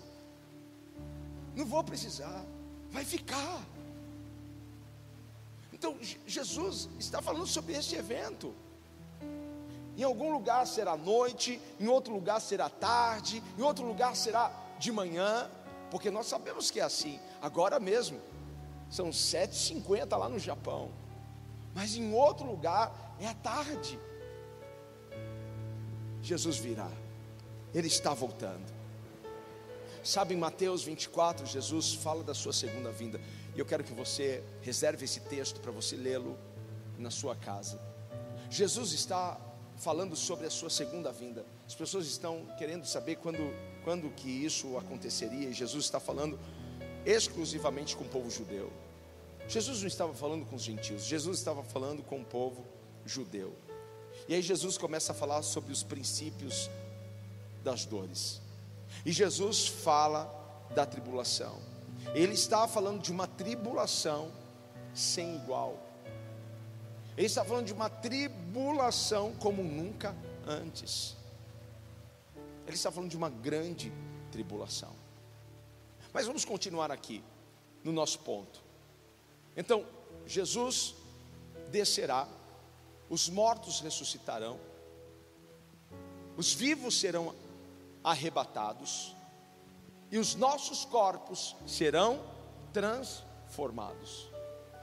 Não 1.55 1.67
vou 1.67 1.83
precisar. 1.83 2.45
Vai 2.91 3.05
ficar. 3.05 3.67
Então, 5.73 5.99
Jesus 6.27 6.89
está 6.99 7.21
falando 7.21 7.47
sobre 7.47 7.75
este 7.75 7.97
evento. 7.97 8.55
Em 9.97 10.03
algum 10.03 10.33
lugar 10.33 10.67
será 10.67 10.97
noite, 10.97 11.61
em 11.79 11.87
outro 11.87 12.15
lugar 12.15 12.41
será 12.41 12.69
tarde, 12.69 13.43
em 13.59 13.63
outro 13.63 13.85
lugar 13.85 14.17
será 14.17 14.51
de 14.79 14.91
manhã, 14.91 15.51
porque 15.91 16.11
nós 16.11 16.27
sabemos 16.27 16.71
que 16.71 16.81
é 16.81 16.83
assim. 16.83 17.21
Agora 17.41 17.79
mesmo, 17.79 18.21
são 18.91 19.11
7h50 19.11 20.17
lá 20.17 20.29
no 20.29 20.39
Japão, 20.39 20.91
mas 21.75 21.97
em 21.97 22.15
outro 22.15 22.47
lugar 22.47 23.15
é 23.21 23.27
a 23.27 23.35
tarde. 23.35 23.99
Jesus 26.23 26.57
virá, 26.57 26.91
Ele 27.75 27.89
está 27.89 28.15
voltando. 28.15 28.73
Sabe, 30.03 30.35
em 30.35 30.39
Mateus 30.39 30.83
24, 30.83 31.47
Jesus 31.47 31.95
fala 31.95 32.25
da 32.25 32.35
sua 32.35 32.53
segunda 32.53 32.91
vinda, 32.91 33.21
e 33.55 33.59
eu 33.61 33.67
quero 33.67 33.85
que 33.85 33.93
você 33.93 34.43
reserve 34.63 35.05
esse 35.05 35.21
texto 35.21 35.61
para 35.61 35.71
você 35.71 35.97
lê-lo 35.97 36.37
na 36.99 37.11
sua 37.11 37.37
casa. 37.37 37.81
Jesus 38.51 38.93
está 38.93 39.39
falando 39.83 40.15
sobre 40.15 40.47
a 40.47 40.51
sua 40.51 40.71
segunda 40.71 41.11
vinda. 41.11 41.45
As 41.67 41.75
pessoas 41.75 42.07
estão 42.07 42.47
querendo 42.57 42.87
saber 42.87 43.17
quando, 43.17 43.53
quando 43.83 44.09
que 44.11 44.31
isso 44.31 44.79
aconteceria, 44.79 45.49
e 45.49 45.53
Jesus 45.53 45.85
está 45.85 45.99
falando 45.99 46.39
exclusivamente 47.05 47.97
com 47.97 48.05
o 48.05 48.09
povo 48.09 48.31
judeu. 48.31 48.73
Jesus 49.49 49.81
não 49.81 49.89
estava 49.89 50.15
falando 50.15 50.47
com 50.47 50.55
os 50.55 50.63
gentios, 50.63 51.03
Jesus 51.03 51.39
estava 51.39 51.65
falando 51.65 52.01
com 52.05 52.21
o 52.21 52.25
povo 52.25 52.65
judeu. 53.05 53.57
E 54.29 54.35
aí 54.37 54.41
Jesus 54.41 54.79
começa 54.79 55.11
a 55.11 55.15
falar 55.17 55.43
sobre 55.43 55.73
os 55.73 55.83
princípios 55.83 56.71
das 57.65 57.85
dores. 57.85 58.41
E 59.05 59.11
Jesus 59.11 59.67
fala 59.67 60.31
da 60.77 60.87
tribulação. 60.87 61.59
Ele 62.15 62.35
está 62.35 62.69
falando 62.69 63.03
de 63.03 63.11
uma 63.11 63.27
tribulação 63.27 64.31
sem 64.95 65.35
igual. 65.35 65.77
Ele 67.17 67.27
está 67.27 67.45
falando 67.45 67.67
de 67.67 67.73
uma 67.73 67.91
tribulação 67.91 69.35
como 69.35 69.63
nunca 69.63 70.17
antes. 70.47 71.15
Ele 72.67 72.77
está 72.77 72.91
falando 72.91 73.11
de 73.11 73.17
uma 73.17 73.29
grande 73.29 73.93
tribulação. 74.31 74.95
Mas 76.13 76.27
vamos 76.27 76.45
continuar 76.45 76.91
aqui, 76.91 77.23
no 77.85 77.93
nosso 77.93 78.19
ponto. 78.21 78.63
Então, 79.57 79.85
Jesus 80.27 80.95
descerá, 81.71 82.27
os 83.11 83.29
mortos 83.29 83.81
ressuscitarão, 83.81 84.59
os 86.37 86.55
vivos 86.55 86.99
serão 86.99 87.35
arrebatados, 88.03 89.15
e 90.11 90.19
os 90.19 90.35
nossos 90.35 90.85
corpos 90.85 91.57
serão 91.67 92.23
transformados 92.73 94.32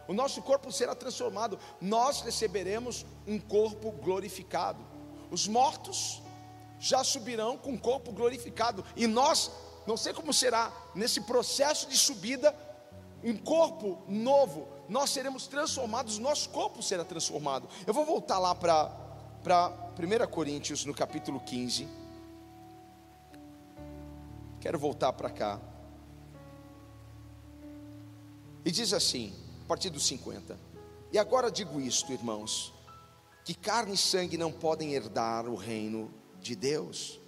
o 0.09 0.13
nosso 0.13 0.41
corpo 0.41 0.71
será 0.71 0.95
transformado, 0.95 1.59
nós 1.79 2.21
receberemos 2.21 3.05
um 3.27 3.39
corpo 3.39 3.91
glorificado. 3.91 4.83
Os 5.29 5.47
mortos 5.47 6.19
já 6.79 7.03
subirão 7.03 7.55
com 7.55 7.73
um 7.73 7.77
corpo 7.77 8.11
glorificado, 8.11 8.83
e 8.95 9.05
nós, 9.05 9.51
não 9.85 9.95
sei 9.95 10.11
como 10.11 10.33
será, 10.33 10.73
nesse 10.95 11.21
processo 11.21 11.87
de 11.87 11.95
subida, 11.95 12.55
um 13.23 13.37
corpo 13.37 14.01
novo, 14.07 14.67
nós 14.89 15.11
seremos 15.11 15.45
transformados, 15.45 16.17
nosso 16.17 16.49
corpo 16.49 16.81
será 16.81 17.05
transformado. 17.05 17.69
Eu 17.85 17.93
vou 17.93 18.03
voltar 18.03 18.39
lá 18.39 18.55
para 18.55 19.91
1 19.95 20.31
Coríntios, 20.31 20.85
no 20.85 20.93
capítulo 20.95 21.39
15. 21.39 21.87
Quero 24.59 24.79
voltar 24.79 25.13
para 25.13 25.29
cá. 25.29 25.59
E 28.65 28.71
diz 28.71 28.91
assim: 28.91 29.48
partir 29.69 29.91
dos 29.91 30.07
50. 30.07 30.59
E 31.11 31.19
agora 31.19 31.51
digo 31.51 31.79
isto, 31.79 32.11
irmãos, 32.11 32.73
que 33.45 33.53
carne 33.53 33.93
e 33.93 33.97
sangue 33.97 34.35
não 34.35 34.51
podem 34.51 34.93
herdar 34.93 35.47
o 35.47 35.53
reino 35.53 36.11
de 36.41 36.55
Deus, 36.55 37.19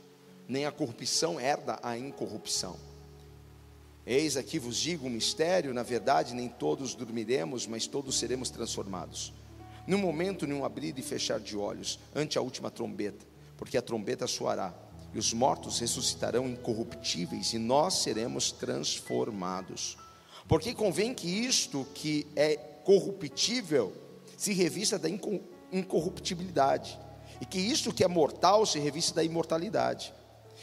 nem 0.47 0.65
a 0.65 0.71
corrupção 0.71 1.39
herda 1.39 1.79
a 1.83 1.95
incorrupção. 1.95 2.75
Eis 4.07 4.35
aqui 4.35 4.57
vos 4.57 4.75
digo 4.75 5.05
um 5.05 5.11
mistério, 5.11 5.71
na 5.71 5.83
verdade, 5.83 6.33
nem 6.33 6.49
todos 6.49 6.95
dormiremos, 6.95 7.67
mas 7.67 7.85
todos 7.85 8.17
seremos 8.17 8.49
transformados. 8.49 9.31
Num 9.85 9.99
momento, 9.99 10.47
num 10.47 10.65
abrir 10.65 10.97
e 10.97 11.03
fechar 11.03 11.39
de 11.39 11.55
olhos, 11.55 11.99
ante 12.15 12.39
a 12.39 12.41
última 12.41 12.71
trombeta, 12.71 13.23
porque 13.55 13.77
a 13.77 13.83
trombeta 13.83 14.25
soará, 14.25 14.73
e 15.13 15.19
os 15.19 15.31
mortos 15.31 15.77
ressuscitarão 15.77 16.47
incorruptíveis, 16.47 17.53
e 17.53 17.59
nós 17.59 18.01
seremos 18.01 18.51
transformados. 18.51 19.95
Porque 20.51 20.73
convém 20.73 21.13
que 21.13 21.29
isto 21.29 21.87
que 21.93 22.27
é 22.35 22.57
corruptível 22.57 23.93
se 24.35 24.51
revista 24.51 24.99
da 24.99 25.07
incorruptibilidade, 25.71 26.99
e 27.39 27.45
que 27.45 27.57
isto 27.57 27.93
que 27.93 28.03
é 28.03 28.07
mortal 28.09 28.65
se 28.65 28.77
revista 28.77 29.15
da 29.15 29.23
imortalidade. 29.23 30.13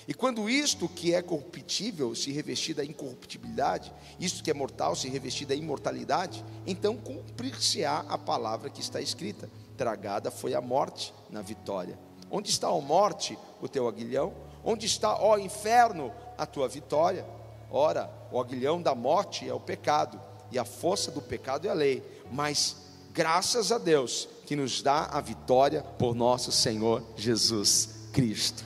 E 0.07 0.13
quando 0.13 0.51
isto 0.51 0.91
que 0.91 1.15
é 1.15 1.23
corruptível 1.23 2.15
se 2.15 2.31
revestir 2.31 2.75
da 2.75 2.85
incorruptibilidade, 2.85 3.91
isto 4.21 4.45
que 4.45 4.51
é 4.51 4.55
mortal 4.55 4.95
se 4.95 5.09
revestir 5.09 5.47
da 5.47 5.55
imortalidade, 5.55 6.45
então 6.67 6.95
cumprir-se-á 6.95 8.05
a 8.11 8.19
palavra 8.19 8.69
que 8.69 8.83
está 8.83 9.01
escrita: 9.01 9.51
tragada 9.75 10.31
foi 10.31 10.53
a 10.53 10.61
morte 10.61 11.15
na 11.31 11.41
vitória. 11.41 11.99
Onde 12.31 12.51
está 12.51 12.69
a 12.69 12.79
morte, 12.79 13.39
o 13.59 13.67
teu 13.67 13.89
aguilhão? 13.89 14.35
Onde 14.63 14.85
está, 14.85 15.19
ó 15.19 15.39
inferno, 15.39 16.13
a 16.37 16.45
tua 16.45 16.69
vitória? 16.69 17.38
Ora, 17.71 18.11
o 18.31 18.41
aguilhão 18.41 18.81
da 18.81 18.95
morte 18.95 19.49
é 19.49 19.53
o 19.53 19.61
pecado, 19.61 20.21
e 20.51 20.59
a 20.59 20.65
força 20.65 21.11
do 21.11 21.21
pecado 21.21 21.67
é 21.67 21.71
a 21.71 21.75
lei, 21.75 22.03
mas 22.31 22.77
graças 23.13 23.71
a 23.71 23.79
Deus 23.79 24.29
que 24.47 24.57
nos 24.57 24.81
dá 24.81 25.05
a 25.07 25.21
vitória 25.21 25.83
por 25.99 26.15
nosso 26.15 26.51
Senhor 26.51 27.03
Jesus 27.17 28.09
Cristo. 28.13 28.65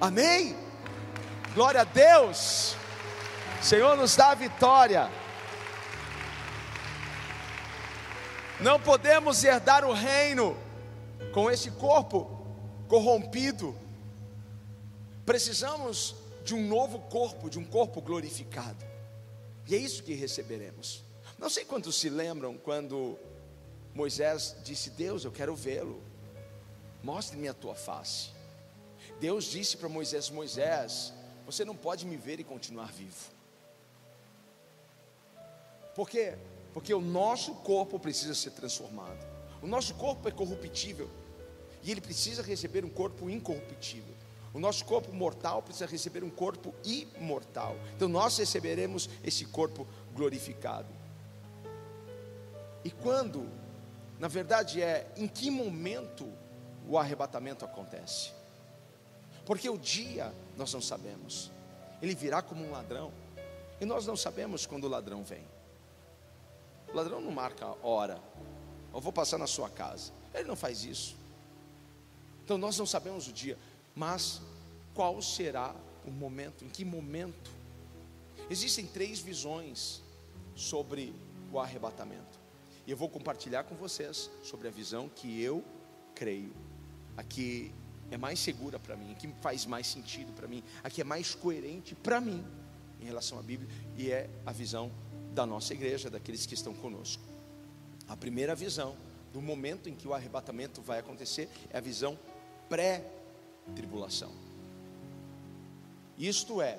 Amém? 0.00 0.56
Glória 1.54 1.82
a 1.82 1.84
Deus. 1.84 2.74
Senhor 3.60 3.96
nos 3.96 4.16
dá 4.16 4.30
a 4.30 4.34
vitória. 4.34 5.10
Não 8.60 8.80
podemos 8.80 9.44
herdar 9.44 9.84
o 9.84 9.92
reino 9.92 10.56
com 11.32 11.50
esse 11.50 11.70
corpo 11.72 12.46
corrompido. 12.88 13.76
Precisamos 15.26 16.14
de 16.44 16.54
um 16.54 16.66
novo 16.66 16.98
corpo, 17.00 17.50
de 17.50 17.58
um 17.58 17.64
corpo 17.64 18.00
glorificado. 18.00 18.84
E 19.66 19.74
é 19.74 19.78
isso 19.78 20.02
que 20.02 20.14
receberemos. 20.14 21.04
Não 21.38 21.48
sei 21.48 21.64
quantos 21.64 21.96
se 21.96 22.08
lembram 22.08 22.56
quando 22.58 23.18
Moisés 23.94 24.56
disse: 24.64 24.90
Deus, 24.90 25.24
eu 25.24 25.32
quero 25.32 25.54
vê-lo, 25.54 26.02
mostre-me 27.02 27.48
a 27.48 27.54
tua 27.54 27.74
face. 27.74 28.30
Deus 29.20 29.44
disse 29.44 29.76
para 29.76 29.88
Moisés: 29.88 30.30
Moisés, 30.30 31.12
você 31.46 31.64
não 31.64 31.76
pode 31.76 32.06
me 32.06 32.16
ver 32.16 32.40
e 32.40 32.44
continuar 32.44 32.92
vivo. 32.92 33.30
Por 35.94 36.08
quê? 36.08 36.36
Porque 36.72 36.94
o 36.94 37.00
nosso 37.00 37.54
corpo 37.56 37.98
precisa 37.98 38.34
ser 38.34 38.52
transformado. 38.52 39.26
O 39.60 39.66
nosso 39.66 39.94
corpo 39.94 40.28
é 40.28 40.32
corruptível 40.32 41.10
e 41.82 41.90
ele 41.90 42.00
precisa 42.00 42.42
receber 42.42 42.84
um 42.84 42.88
corpo 42.88 43.28
incorruptível. 43.28 44.14
O 44.52 44.58
nosso 44.58 44.84
corpo 44.84 45.12
mortal 45.12 45.62
precisa 45.62 45.86
receber 45.86 46.24
um 46.24 46.30
corpo 46.30 46.74
imortal. 46.84 47.76
Então 47.94 48.08
nós 48.08 48.36
receberemos 48.36 49.08
esse 49.22 49.44
corpo 49.44 49.86
glorificado. 50.12 50.88
E 52.84 52.90
quando, 52.90 53.48
na 54.18 54.26
verdade, 54.26 54.82
é 54.82 55.10
em 55.16 55.28
que 55.28 55.50
momento 55.50 56.26
o 56.88 56.98
arrebatamento 56.98 57.64
acontece? 57.64 58.32
Porque 59.44 59.68
o 59.68 59.78
dia 59.78 60.34
nós 60.56 60.72
não 60.72 60.80
sabemos. 60.80 61.50
Ele 62.02 62.14
virá 62.14 62.42
como 62.42 62.64
um 62.64 62.72
ladrão. 62.72 63.12
E 63.80 63.84
nós 63.84 64.06
não 64.06 64.16
sabemos 64.16 64.66
quando 64.66 64.84
o 64.84 64.88
ladrão 64.88 65.22
vem. 65.22 65.44
O 66.92 66.96
ladrão 66.96 67.20
não 67.20 67.30
marca 67.30 67.66
hora. 67.82 68.20
Eu 68.92 69.00
vou 69.00 69.12
passar 69.12 69.38
na 69.38 69.46
sua 69.46 69.70
casa. 69.70 70.12
Ele 70.34 70.48
não 70.48 70.56
faz 70.56 70.84
isso. 70.84 71.16
Então 72.44 72.58
nós 72.58 72.76
não 72.76 72.86
sabemos 72.86 73.28
o 73.28 73.32
dia 73.32 73.56
mas 73.94 74.40
qual 74.94 75.20
será 75.20 75.74
o 76.04 76.10
momento, 76.10 76.64
em 76.64 76.68
que 76.68 76.84
momento? 76.84 77.50
Existem 78.48 78.86
três 78.86 79.20
visões 79.20 80.02
sobre 80.54 81.14
o 81.52 81.58
arrebatamento. 81.58 82.38
E 82.86 82.90
eu 82.90 82.96
vou 82.96 83.08
compartilhar 83.08 83.64
com 83.64 83.74
vocês 83.74 84.30
sobre 84.42 84.68
a 84.68 84.70
visão 84.70 85.08
que 85.08 85.40
eu 85.42 85.64
creio. 86.14 86.52
Aqui 87.16 87.72
é 88.10 88.16
mais 88.16 88.40
segura 88.40 88.78
para 88.78 88.96
mim, 88.96 89.12
a 89.12 89.14
que 89.14 89.28
faz 89.40 89.66
mais 89.66 89.86
sentido 89.86 90.32
para 90.32 90.48
mim, 90.48 90.62
a 90.82 90.90
que 90.90 91.00
é 91.00 91.04
mais 91.04 91.34
coerente 91.34 91.94
para 91.94 92.20
mim 92.20 92.44
em 93.00 93.04
relação 93.04 93.38
à 93.38 93.42
Bíblia, 93.42 93.68
e 93.96 94.10
é 94.10 94.28
a 94.44 94.52
visão 94.52 94.90
da 95.32 95.46
nossa 95.46 95.72
igreja, 95.72 96.10
daqueles 96.10 96.44
que 96.44 96.54
estão 96.54 96.74
conosco. 96.74 97.22
A 98.08 98.16
primeira 98.16 98.54
visão 98.54 98.96
do 99.32 99.40
momento 99.40 99.88
em 99.88 99.94
que 99.94 100.06
o 100.06 100.12
arrebatamento 100.12 100.82
vai 100.82 100.98
acontecer 100.98 101.48
é 101.70 101.78
a 101.78 101.80
visão 101.80 102.18
pré-tribulação. 103.66 104.32
Isto 106.18 106.60
é, 106.60 106.78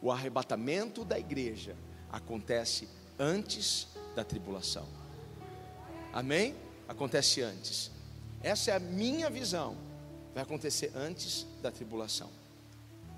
o 0.00 0.10
arrebatamento 0.10 1.04
da 1.04 1.18
igreja 1.18 1.76
acontece 2.10 2.88
antes 3.18 3.88
da 4.14 4.24
tribulação. 4.24 4.86
Amém? 6.12 6.54
Acontece 6.88 7.42
antes. 7.42 7.90
Essa 8.42 8.70
é 8.70 8.76
a 8.76 8.80
minha 8.80 9.28
visão. 9.28 9.76
Vai 10.32 10.42
acontecer 10.42 10.92
antes 10.94 11.46
da 11.62 11.70
tribulação. 11.70 12.30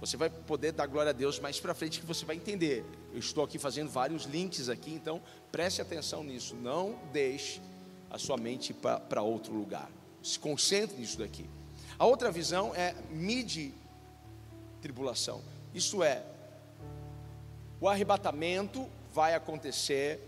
Você 0.00 0.16
vai 0.16 0.30
poder 0.30 0.72
dar 0.72 0.86
glória 0.86 1.10
a 1.10 1.12
Deus 1.12 1.40
mais 1.40 1.58
para 1.58 1.74
frente 1.74 2.00
que 2.00 2.06
você 2.06 2.24
vai 2.24 2.36
entender. 2.36 2.84
Eu 3.12 3.18
estou 3.18 3.44
aqui 3.44 3.58
fazendo 3.58 3.90
vários 3.90 4.24
links 4.24 4.68
aqui, 4.68 4.92
então 4.92 5.20
preste 5.50 5.82
atenção 5.82 6.22
nisso. 6.22 6.54
Não 6.56 6.98
deixe 7.12 7.60
a 8.08 8.18
sua 8.18 8.36
mente 8.36 8.72
para 8.72 9.22
outro 9.22 9.52
lugar. 9.52 9.90
Se 10.22 10.38
concentre 10.38 10.96
nisso 10.96 11.18
daqui. 11.18 11.48
A 11.98 12.06
outra 12.06 12.30
visão 12.30 12.74
é 12.74 12.94
mid 13.10 13.72
tribulação. 14.80 15.42
Isto 15.74 16.02
é, 16.02 16.24
o 17.80 17.88
arrebatamento 17.88 18.88
vai 19.12 19.34
acontecer 19.34 20.20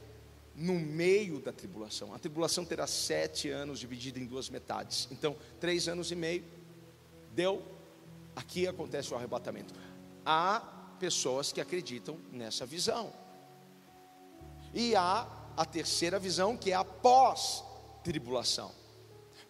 no 0.55 0.75
meio 0.75 1.41
da 1.41 1.53
tribulação. 1.53 2.13
A 2.13 2.19
tribulação 2.19 2.65
terá 2.65 2.87
sete 2.87 3.49
anos 3.49 3.79
dividida 3.79 4.19
em 4.19 4.27
duas 4.27 4.51
metades. 4.51 5.09
Então, 5.11 5.37
três 5.61 5.89
anos 5.89 6.11
e 6.11 6.17
meio 6.17 6.45
deu 7.33 7.63
Aqui 8.35 8.67
acontece 8.67 9.13
o 9.13 9.17
arrebatamento. 9.17 9.75
Há 10.25 10.61
pessoas 10.99 11.53
que 11.53 11.61
acreditam 11.61 12.19
nessa 12.33 12.65
visão. 12.65 13.13
E 14.73 14.95
há 14.95 15.27
a 15.57 15.65
terceira 15.65 16.19
visão, 16.19 16.57
que 16.57 16.71
é 16.71 16.75
a 16.75 16.85
pós-tribulação. 16.85 18.73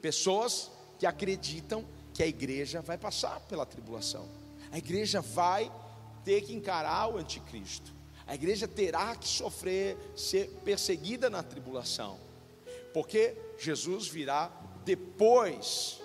Pessoas 0.01 0.71
que 0.99 1.07
acreditam 1.07 1.85
que 2.21 2.25
a 2.25 2.27
igreja 2.27 2.83
vai 2.83 2.99
passar 2.99 3.41
pela 3.49 3.65
tribulação. 3.65 4.29
A 4.71 4.77
igreja 4.77 5.23
vai 5.23 5.73
ter 6.23 6.43
que 6.43 6.53
encarar 6.53 7.09
o 7.09 7.17
anticristo. 7.17 7.95
A 8.27 8.35
igreja 8.35 8.69
terá 8.69 9.17
que 9.17 9.27
sofrer, 9.27 9.97
ser 10.15 10.51
perseguida 10.63 11.31
na 11.31 11.43
tribulação. 11.43 12.19
Porque 12.93 13.35
Jesus 13.59 14.07
virá 14.07 14.53
depois 14.85 15.99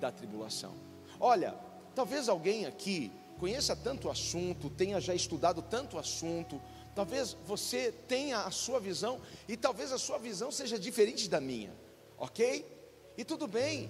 da 0.00 0.10
tribulação. 0.10 0.74
Olha, 1.20 1.54
Talvez 1.94 2.28
alguém 2.28 2.66
aqui 2.66 3.10
conheça 3.38 3.76
tanto 3.76 4.10
assunto, 4.10 4.68
tenha 4.70 5.00
já 5.00 5.14
estudado 5.14 5.62
tanto 5.62 5.96
assunto, 5.96 6.60
talvez 6.94 7.36
você 7.46 7.92
tenha 8.08 8.40
a 8.40 8.50
sua 8.50 8.80
visão 8.80 9.20
e 9.48 9.56
talvez 9.56 9.92
a 9.92 9.98
sua 9.98 10.18
visão 10.18 10.50
seja 10.50 10.78
diferente 10.78 11.28
da 11.28 11.40
minha, 11.40 11.72
ok? 12.18 12.66
E 13.16 13.24
tudo 13.24 13.46
bem, 13.46 13.88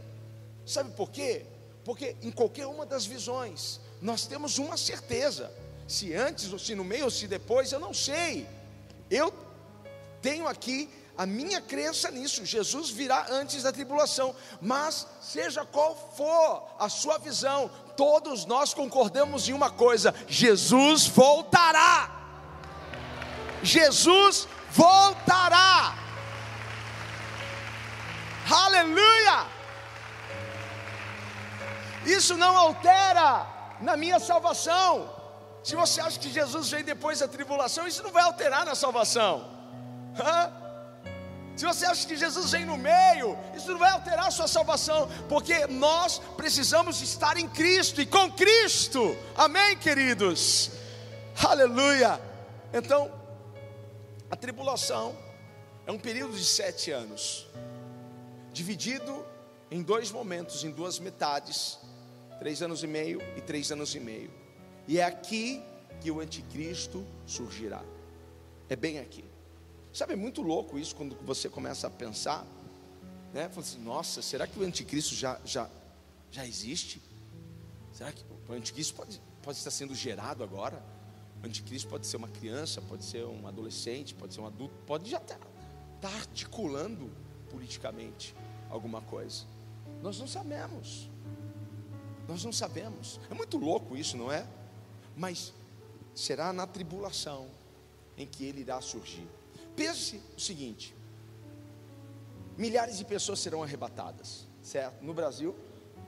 sabe 0.66 0.90
por 0.92 1.10
quê? 1.10 1.46
Porque 1.84 2.16
em 2.22 2.30
qualquer 2.30 2.66
uma 2.66 2.86
das 2.86 3.04
visões 3.06 3.80
nós 4.00 4.26
temos 4.26 4.58
uma 4.58 4.76
certeza, 4.76 5.52
se 5.86 6.14
antes 6.14 6.52
ou 6.52 6.58
se 6.58 6.74
no 6.74 6.84
meio 6.84 7.04
ou 7.04 7.10
se 7.10 7.26
depois, 7.26 7.72
eu 7.72 7.80
não 7.80 7.94
sei, 7.94 8.46
eu 9.10 9.32
tenho 10.20 10.46
aqui 10.46 10.90
a 11.16 11.26
minha 11.26 11.60
crença 11.60 12.10
nisso, 12.10 12.44
Jesus 12.44 12.90
virá 12.90 13.26
antes 13.30 13.62
da 13.62 13.72
tribulação, 13.72 14.34
mas 14.60 15.06
seja 15.20 15.64
qual 15.64 15.94
for 16.16 16.74
a 16.78 16.88
sua 16.88 17.18
visão, 17.18 17.70
todos 17.96 18.44
nós 18.44 18.74
concordamos 18.74 19.48
em 19.48 19.52
uma 19.52 19.70
coisa: 19.70 20.12
Jesus 20.26 21.06
voltará. 21.06 22.10
Jesus 23.62 24.48
voltará. 24.70 25.96
Aleluia! 28.50 29.53
Isso 32.04 32.36
não 32.36 32.56
altera 32.56 33.46
na 33.80 33.96
minha 33.96 34.18
salvação. 34.18 35.10
Se 35.62 35.74
você 35.74 36.00
acha 36.00 36.18
que 36.18 36.30
Jesus 36.30 36.70
veio 36.70 36.84
depois 36.84 37.20
da 37.20 37.28
tribulação, 37.28 37.86
isso 37.86 38.02
não 38.02 38.10
vai 38.10 38.22
alterar 38.22 38.66
na 38.66 38.74
salvação. 38.74 39.48
Hã? 40.18 40.64
Se 41.56 41.64
você 41.64 41.86
acha 41.86 42.06
que 42.06 42.16
Jesus 42.16 42.50
vem 42.50 42.64
no 42.64 42.76
meio, 42.76 43.38
isso 43.56 43.70
não 43.70 43.78
vai 43.78 43.90
alterar 43.90 44.26
a 44.26 44.30
sua 44.30 44.48
salvação, 44.48 45.08
porque 45.28 45.66
nós 45.68 46.18
precisamos 46.36 47.00
estar 47.00 47.36
em 47.36 47.48
Cristo 47.48 48.00
e 48.00 48.06
com 48.06 48.30
Cristo. 48.32 49.16
Amém, 49.36 49.76
queridos? 49.76 50.72
Aleluia. 51.42 52.20
Então, 52.72 53.10
a 54.28 54.36
tribulação 54.36 55.16
é 55.86 55.92
um 55.92 55.98
período 55.98 56.36
de 56.36 56.44
sete 56.44 56.90
anos, 56.90 57.46
dividido 58.52 59.24
em 59.70 59.80
dois 59.80 60.10
momentos, 60.10 60.64
em 60.64 60.72
duas 60.72 60.98
metades, 60.98 61.78
três 62.38 62.62
anos 62.62 62.82
e 62.82 62.86
meio 62.86 63.20
e 63.36 63.40
três 63.40 63.70
anos 63.70 63.94
e 63.94 64.00
meio. 64.00 64.30
E 64.86 64.98
é 64.98 65.04
aqui 65.04 65.62
que 66.00 66.10
o 66.10 66.20
anticristo 66.20 67.04
surgirá. 67.26 67.82
É 68.68 68.76
bem 68.76 68.98
aqui. 68.98 69.24
Sabe, 69.92 70.14
é 70.14 70.16
muito 70.16 70.42
louco 70.42 70.78
isso 70.78 70.94
quando 70.96 71.16
você 71.22 71.48
começa 71.48 71.86
a 71.86 71.90
pensar, 71.90 72.44
né? 73.32 73.48
Fala 73.48 73.60
assim, 73.60 73.80
nossa, 73.80 74.20
será 74.20 74.46
que 74.46 74.58
o 74.58 74.62
anticristo 74.62 75.14
já, 75.14 75.40
já, 75.44 75.70
já 76.30 76.46
existe? 76.46 77.00
Será 77.92 78.10
que 78.10 78.24
o 78.48 78.52
anticristo 78.52 78.94
pode, 78.94 79.22
pode 79.42 79.58
estar 79.58 79.70
sendo 79.70 79.94
gerado 79.94 80.42
agora? 80.42 80.82
O 81.42 81.46
anticristo 81.46 81.88
pode 81.88 82.06
ser 82.06 82.16
uma 82.16 82.28
criança, 82.28 82.82
pode 82.82 83.04
ser 83.04 83.24
um 83.24 83.46
adolescente, 83.46 84.14
pode 84.14 84.34
ser 84.34 84.40
um 84.40 84.46
adulto, 84.46 84.74
pode 84.86 85.08
já 85.08 85.18
estar, 85.18 85.38
estar 85.96 86.14
articulando 86.14 87.10
politicamente 87.50 88.34
alguma 88.68 89.00
coisa. 89.00 89.44
Nós 90.02 90.18
não 90.18 90.26
sabemos. 90.26 91.08
Nós 92.28 92.44
não 92.44 92.52
sabemos. 92.52 93.20
É 93.30 93.34
muito 93.34 93.58
louco 93.58 93.96
isso, 93.96 94.16
não 94.16 94.32
é? 94.32 94.46
Mas 95.16 95.52
será 96.14 96.52
na 96.52 96.66
tribulação 96.66 97.48
em 98.16 98.26
que 98.26 98.44
ele 98.44 98.60
irá 98.60 98.80
surgir. 98.80 99.26
Pense 99.76 100.20
o 100.36 100.40
seguinte: 100.40 100.94
milhares 102.56 102.98
de 102.98 103.04
pessoas 103.04 103.40
serão 103.40 103.62
arrebatadas, 103.62 104.46
certo? 104.62 105.02
No 105.02 105.12
Brasil, 105.12 105.54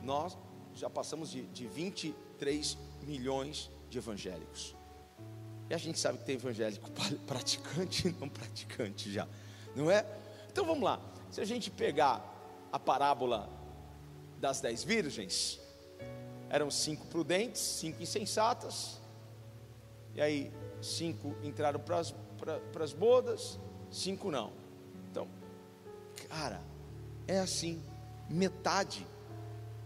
nós 0.03 0.37
já 0.75 0.89
passamos 0.89 1.31
de, 1.31 1.43
de 1.47 1.67
23 1.67 2.79
milhões 3.03 3.71
de 3.91 3.99
evangélicos. 3.99 4.75
E 5.69 5.75
a 5.75 5.79
gente 5.79 5.99
sabe 5.99 6.19
que 6.19 6.25
tem 6.25 6.37
evangélico 6.37 6.89
praticante 7.27 8.09
e 8.09 8.13
não 8.13 8.29
praticante 8.29 9.13
já, 9.13 9.27
não 9.75 9.91
é? 9.91 10.07
Então 10.51 10.65
vamos 10.65 10.85
lá. 10.85 11.01
Se 11.31 11.41
a 11.41 11.45
gente 11.45 11.71
pegar 11.71 12.35
a 12.71 12.79
parábola 12.79 13.51
das 14.39 14.61
dez 14.61 14.85
virgens, 14.85 15.59
eram 16.49 16.71
cinco 16.71 17.07
prudentes, 17.07 17.61
cinco 17.61 18.03
insensatas, 18.03 19.01
e 20.15 20.21
aí 20.21 20.53
cinco 20.81 21.35
entraram 21.43 21.81
para 21.81 22.85
as 22.85 22.93
bodas, 22.93 23.59
cinco 23.91 24.31
não. 24.31 24.53
Então, 25.11 25.29
cara, 26.29 26.63
é 27.27 27.39
assim, 27.39 27.83
metade. 28.29 29.07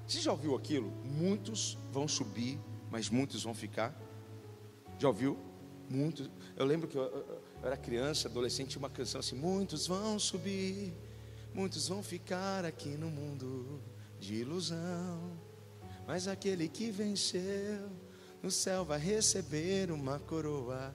Você 0.07 0.20
já 0.20 0.33
ouviu 0.33 0.57
aquilo? 0.57 0.90
Muitos 1.05 1.79
vão 1.92 2.07
subir, 2.07 2.59
mas 2.90 3.09
muitos 3.09 3.44
vão 3.44 3.55
ficar. 3.55 3.94
Já 4.99 5.09
ouviu? 5.09 5.38
Muitos. 5.88 6.31
Eu 6.57 6.66
lembro 6.66 6.88
que 6.88 6.96
eu, 6.96 7.03
eu, 7.03 7.42
eu 7.62 7.66
era 7.66 7.77
criança, 7.77 8.29
adolescente, 8.29 8.77
uma 8.77 8.90
canção 8.90 9.20
assim: 9.20 9.35
Muitos 9.35 9.87
vão 9.87 10.18
subir, 10.18 10.92
muitos 11.55 11.88
vão 11.88 12.03
ficar 12.03 12.64
aqui 12.64 12.91
no 12.91 13.11
mundo 13.11 13.80
de 14.18 14.34
ilusão. 14.34 15.39
Mas 16.11 16.26
aquele 16.26 16.68
que 16.68 16.90
venceu 16.90 17.88
no 18.42 18.50
céu 18.50 18.84
vai 18.84 18.98
receber 18.98 19.92
uma 19.92 20.18
coroa 20.18 20.92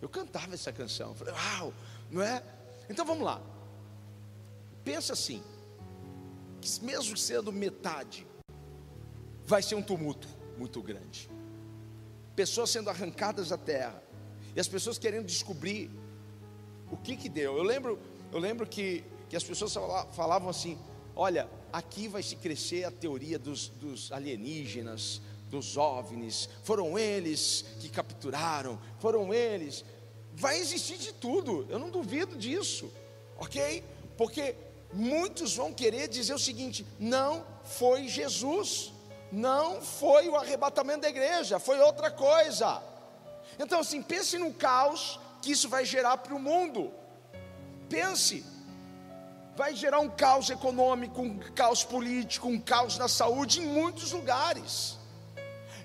eu 0.00 0.08
cantava 0.08 0.54
essa 0.54 0.72
canção. 0.72 1.14
Falei, 1.14 1.34
uau, 1.34 1.74
não 2.10 2.22
é? 2.22 2.42
Então 2.88 3.04
vamos 3.04 3.22
lá. 3.22 3.38
Pensa 4.82 5.12
assim, 5.12 5.42
que 6.58 6.82
mesmo 6.82 7.18
sendo 7.18 7.52
metade, 7.52 8.26
vai 9.44 9.62
ser 9.62 9.74
um 9.74 9.82
tumulto 9.82 10.26
muito 10.56 10.80
grande. 10.80 11.28
Pessoas 12.34 12.70
sendo 12.70 12.88
arrancadas 12.88 13.50
da 13.50 13.58
terra. 13.58 14.02
E 14.54 14.60
as 14.60 14.66
pessoas 14.68 14.96
querendo 14.96 15.26
descobrir 15.26 15.90
o 16.90 16.96
que 16.96 17.14
que 17.14 17.28
deu. 17.28 17.58
Eu 17.58 17.62
lembro, 17.62 17.98
eu 18.32 18.38
lembro 18.38 18.66
que, 18.66 19.04
que 19.28 19.36
as 19.36 19.44
pessoas 19.44 19.74
falavam 20.12 20.48
assim: 20.48 20.78
olha, 21.14 21.46
aqui 21.76 22.08
vai 22.08 22.22
se 22.22 22.36
crescer 22.36 22.84
a 22.84 22.90
teoria 22.90 23.38
dos, 23.38 23.68
dos 23.68 24.10
alienígenas, 24.10 25.20
dos 25.50 25.76
OVNIs, 25.76 26.48
foram 26.62 26.98
eles 26.98 27.66
que 27.80 27.90
capturaram, 27.90 28.80
foram 28.98 29.32
eles. 29.32 29.84
Vai 30.32 30.58
existir 30.58 30.96
de 30.96 31.12
tudo, 31.12 31.66
eu 31.68 31.78
não 31.78 31.90
duvido 31.90 32.34
disso, 32.34 32.90
ok? 33.36 33.84
Porque 34.16 34.56
muitos 34.90 35.54
vão 35.54 35.70
querer 35.70 36.08
dizer 36.08 36.32
o 36.32 36.38
seguinte: 36.38 36.86
não 36.98 37.44
foi 37.62 38.08
Jesus, 38.08 38.92
não 39.30 39.82
foi 39.82 40.30
o 40.30 40.36
arrebatamento 40.36 41.02
da 41.02 41.10
igreja, 41.10 41.58
foi 41.58 41.78
outra 41.78 42.10
coisa. 42.10 42.82
Então, 43.58 43.80
assim, 43.80 44.02
pense 44.02 44.38
no 44.38 44.52
caos 44.54 45.20
que 45.42 45.52
isso 45.52 45.68
vai 45.68 45.84
gerar 45.84 46.16
para 46.16 46.34
o 46.34 46.40
mundo. 46.40 46.90
Pense, 47.88 48.44
vai 49.56 49.74
gerar 49.74 50.00
um 50.00 50.10
caos 50.10 50.50
econômico, 50.50 51.22
um 51.22 51.38
caos 51.54 51.82
político, 51.82 52.46
um 52.46 52.60
caos 52.60 52.98
na 52.98 53.08
saúde 53.08 53.60
em 53.60 53.66
muitos 53.66 54.12
lugares. 54.12 54.98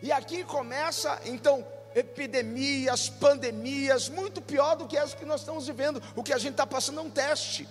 E 0.01 0.11
aqui 0.11 0.43
começa, 0.43 1.22
então, 1.24 1.65
epidemias, 1.95 3.07
pandemias, 3.07 4.09
muito 4.09 4.41
pior 4.41 4.76
do 4.76 4.88
que 4.88 4.97
as 4.97 5.13
que 5.13 5.24
nós 5.24 5.41
estamos 5.41 5.67
vivendo. 5.67 6.03
O 6.15 6.24
que 6.24 6.34
a 6.34 6.38
gente 6.38 6.51
está 6.51 6.67
passando 6.67 6.99
é 6.99 7.03
um 7.03 7.09
teste, 7.09 7.67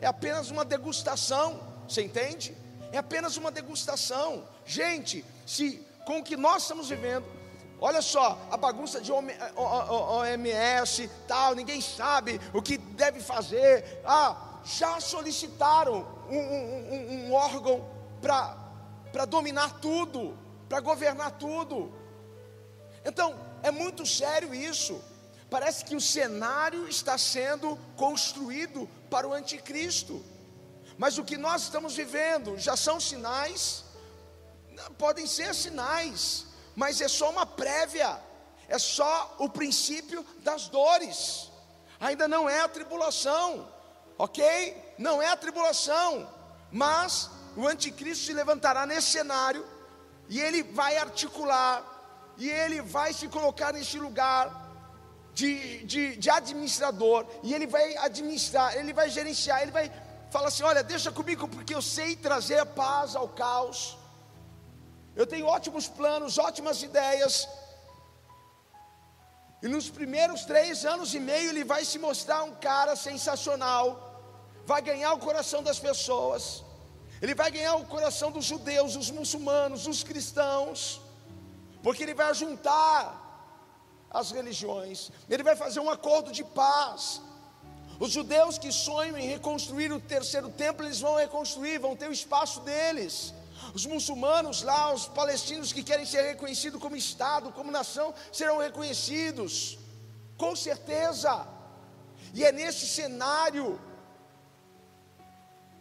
é 0.00 0.06
apenas 0.06 0.50
uma 0.50 0.64
degustação, 0.64 1.60
você 1.88 2.02
entende? 2.02 2.56
É 2.92 2.98
apenas 2.98 3.36
uma 3.36 3.50
degustação. 3.50 4.46
Gente, 4.64 5.24
se 5.44 5.84
com 6.06 6.20
o 6.20 6.22
que 6.22 6.36
nós 6.36 6.62
estamos 6.62 6.88
vivendo, 6.88 7.24
olha 7.80 8.02
só, 8.02 8.38
a 8.52 8.56
bagunça 8.56 9.00
de 9.00 9.10
OMS, 9.10 11.10
tal, 11.26 11.56
ninguém 11.56 11.80
sabe 11.80 12.40
o 12.52 12.62
que 12.62 12.78
deve 12.78 13.20
fazer. 13.20 14.00
Ah, 14.04 14.49
já 14.64 15.00
solicitaram 15.00 16.06
um, 16.28 16.38
um, 16.38 17.26
um 17.26 17.32
órgão 17.32 17.88
para 18.20 19.24
dominar 19.24 19.80
tudo, 19.80 20.36
para 20.68 20.80
governar 20.80 21.32
tudo. 21.32 21.92
Então, 23.04 23.38
é 23.62 23.70
muito 23.70 24.06
sério 24.06 24.54
isso. 24.54 25.02
Parece 25.50 25.84
que 25.84 25.96
o 25.96 26.00
cenário 26.00 26.88
está 26.88 27.18
sendo 27.18 27.76
construído 27.96 28.88
para 29.10 29.26
o 29.26 29.32
anticristo. 29.32 30.24
Mas 30.96 31.18
o 31.18 31.24
que 31.24 31.36
nós 31.36 31.62
estamos 31.62 31.96
vivendo 31.96 32.58
já 32.58 32.76
são 32.76 33.00
sinais, 33.00 33.84
podem 34.98 35.26
ser 35.26 35.54
sinais, 35.54 36.46
mas 36.76 37.00
é 37.00 37.08
só 37.08 37.30
uma 37.30 37.46
prévia, 37.46 38.20
é 38.68 38.78
só 38.78 39.34
o 39.38 39.48
princípio 39.48 40.24
das 40.40 40.68
dores. 40.68 41.50
Ainda 41.98 42.28
não 42.28 42.48
é 42.48 42.60
a 42.60 42.68
tribulação, 42.68 43.68
ok? 44.24 44.94
Não 44.98 45.22
é 45.22 45.28
a 45.28 45.36
tribulação, 45.36 46.28
mas 46.70 47.30
o 47.56 47.66
anticristo 47.66 48.26
se 48.26 48.32
levantará 48.34 48.84
nesse 48.84 49.08
cenário 49.12 49.66
e 50.28 50.38
ele 50.38 50.62
vai 50.62 50.98
articular 50.98 51.76
e 52.36 52.48
ele 52.48 52.82
vai 52.82 53.12
se 53.14 53.26
colocar 53.28 53.72
nesse 53.72 53.98
lugar 53.98 54.44
de, 55.32 55.84
de, 55.84 56.16
de, 56.16 56.28
administrador, 56.28 57.24
e 57.42 57.54
ele 57.54 57.66
vai 57.66 57.96
administrar, 57.96 58.76
ele 58.76 58.92
vai 58.92 59.08
gerenciar, 59.08 59.62
ele 59.62 59.70
vai 59.70 59.90
falar 60.30 60.48
assim: 60.48 60.64
olha, 60.64 60.82
deixa 60.82 61.10
comigo, 61.12 61.48
porque 61.48 61.74
eu 61.74 61.80
sei 61.80 62.16
trazer 62.16 62.64
paz 62.66 63.14
ao 63.14 63.28
caos, 63.28 63.96
eu 65.14 65.26
tenho 65.26 65.46
ótimos 65.46 65.88
planos, 65.88 66.36
ótimas 66.36 66.82
ideias. 66.82 67.48
E 69.62 69.68
nos 69.68 69.90
primeiros 69.90 70.44
três 70.44 70.86
anos 70.86 71.14
e 71.14 71.20
meio 71.20 71.50
ele 71.50 71.64
vai 71.64 71.84
se 71.84 71.98
mostrar 71.98 72.42
um 72.44 72.54
cara 72.54 72.96
sensacional, 72.96 74.09
vai 74.72 74.80
ganhar 74.90 75.12
o 75.18 75.22
coração 75.28 75.60
das 75.68 75.78
pessoas, 75.88 76.42
ele 77.22 77.34
vai 77.42 77.50
ganhar 77.56 77.76
o 77.76 77.86
coração 77.94 78.30
dos 78.36 78.46
judeus, 78.52 78.94
dos 79.00 79.10
muçulmanos, 79.18 79.84
dos 79.90 80.02
cristãos 80.10 80.80
porque 81.82 82.02
ele 82.02 82.14
vai 82.14 82.32
juntar 82.34 83.02
as 84.10 84.30
religiões, 84.30 85.10
ele 85.28 85.42
vai 85.42 85.56
fazer 85.56 85.80
um 85.80 85.90
acordo 85.90 86.30
de 86.32 86.44
paz. 86.44 87.20
Os 87.98 88.10
judeus 88.10 88.56
que 88.58 88.72
sonham 88.72 89.16
em 89.18 89.28
reconstruir 89.28 89.92
o 89.92 90.00
terceiro 90.00 90.48
templo, 90.50 90.84
eles 90.86 91.00
vão 91.00 91.16
reconstruir, 91.16 91.78
vão 91.78 91.94
ter 91.94 92.08
o 92.08 92.12
espaço 92.12 92.60
deles. 92.60 93.34
Os 93.74 93.84
muçulmanos 93.86 94.62
lá, 94.62 94.92
os 94.92 95.06
palestinos 95.06 95.72
que 95.72 95.82
querem 95.82 96.06
ser 96.06 96.22
reconhecidos 96.22 96.80
como 96.80 96.96
Estado, 96.96 97.52
como 97.52 97.70
nação, 97.70 98.14
serão 98.32 98.58
reconhecidos, 98.58 99.78
com 100.36 100.56
certeza. 100.56 101.46
E 102.32 102.42
é 102.42 102.50
nesse 102.50 102.86
cenário, 102.86 103.78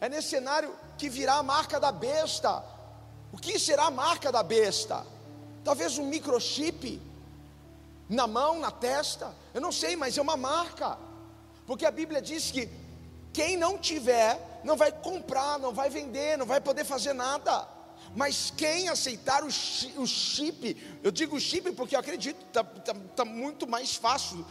é 0.02 0.10
nesse 0.10 0.30
cenário 0.30 0.76
que 0.98 1.10
virá 1.10 1.36
a 1.36 1.44
marca 1.44 1.80
da 1.80 1.92
besta. 1.92 2.64
O 3.32 3.38
que 3.38 3.60
será 3.60 3.86
a 3.86 3.92
marca 3.92 4.32
da 4.32 4.42
besta? 4.42 5.06
talvez 5.64 5.98
um 5.98 6.06
microchip 6.06 7.02
na 8.10 8.26
mão, 8.26 8.60
na 8.60 8.72
testa, 8.72 9.34
eu 9.54 9.62
não 9.62 9.72
sei, 9.72 9.96
mas 9.96 10.18
é 10.18 10.22
uma 10.22 10.36
marca, 10.36 10.98
porque 11.68 11.86
a 11.86 11.92
Bíblia 11.92 12.22
diz 12.22 12.50
que 12.50 12.68
quem 13.32 13.56
não 13.56 13.78
tiver, 13.78 14.62
não 14.64 14.76
vai 14.76 14.92
comprar, 14.92 15.60
não 15.60 15.72
vai 15.72 15.90
vender, 15.90 16.38
não 16.38 16.46
vai 16.46 16.60
poder 16.60 16.84
fazer 16.84 17.14
nada. 17.14 17.68
Mas 18.16 18.52
quem 18.58 18.90
aceitar 18.90 19.44
o 19.44 19.52
chip, 19.52 21.00
eu 21.04 21.12
digo 21.12 21.40
chip 21.40 21.72
porque 21.74 21.96
eu 21.96 22.00
acredito, 22.00 22.44
está 22.48 22.64
tá, 22.64 22.96
tá 23.16 23.24
muito 23.24 23.68
mais 23.68 23.96
fácil 23.96 24.44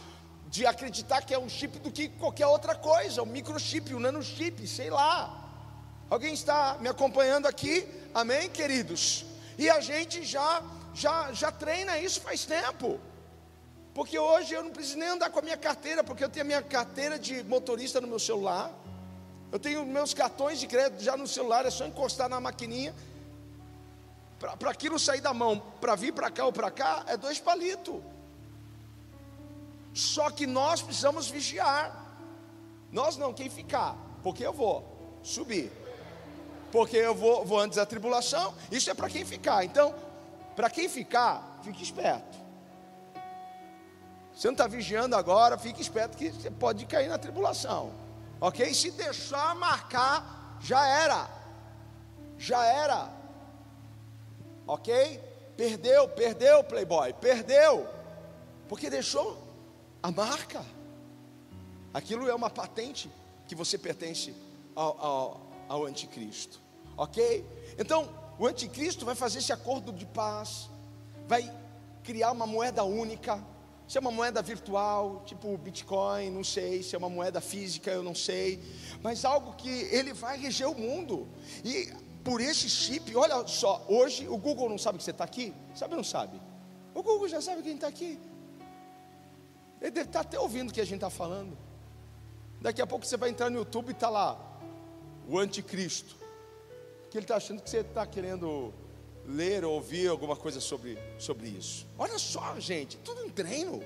de 0.47 0.65
acreditar 0.65 1.21
que 1.23 1.33
é 1.33 1.39
um 1.39 1.49
chip 1.49 1.79
do 1.79 1.91
que 1.91 2.07
qualquer 2.07 2.47
outra 2.47 2.75
coisa, 2.75 3.21
um 3.21 3.25
microchip, 3.25 3.93
um 3.93 3.99
nanochip, 3.99 4.65
sei 4.65 4.89
lá. 4.89 5.38
Alguém 6.09 6.33
está 6.33 6.77
me 6.79 6.89
acompanhando 6.89 7.45
aqui? 7.45 7.87
Amém, 8.13 8.49
queridos? 8.49 9.25
E 9.57 9.69
a 9.69 9.79
gente 9.79 10.23
já 10.23 10.63
já, 10.93 11.31
já 11.31 11.51
treina 11.51 11.97
isso 11.97 12.21
faz 12.21 12.45
tempo. 12.45 12.99
Porque 13.93 14.17
hoje 14.17 14.53
eu 14.53 14.63
não 14.63 14.71
preciso 14.71 14.97
nem 14.97 15.09
andar 15.09 15.29
com 15.29 15.39
a 15.39 15.41
minha 15.41 15.57
carteira, 15.57 16.03
porque 16.03 16.23
eu 16.23 16.29
tenho 16.29 16.45
a 16.45 16.47
minha 16.47 16.61
carteira 16.61 17.17
de 17.17 17.43
motorista 17.43 17.99
no 17.99 18.07
meu 18.07 18.19
celular. 18.19 18.71
Eu 19.51 19.59
tenho 19.59 19.85
meus 19.85 20.13
cartões 20.13 20.59
de 20.59 20.67
crédito 20.67 21.01
já 21.01 21.17
no 21.17 21.27
celular, 21.27 21.65
é 21.65 21.71
só 21.71 21.85
encostar 21.85 22.29
na 22.29 22.39
maquininha. 22.39 22.93
Para 24.39 24.71
aquilo 24.71 24.97
sair 24.97 25.21
da 25.21 25.33
mão, 25.33 25.59
para 25.81 25.95
vir 25.95 26.13
para 26.13 26.29
cá 26.29 26.45
ou 26.45 26.53
para 26.53 26.71
cá, 26.71 27.03
é 27.07 27.17
dois 27.17 27.39
palitos. 27.39 28.01
Só 29.93 30.29
que 30.29 30.45
nós 30.45 30.81
precisamos 30.81 31.29
vigiar. 31.29 32.07
Nós 32.91 33.17
não, 33.17 33.33
quem 33.33 33.49
ficar, 33.49 33.95
porque 34.23 34.45
eu 34.45 34.53
vou 34.53 35.19
subir. 35.23 35.71
Porque 36.71 36.97
eu 36.97 37.15
vou, 37.15 37.45
vou 37.45 37.59
antes 37.59 37.77
da 37.77 37.85
tribulação, 37.85 38.53
isso 38.71 38.89
é 38.89 38.93
para 38.93 39.09
quem 39.09 39.25
ficar. 39.25 39.63
Então, 39.65 39.93
para 40.55 40.69
quem 40.69 40.87
ficar, 40.87 41.59
fique 41.63 41.81
esperto. 41.83 42.37
Você 44.33 44.47
não 44.47 44.53
está 44.53 44.67
vigiando 44.67 45.15
agora, 45.15 45.57
fique 45.57 45.81
esperto 45.81 46.15
que 46.15 46.31
você 46.31 46.49
pode 46.49 46.85
cair 46.85 47.09
na 47.09 47.17
tribulação. 47.17 47.91
Ok? 48.39 48.73
Se 48.73 48.91
deixar 48.91 49.53
marcar, 49.55 50.57
já 50.61 50.85
era. 50.87 51.29
Já 52.37 52.65
era. 52.65 53.09
Ok? 54.65 55.19
Perdeu, 55.57 56.07
perdeu, 56.07 56.63
Playboy, 56.63 57.11
perdeu. 57.13 57.85
Porque 58.69 58.89
deixou 58.89 59.37
a 60.01 60.09
marca. 60.11 60.63
Aquilo 61.93 62.29
é 62.29 62.33
uma 62.33 62.49
patente 62.49 63.09
que 63.47 63.55
você 63.55 63.77
pertence 63.77 64.33
ao, 64.75 65.05
ao, 65.05 65.48
ao 65.69 65.85
anticristo. 65.85 66.59
Ok? 66.97 67.45
Então, 67.77 68.09
o 68.37 68.47
anticristo 68.47 69.05
vai 69.05 69.15
fazer 69.15 69.39
esse 69.39 69.53
acordo 69.53 69.93
de 69.93 70.05
paz, 70.05 70.69
vai 71.27 71.49
criar 72.03 72.31
uma 72.31 72.47
moeda 72.47 72.83
única. 72.83 73.41
Se 73.87 73.97
é 73.97 74.01
uma 74.01 74.11
moeda 74.11 74.41
virtual, 74.41 75.23
tipo 75.25 75.57
Bitcoin, 75.57 76.31
não 76.31 76.43
sei. 76.43 76.83
Se 76.83 76.95
é 76.95 76.97
uma 76.97 77.09
moeda 77.09 77.39
física, 77.39 77.89
eu 77.91 78.03
não 78.03 78.13
sei. 78.15 78.63
Mas 79.01 79.23
algo 79.23 79.53
que 79.53 79.69
ele 79.69 80.13
vai 80.13 80.37
reger 80.37 80.67
o 80.67 80.77
mundo. 80.77 81.27
E 81.63 81.91
por 82.23 82.41
esse 82.41 82.69
chip, 82.69 83.15
olha 83.15 83.47
só, 83.47 83.85
hoje 83.87 84.27
o 84.27 84.37
Google 84.37 84.69
não 84.69 84.77
sabe 84.77 84.97
que 84.97 85.03
você 85.03 85.11
está 85.11 85.23
aqui? 85.23 85.53
Sabe 85.73 85.93
ou 85.93 85.97
não 85.97 86.03
sabe? 86.03 86.39
O 86.93 87.01
Google 87.01 87.27
já 87.27 87.41
sabe 87.41 87.61
quem 87.61 87.75
está 87.75 87.87
aqui. 87.87 88.19
Ele 89.81 89.91
deve 89.91 90.09
estar 90.09 90.23
tá 90.23 90.27
até 90.27 90.39
ouvindo 90.39 90.69
o 90.69 90.73
que 90.73 90.81
a 90.81 90.85
gente 90.85 90.95
está 90.95 91.09
falando. 91.09 91.57
Daqui 92.61 92.81
a 92.81 92.87
pouco 92.87 93.05
você 93.05 93.15
vai 93.15 93.29
entrar 93.29 93.49
no 93.49 93.57
YouTube 93.57 93.89
e 93.89 93.91
está 93.91 94.09
lá, 94.09 94.48
o 95.29 95.37
anticristo 95.37 96.15
que 97.09 97.17
ele 97.17 97.23
está 97.23 97.35
achando 97.37 97.61
que 97.61 97.69
você 97.69 97.79
está 97.79 98.05
querendo 98.05 98.73
ler 99.25 99.63
ou 99.63 99.73
ouvir 99.73 100.07
alguma 100.07 100.35
coisa 100.35 100.59
sobre, 100.59 100.97
sobre 101.19 101.47
isso. 101.47 101.85
Olha 101.97 102.17
só, 102.17 102.59
gente, 102.59 102.97
tudo 102.97 103.23
um 103.23 103.29
treino. 103.29 103.83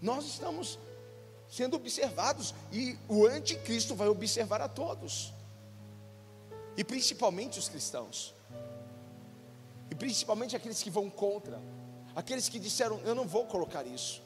Nós 0.00 0.24
estamos 0.26 0.78
sendo 1.48 1.76
observados 1.76 2.54
e 2.72 2.96
o 3.08 3.26
anticristo 3.26 3.94
vai 3.94 4.08
observar 4.08 4.60
a 4.60 4.68
todos, 4.68 5.32
e 6.76 6.84
principalmente 6.84 7.58
os 7.58 7.68
cristãos, 7.68 8.34
e 9.90 9.94
principalmente 9.94 10.54
aqueles 10.54 10.82
que 10.82 10.90
vão 10.90 11.10
contra, 11.10 11.60
aqueles 12.14 12.48
que 12.48 12.60
disseram: 12.60 13.00
Eu 13.04 13.14
não 13.14 13.26
vou 13.26 13.46
colocar 13.46 13.84
isso, 13.84 14.22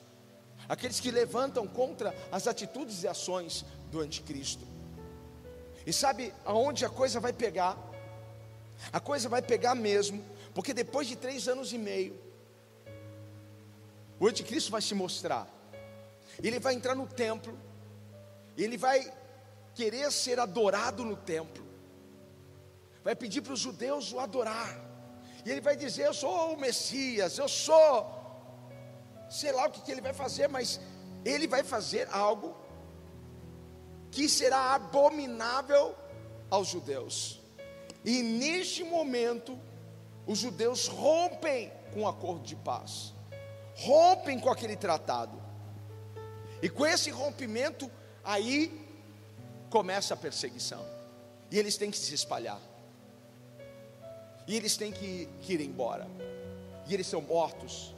aqueles 0.68 1.00
que 1.00 1.10
levantam 1.10 1.66
contra 1.66 2.14
as 2.30 2.46
atitudes 2.46 3.02
e 3.02 3.08
ações 3.08 3.64
do 3.90 4.00
anticristo. 4.00 4.71
E 5.86 5.92
sabe 5.92 6.32
aonde 6.44 6.84
a 6.84 6.88
coisa 6.88 7.18
vai 7.18 7.32
pegar? 7.32 7.76
A 8.92 9.00
coisa 9.00 9.28
vai 9.28 9.42
pegar 9.42 9.74
mesmo, 9.74 10.24
porque 10.54 10.72
depois 10.72 11.06
de 11.06 11.16
três 11.16 11.48
anos 11.48 11.72
e 11.72 11.78
meio, 11.78 12.18
o 14.18 14.26
anticristo 14.26 14.70
vai 14.70 14.80
se 14.80 14.94
mostrar. 14.94 15.48
Ele 16.42 16.58
vai 16.58 16.74
entrar 16.74 16.94
no 16.94 17.06
templo, 17.06 17.58
ele 18.56 18.76
vai 18.76 19.12
querer 19.74 20.10
ser 20.12 20.38
adorado 20.38 21.04
no 21.04 21.16
templo, 21.16 21.64
vai 23.02 23.14
pedir 23.14 23.42
para 23.42 23.52
os 23.52 23.60
judeus 23.60 24.12
o 24.12 24.20
adorar, 24.20 24.80
e 25.44 25.50
ele 25.50 25.60
vai 25.60 25.76
dizer: 25.76 26.06
Eu 26.06 26.14
sou 26.14 26.54
o 26.54 26.56
Messias, 26.56 27.38
eu 27.38 27.48
sou, 27.48 28.10
sei 29.28 29.52
lá 29.52 29.66
o 29.66 29.70
que, 29.70 29.82
que 29.82 29.90
ele 29.90 30.00
vai 30.00 30.12
fazer, 30.12 30.48
mas 30.48 30.80
ele 31.24 31.46
vai 31.46 31.62
fazer 31.62 32.08
algo 32.10 32.56
que 34.12 34.28
será 34.28 34.74
abominável 34.74 35.96
aos 36.50 36.68
judeus. 36.68 37.40
E 38.04 38.22
neste 38.22 38.84
momento, 38.84 39.58
os 40.26 40.38
judeus 40.38 40.86
rompem 40.86 41.72
com 41.92 42.02
o 42.02 42.08
acordo 42.08 42.44
de 42.44 42.54
paz, 42.54 43.14
rompem 43.74 44.38
com 44.38 44.50
aquele 44.50 44.76
tratado. 44.76 45.40
E 46.60 46.68
com 46.68 46.86
esse 46.86 47.10
rompimento, 47.10 47.90
aí 48.22 48.86
começa 49.70 50.14
a 50.14 50.16
perseguição. 50.16 50.86
E 51.50 51.58
eles 51.58 51.76
têm 51.76 51.90
que 51.90 51.98
se 51.98 52.14
espalhar. 52.14 52.60
E 54.46 54.54
eles 54.54 54.76
têm 54.76 54.92
que, 54.92 55.28
ir 55.48 55.60
embora. 55.60 56.06
E 56.86 56.92
eles 56.92 57.06
são 57.06 57.22
mortos. 57.22 57.94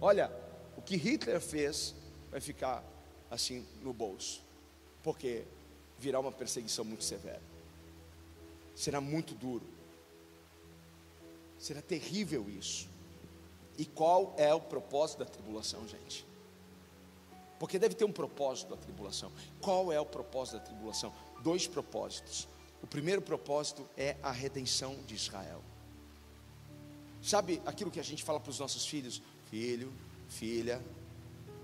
Olha, 0.00 0.30
o 0.76 0.82
que 0.82 0.96
Hitler 0.96 1.40
fez 1.40 1.94
vai 2.30 2.40
ficar 2.40 2.84
assim 3.30 3.66
no 3.82 3.92
bolso. 3.92 4.45
Porque 5.06 5.44
virá 6.00 6.18
uma 6.18 6.32
perseguição 6.32 6.84
muito 6.84 7.04
severa. 7.04 7.40
Será 8.74 9.00
muito 9.00 9.36
duro. 9.36 9.64
Será 11.60 11.80
terrível 11.80 12.50
isso. 12.50 12.88
E 13.78 13.84
qual 13.84 14.34
é 14.36 14.52
o 14.52 14.60
propósito 14.60 15.20
da 15.20 15.24
tribulação, 15.24 15.86
gente? 15.86 16.26
Porque 17.56 17.78
deve 17.78 17.94
ter 17.94 18.04
um 18.04 18.10
propósito 18.10 18.70
da 18.70 18.76
tribulação. 18.76 19.30
Qual 19.60 19.92
é 19.92 20.00
o 20.00 20.04
propósito 20.04 20.58
da 20.58 20.64
tribulação? 20.64 21.14
Dois 21.40 21.68
propósitos. 21.68 22.48
O 22.82 22.86
primeiro 22.88 23.22
propósito 23.22 23.88
é 23.96 24.16
a 24.24 24.32
redenção 24.32 24.96
de 25.06 25.14
Israel. 25.14 25.62
Sabe 27.22 27.62
aquilo 27.64 27.92
que 27.92 28.00
a 28.00 28.04
gente 28.04 28.24
fala 28.24 28.40
para 28.40 28.50
os 28.50 28.58
nossos 28.58 28.84
filhos? 28.84 29.22
Filho, 29.50 29.92
filha, 30.28 30.82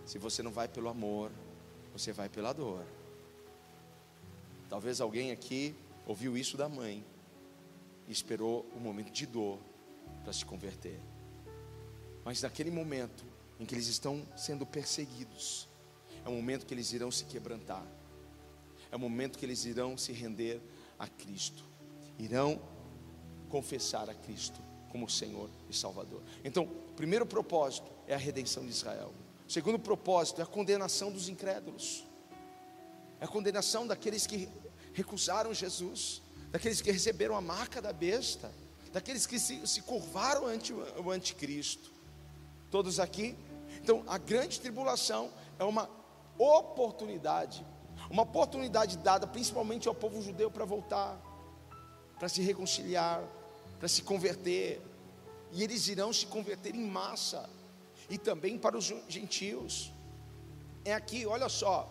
se 0.07 0.17
você 0.17 0.45
não 0.45 0.53
vai 0.53 0.69
pelo 0.69 0.89
amor, 0.89 1.33
você 1.93 2.13
vai 2.13 2.29
pela 2.29 2.53
dor. 2.53 2.85
Talvez 4.73 5.03
alguém 5.03 5.33
aqui 5.33 5.75
ouviu 6.07 6.35
isso 6.35 6.57
da 6.57 6.67
mãe 6.67 7.05
e 8.09 8.11
esperou 8.11 8.65
o 8.75 8.79
um 8.79 8.81
momento 8.81 9.11
de 9.11 9.27
dor 9.27 9.59
para 10.25 10.33
se 10.33 10.47
converter. 10.47 10.99
Mas 12.25 12.41
naquele 12.41 12.71
momento 12.71 13.23
em 13.61 13.67
que 13.67 13.75
eles 13.75 13.87
estão 13.87 14.27
sendo 14.35 14.65
perseguidos, 14.65 15.69
é 16.25 16.29
o 16.31 16.33
momento 16.33 16.65
que 16.65 16.73
eles 16.73 16.91
irão 16.91 17.11
se 17.11 17.27
quebrantar, 17.27 17.87
é 18.91 18.97
o 18.97 18.99
momento 18.99 19.39
que 19.39 19.45
eles 19.45 19.67
irão 19.67 19.99
se 19.99 20.11
render 20.11 20.59
a 20.99 21.07
Cristo, 21.07 21.63
irão 22.19 22.59
confessar 23.51 24.09
a 24.09 24.15
Cristo 24.15 24.59
como 24.89 25.07
Senhor 25.07 25.51
e 25.69 25.77
Salvador. 25.77 26.23
Então, 26.43 26.65
o 26.65 26.95
primeiro 26.95 27.27
propósito 27.27 27.93
é 28.07 28.15
a 28.15 28.19
redenção 28.19 28.65
de 28.65 28.71
Israel. 28.71 29.13
O 29.47 29.53
segundo 29.53 29.79
propósito 29.79 30.41
é 30.41 30.45
a 30.45 30.47
condenação 30.47 31.13
dos 31.13 31.29
incrédulos, 31.29 32.07
é 33.21 33.27
a 33.27 33.29
condenação 33.29 33.87
daqueles 33.87 34.27
que 34.27 34.49
recusaram 34.93 35.53
Jesus, 35.55 36.23
daqueles 36.51 36.81
que 36.81 36.91
receberam 36.91 37.37
a 37.37 37.41
marca 37.41 37.81
da 37.81 37.93
besta, 37.93 38.53
daqueles 38.93 39.27
que 39.27 39.39
se, 39.39 39.67
se 39.67 39.83
curvaram 39.83 40.47
ante 40.47 40.73
o 40.73 41.11
anticristo. 41.11 41.91
Todos 42.71 43.01
aqui. 43.01 43.37
Então, 43.83 44.05
a 44.07 44.19
grande 44.19 44.61
tribulação 44.61 45.31
é 45.59 45.65
uma 45.65 45.89
oportunidade, 46.39 47.65
uma 48.11 48.23
oportunidade 48.23 48.99
dada 48.99 49.27
principalmente 49.27 49.89
ao 49.89 49.95
povo 49.95 50.23
judeu 50.23 50.51
para 50.51 50.65
voltar, 50.65 51.21
para 52.19 52.29
se 52.29 52.43
reconciliar, 52.43 53.23
para 53.79 53.89
se 53.89 54.03
converter, 54.03 54.81
e 55.51 55.63
eles 55.63 55.89
irão 55.89 56.13
se 56.13 56.27
converter 56.27 56.75
em 56.75 56.87
massa, 56.87 57.49
e 58.09 58.19
também 58.19 58.59
para 58.59 58.77
os 58.77 58.93
gentios. 59.09 59.93
É 60.85 60.93
aqui, 60.93 61.27
olha 61.27 61.49
só, 61.49 61.89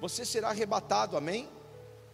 você 0.00 0.24
será 0.24 0.48
arrebatado, 0.48 1.16
amém? 1.16 1.48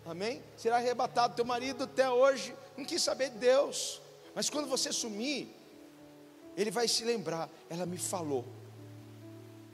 Amém? 0.09 0.43
Será 0.57 0.77
arrebatado. 0.77 1.37
Teu 1.37 1.45
marido 1.45 1.85
até 1.85 2.09
hoje 2.09 2.55
não 2.77 2.85
quis 2.85 3.03
saber 3.03 3.29
de 3.31 3.37
Deus, 3.39 4.01
mas 4.35 4.49
quando 4.49 4.67
você 4.67 4.91
sumir, 4.91 5.55
ele 6.57 6.71
vai 6.71 6.89
se 6.89 7.05
lembrar. 7.05 7.51
Ela 7.69 7.85
me 7.85 7.99
falou 7.99 8.45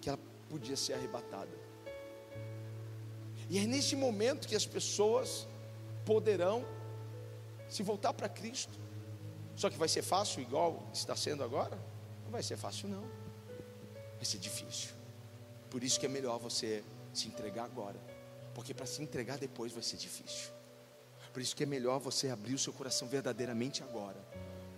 que 0.01 0.09
ela 0.09 0.19
podia 0.49 0.77
ser 0.77 0.95
arrebatada. 0.95 1.65
E 3.49 3.59
é 3.59 3.67
nesse 3.67 3.95
momento 3.95 4.49
que 4.49 4.57
as 4.57 4.67
pessoas 4.67 5.47
poderão 6.05 6.67
se 7.69 7.85
voltar 7.85 8.13
para 8.13 8.29
Cristo. 8.29 8.77
Só 9.55 9.71
que 9.71 9.79
vai 9.79 9.89
ser 9.89 10.03
fácil 10.03 10.43
igual 10.43 10.83
está 10.93 11.15
sendo 11.15 11.45
agora? 11.45 11.79
Não 12.25 12.33
vai 12.33 12.43
ser 12.43 12.57
fácil 12.57 12.89
não. 12.89 13.05
Vai 14.17 14.25
ser 14.25 14.39
difícil. 14.39 14.91
Por 15.71 15.85
isso 15.85 16.01
que 16.01 16.07
é 16.07 16.09
melhor 16.09 16.39
você 16.39 16.83
se 17.13 17.29
entregar 17.29 17.65
agora. 17.65 18.14
Porque 18.55 18.73
para 18.73 18.87
se 18.87 19.03
entregar 19.03 19.39
depois 19.39 19.73
vai 19.73 19.83
ser 19.83 19.97
difícil. 19.97 20.53
Por 21.33 21.43
isso 21.43 21.57
que 21.57 21.65
é 21.65 21.67
melhor 21.67 21.99
você 21.99 22.31
abrir 22.31 22.55
o 22.55 22.59
seu 22.59 22.73
coração 22.73 23.09
verdadeiramente 23.09 23.83
agora. 23.83 24.19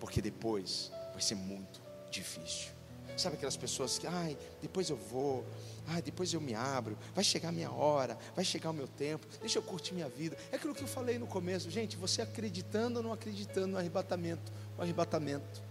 Porque 0.01 0.23
depois 0.23 0.91
vai 1.13 1.21
ser 1.21 1.35
muito 1.35 1.81
difícil. 2.11 2.77
Sabe 3.17 3.37
aquelas 3.37 3.57
pessoas 3.57 3.99
que, 3.99 4.07
ai, 4.07 4.37
depois 4.61 4.91
eu 4.91 4.97
vou, 4.97 5.45
ai, 5.87 6.03
depois 6.03 6.35
eu 6.35 6.41
me 6.41 6.55
abro, 6.55 6.99
vai 7.15 7.25
chegar 7.25 7.49
a 7.49 7.53
minha 7.53 7.71
hora, 7.71 8.19
vai 8.35 8.45
chegar 8.45 8.71
o 8.71 8.75
meu 8.75 8.87
tempo, 8.87 9.27
deixa 9.41 9.59
eu 9.59 9.63
curtir 9.63 9.95
minha 9.95 10.09
vida. 10.09 10.37
É 10.53 10.57
aquilo 10.57 10.75
que 10.75 10.83
eu 10.83 10.89
falei 10.89 11.19
no 11.19 11.27
começo, 11.27 11.71
gente, 11.71 11.97
você 11.97 12.21
acreditando 12.21 12.99
ou 12.99 13.03
não 13.03 13.13
acreditando 13.13 13.69
no 13.69 13.79
arrebatamento, 13.79 14.53
o 14.77 14.83
arrebatamento 14.83 15.63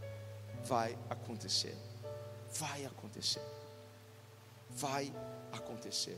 vai 0.66 0.98
acontecer. 1.08 1.78
Vai 2.52 2.86
acontecer. 2.86 3.42
Vai 4.72 5.14
acontecer. 5.52 6.18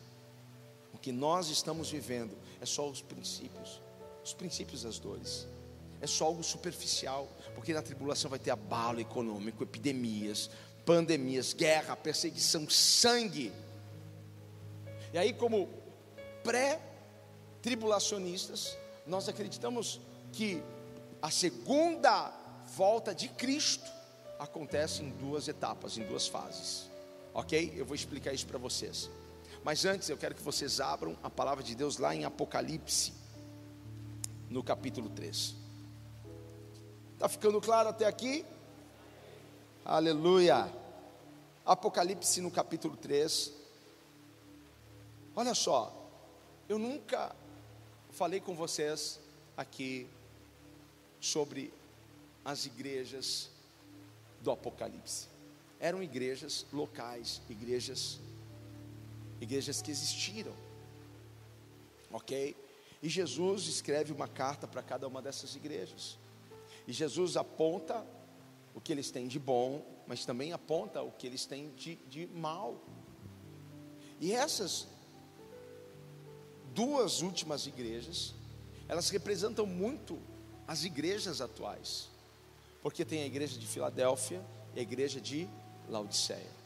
O 0.97 0.99
que 0.99 1.11
nós 1.11 1.49
estamos 1.49 1.91
vivendo 1.91 2.35
é 2.59 2.65
só 2.65 2.89
os 2.89 3.03
princípios, 3.03 3.79
os 4.25 4.33
princípios 4.33 4.81
das 4.81 4.97
dores. 4.97 5.47
É 6.01 6.07
só 6.07 6.25
algo 6.25 6.43
superficial, 6.43 7.29
porque 7.53 7.71
na 7.71 7.83
tribulação 7.83 8.31
vai 8.31 8.39
ter 8.39 8.49
abalo 8.49 8.99
econômico, 8.99 9.61
epidemias, 9.61 10.49
pandemias, 10.83 11.53
guerra, 11.53 11.95
perseguição, 11.95 12.67
sangue. 12.67 13.53
E 15.13 15.19
aí, 15.19 15.33
como 15.33 15.69
pré-tribulacionistas, 16.43 18.75
nós 19.05 19.29
acreditamos 19.29 20.01
que 20.33 20.63
a 21.21 21.29
segunda 21.29 22.33
volta 22.75 23.13
de 23.13 23.29
Cristo 23.29 23.85
acontece 24.39 25.03
em 25.03 25.11
duas 25.11 25.47
etapas, 25.47 25.95
em 25.95 26.07
duas 26.07 26.27
fases. 26.27 26.89
Ok? 27.35 27.71
Eu 27.75 27.85
vou 27.85 27.93
explicar 27.93 28.33
isso 28.33 28.47
para 28.47 28.57
vocês. 28.57 29.11
Mas 29.67 29.83
antes 29.83 30.07
eu 30.07 30.15
quero 30.15 30.33
que 30.33 30.41
vocês 30.41 30.79
abram 30.79 31.17
a 31.21 31.29
palavra 31.29 31.61
de 31.61 31.75
Deus 31.75 31.97
lá 31.97 32.15
em 32.15 32.23
Apocalipse, 32.23 33.11
no 34.49 34.63
capítulo 34.63 35.09
3. 35.09 35.55
Está 37.15 37.27
ficando 37.27 37.59
claro 37.59 37.89
até 37.89 38.05
aqui? 38.05 38.45
Aleluia. 39.83 40.73
Apocalipse 41.65 42.39
no 42.39 42.49
capítulo 42.49 42.95
3. 42.95 43.51
Olha 45.35 45.53
só, 45.53 45.93
eu 46.69 46.79
nunca 46.79 47.35
falei 48.11 48.39
com 48.39 48.55
vocês 48.55 49.19
aqui 49.57 50.07
sobre 51.19 51.73
as 52.45 52.65
igrejas 52.65 53.49
do 54.41 54.49
Apocalipse. 54.49 55.27
Eram 55.77 56.01
igrejas 56.01 56.65
locais, 56.71 57.41
igrejas 57.49 58.17
igrejas 59.39 59.81
que 59.81 59.91
existiram. 59.91 60.53
OK? 62.11 62.55
E 63.01 63.09
Jesus 63.09 63.67
escreve 63.67 64.11
uma 64.11 64.27
carta 64.27 64.67
para 64.67 64.81
cada 64.81 65.07
uma 65.07 65.21
dessas 65.21 65.55
igrejas. 65.55 66.17
E 66.87 66.93
Jesus 66.93 67.37
aponta 67.37 68.05
o 68.73 68.81
que 68.81 68.91
eles 68.91 69.11
têm 69.11 69.27
de 69.27 69.39
bom, 69.39 69.85
mas 70.07 70.25
também 70.25 70.53
aponta 70.53 71.01
o 71.01 71.11
que 71.11 71.27
eles 71.27 71.45
têm 71.45 71.71
de, 71.75 71.95
de 72.07 72.27
mal. 72.27 72.81
E 74.19 74.33
essas 74.33 74.87
duas 76.73 77.21
últimas 77.21 77.67
igrejas, 77.67 78.33
elas 78.87 79.09
representam 79.09 79.65
muito 79.65 80.19
as 80.67 80.83
igrejas 80.83 81.41
atuais, 81.41 82.09
porque 82.81 83.05
tem 83.05 83.23
a 83.23 83.25
igreja 83.25 83.59
de 83.59 83.65
Filadélfia 83.65 84.43
e 84.75 84.79
a 84.79 84.81
igreja 84.81 85.19
de 85.19 85.47
Laodiceia. 85.89 86.56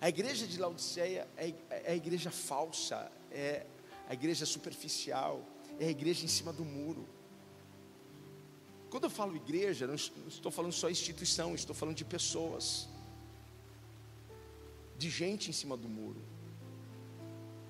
A 0.00 0.08
igreja 0.08 0.46
de 0.46 0.58
Laodiceia 0.58 1.28
é, 1.36 1.54
é 1.70 1.92
a 1.92 1.96
igreja 1.96 2.30
falsa, 2.30 3.10
é 3.30 3.66
a 4.08 4.14
igreja 4.14 4.46
superficial, 4.46 5.42
é 5.78 5.86
a 5.86 5.90
igreja 5.90 6.24
em 6.24 6.28
cima 6.28 6.52
do 6.52 6.64
muro. 6.64 7.06
Quando 8.90 9.04
eu 9.04 9.10
falo 9.10 9.36
igreja, 9.36 9.86
não 9.86 9.94
estou 9.94 10.50
falando 10.50 10.72
só 10.72 10.88
instituição, 10.88 11.54
estou 11.54 11.74
falando 11.74 11.96
de 11.96 12.04
pessoas, 12.04 12.88
de 14.96 15.10
gente 15.10 15.50
em 15.50 15.52
cima 15.52 15.76
do 15.76 15.88
muro. 15.88 16.22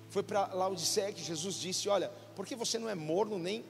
Foi 0.09 0.23
para 0.23 0.53
Laodiceia 0.53 1.11
que 1.13 1.21
Jesus 1.21 1.55
disse: 1.55 1.89
Olha, 1.89 2.09
porque 2.35 2.55
você 2.55 2.79
não 2.79 2.89
é 2.89 2.95
morno, 2.95 3.37
nem, 3.37 3.65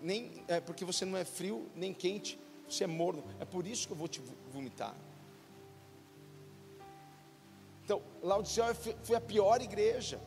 nem 0.00 0.44
é, 0.48 0.60
porque 0.60 0.84
você 0.84 1.04
não 1.04 1.16
é 1.16 1.24
frio, 1.24 1.68
nem 1.74 1.92
quente, 1.92 2.38
você 2.68 2.84
é 2.84 2.86
morno. 2.86 3.24
É 3.38 3.44
por 3.44 3.66
isso 3.66 3.86
que 3.86 3.92
eu 3.92 3.96
vou 3.96 4.08
te 4.08 4.20
vomitar. 4.50 4.96
Então, 7.86 8.02
Laodicea 8.20 8.74
foi 8.74 9.14
a 9.14 9.20
pior 9.20 9.62
igreja. 9.62 10.20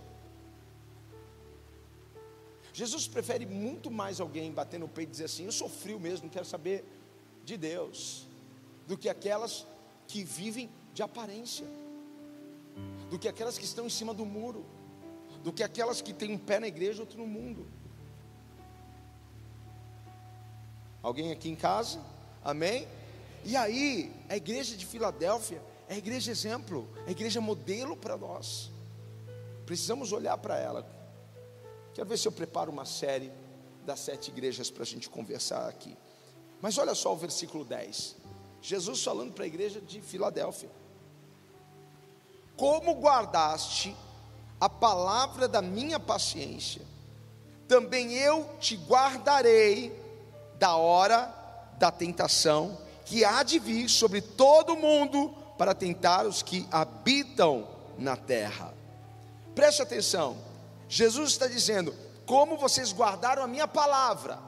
Jesus 2.72 3.05
prefere 3.05 3.45
muito 3.45 3.91
mais 3.91 4.22
alguém 4.22 4.49
bater 4.49 4.80
no 4.80 4.88
peito 4.88 5.10
e 5.10 5.12
dizer 5.12 5.26
assim: 5.26 5.43
Eu 5.43 5.51
sou 5.51 5.68
frio 5.68 5.99
mesmo, 5.99 6.28
não 6.28 6.32
quero 6.32 6.45
saber 6.45 6.86
de 7.43 7.57
Deus, 7.57 8.26
do 8.88 8.97
que 8.97 9.10
aquelas 9.10 9.68
que 10.07 10.24
vivem 10.24 10.70
de 10.93 11.03
aparência, 11.03 11.68
do 13.10 13.20
que 13.20 13.28
aquelas 13.28 13.57
que 13.57 13.66
estão 13.66 13.86
em 13.86 13.89
cima 13.89 14.14
do 14.14 14.26
muro, 14.26 14.66
do 15.43 15.51
que 15.51 15.62
aquelas 15.62 16.01
que 16.01 16.14
têm 16.14 16.32
um 16.32 16.38
pé 16.38 16.62
na 16.62 16.68
igreja 16.70 16.99
e 16.99 17.01
outro 17.01 17.18
no 17.18 17.28
mundo. 17.28 17.68
Alguém 21.03 21.34
aqui 21.34 21.49
em 21.49 21.57
casa? 21.57 21.99
Amém? 22.41 22.88
E 23.43 23.57
aí, 23.57 24.14
a 24.30 24.38
igreja 24.38 24.78
de 24.78 24.86
Filadélfia 24.86 25.62
é 25.90 25.96
a 25.96 25.98
igreja 25.98 26.30
exemplo, 26.30 26.88
é 27.06 27.10
a 27.10 27.12
igreja 27.12 27.42
modelo 27.42 27.98
para 27.98 28.16
nós. 28.16 28.70
Precisamos 29.66 30.12
olhar 30.12 30.38
para 30.38 30.56
ela. 30.56 30.88
Quero 31.96 32.08
ver 32.08 32.18
se 32.18 32.28
eu 32.28 32.32
preparo 32.32 32.72
uma 32.72 32.86
série 32.86 33.32
das 33.88 34.00
sete 34.00 34.30
igrejas 34.30 34.70
para 34.70 34.84
a 34.84 34.86
gente 34.86 35.10
conversar 35.10 35.68
aqui. 35.68 35.98
Mas 36.62 36.78
olha 36.78 36.94
só 36.94 37.12
o 37.12 37.18
versículo 37.18 37.66
10. 37.66 38.16
Jesus 38.62 39.04
falando 39.04 39.34
para 39.34 39.46
a 39.46 39.48
igreja 39.48 39.82
de 39.82 40.00
Filadélfia: 40.00 40.70
Como 42.56 42.94
guardaste 42.94 43.96
a 44.62 44.70
palavra 44.70 45.48
da 45.48 45.62
minha 45.62 46.00
paciência, 46.00 46.84
também 47.68 48.14
eu 48.14 48.48
te 48.60 48.76
guardarei 48.76 49.92
da 50.60 50.76
hora 50.76 51.34
da 51.80 51.90
tentação 51.90 52.78
que 53.06 53.26
há 53.26 53.42
de 53.42 53.58
vir 53.58 53.90
sobre 53.90 54.22
todo 54.22 54.76
mundo 54.76 55.34
para 55.60 55.76
tentar 55.76 56.26
os 56.26 56.41
que 56.41 56.66
habitam 56.72 57.68
na 57.97 58.16
terra. 58.16 58.74
Preste 59.53 59.82
atenção, 59.82 60.38
Jesus 60.88 61.32
está 61.32 61.47
dizendo: 61.47 61.93
como 62.26 62.55
vocês 62.57 62.93
guardaram 62.93 63.43
a 63.43 63.47
minha 63.47 63.68
palavra. 63.68 64.39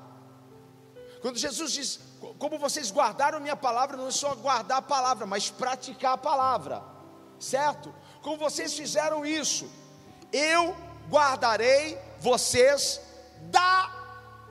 Quando 1.22 1.38
Jesus 1.38 1.74
diz, 1.74 1.99
como 2.39 2.57
vocês 2.57 2.89
guardaram 2.89 3.38
a 3.38 3.41
minha 3.41 3.57
palavra, 3.57 3.97
não 3.97 4.07
é 4.07 4.12
só 4.12 4.34
guardar 4.34 4.78
a 4.78 4.82
palavra, 4.82 5.28
mas 5.28 5.51
praticar 5.51 6.14
a 6.14 6.18
palavra, 6.18 6.82
certo? 7.39 7.93
Como 8.22 8.38
vocês 8.38 8.74
fizeram 8.74 9.26
isso, 9.26 9.70
eu 10.32 10.76
guardarei 11.09 11.99
vocês 12.20 13.01
da 13.51 13.91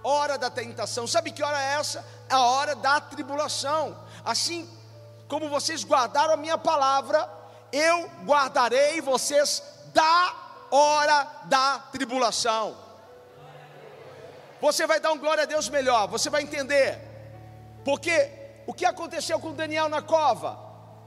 hora 0.04 0.36
da 0.36 0.50
tentação. 0.50 1.06
Sabe 1.06 1.32
que 1.32 1.42
hora 1.42 1.60
é 1.60 1.80
essa? 1.80 2.06
A 2.28 2.42
hora 2.42 2.76
da 2.76 3.00
tribulação. 3.00 3.96
Assim 4.24 4.68
como 5.30 5.48
vocês 5.48 5.84
guardaram 5.84 6.34
a 6.34 6.36
minha 6.36 6.58
palavra, 6.58 7.30
eu 7.72 8.10
guardarei 8.24 9.00
vocês 9.00 9.62
da 9.94 10.34
hora 10.72 11.24
da 11.44 11.78
tribulação. 11.92 12.76
Você 14.60 14.88
vai 14.88 14.98
dar 14.98 15.12
um 15.12 15.18
glória 15.18 15.44
a 15.44 15.46
Deus 15.46 15.68
melhor, 15.68 16.08
você 16.08 16.28
vai 16.28 16.42
entender. 16.42 16.98
Porque 17.84 18.28
o 18.66 18.74
que 18.74 18.84
aconteceu 18.84 19.38
com 19.38 19.54
Daniel 19.54 19.88
na 19.88 20.02
cova? 20.02 20.58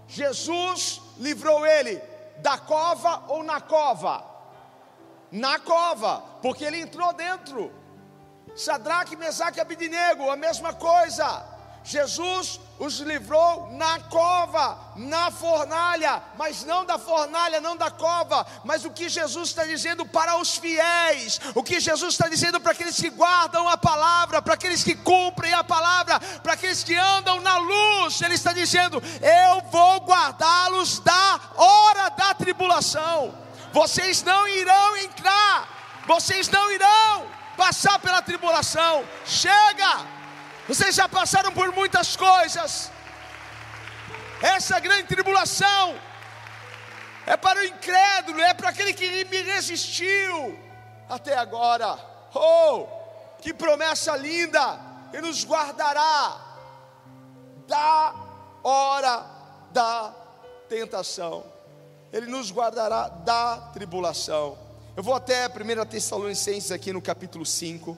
Jesus 0.07 1.01
livrou 1.17 1.67
ele 1.67 2.01
da 2.37 2.57
cova 2.57 3.25
ou 3.27 3.43
na 3.43 3.59
cova? 3.59 4.23
Na 5.33 5.59
cova, 5.59 6.23
porque 6.41 6.63
ele 6.63 6.79
entrou 6.79 7.11
dentro. 7.11 7.73
Sadraque, 8.55 9.17
Mesaque 9.17 9.57
e 9.57 9.61
Abidinego, 9.61 10.29
a 10.29 10.37
mesma 10.37 10.73
coisa. 10.73 11.52
Jesus 11.83 12.61
os 12.79 12.99
livrou 12.99 13.69
na 13.71 13.99
cova, 13.99 14.77
na 14.95 15.29
fornalha, 15.29 16.23
mas 16.37 16.63
não 16.63 16.85
da 16.85 16.97
fornalha, 16.97 17.59
não 17.59 17.75
da 17.75 17.91
cova, 17.91 18.45
mas 18.63 18.85
o 18.85 18.89
que 18.89 19.09
Jesus 19.09 19.49
está 19.49 19.65
dizendo 19.65 20.05
para 20.05 20.37
os 20.37 20.57
fiéis, 20.57 21.39
o 21.53 21.61
que 21.61 21.79
Jesus 21.79 22.13
está 22.13 22.29
dizendo 22.29 22.59
para 22.59 22.71
aqueles 22.71 22.95
que 22.95 23.09
guardam 23.09 23.67
a 23.67 23.77
palavra, 23.77 24.41
para 24.41 24.53
aqueles 24.53 24.83
que 24.83 24.95
cumprem 24.95 25.53
a 25.53 25.63
palavra, 25.63 26.19
para 26.41 26.53
aqueles 26.53 26.83
que 26.83 26.95
andam 26.95 27.41
na 27.41 27.57
luz, 27.57 28.21
Ele 28.21 28.35
está 28.35 28.53
dizendo: 28.53 29.01
Eu 29.21 29.61
vou 29.69 29.97
guardá-los 30.05 30.99
da 30.99 31.39
hora 31.55 32.09
da 32.09 32.33
tribulação, 32.33 33.33
vocês 33.73 34.23
não 34.23 34.47
irão 34.47 34.97
entrar, 34.97 36.03
vocês 36.07 36.49
não 36.49 36.71
irão 36.71 37.27
passar 37.57 37.99
pela 37.99 38.21
tribulação, 38.21 39.03
chega 39.25 40.22
vocês 40.67 40.95
já 40.95 41.09
passaram 41.09 41.51
por 41.51 41.71
muitas 41.73 42.15
coisas. 42.15 42.91
Essa 44.41 44.79
grande 44.79 45.07
tribulação 45.07 45.95
é 47.25 47.37
para 47.37 47.59
o 47.59 47.63
incrédulo, 47.63 48.41
é 48.41 48.53
para 48.53 48.69
aquele 48.69 48.93
que 48.93 49.25
me 49.25 49.41
resistiu 49.41 50.59
até 51.09 51.37
agora. 51.37 51.97
Oh, 52.33 52.87
que 53.41 53.53
promessa 53.53 54.15
linda! 54.15 54.79
E 55.13 55.21
nos 55.21 55.45
guardará 55.45 56.41
da 57.67 58.15
hora 58.63 59.25
da 59.71 60.13
tentação. 60.67 61.45
Ele 62.11 62.27
nos 62.27 62.51
guardará 62.51 63.09
da 63.09 63.57
tribulação. 63.73 64.57
Eu 64.95 65.03
vou 65.03 65.13
até 65.13 65.47
1 65.47 65.85
Tessalonicenses 65.85 66.71
aqui 66.71 66.91
no 66.91 67.01
capítulo 67.01 67.45
5, 67.45 67.97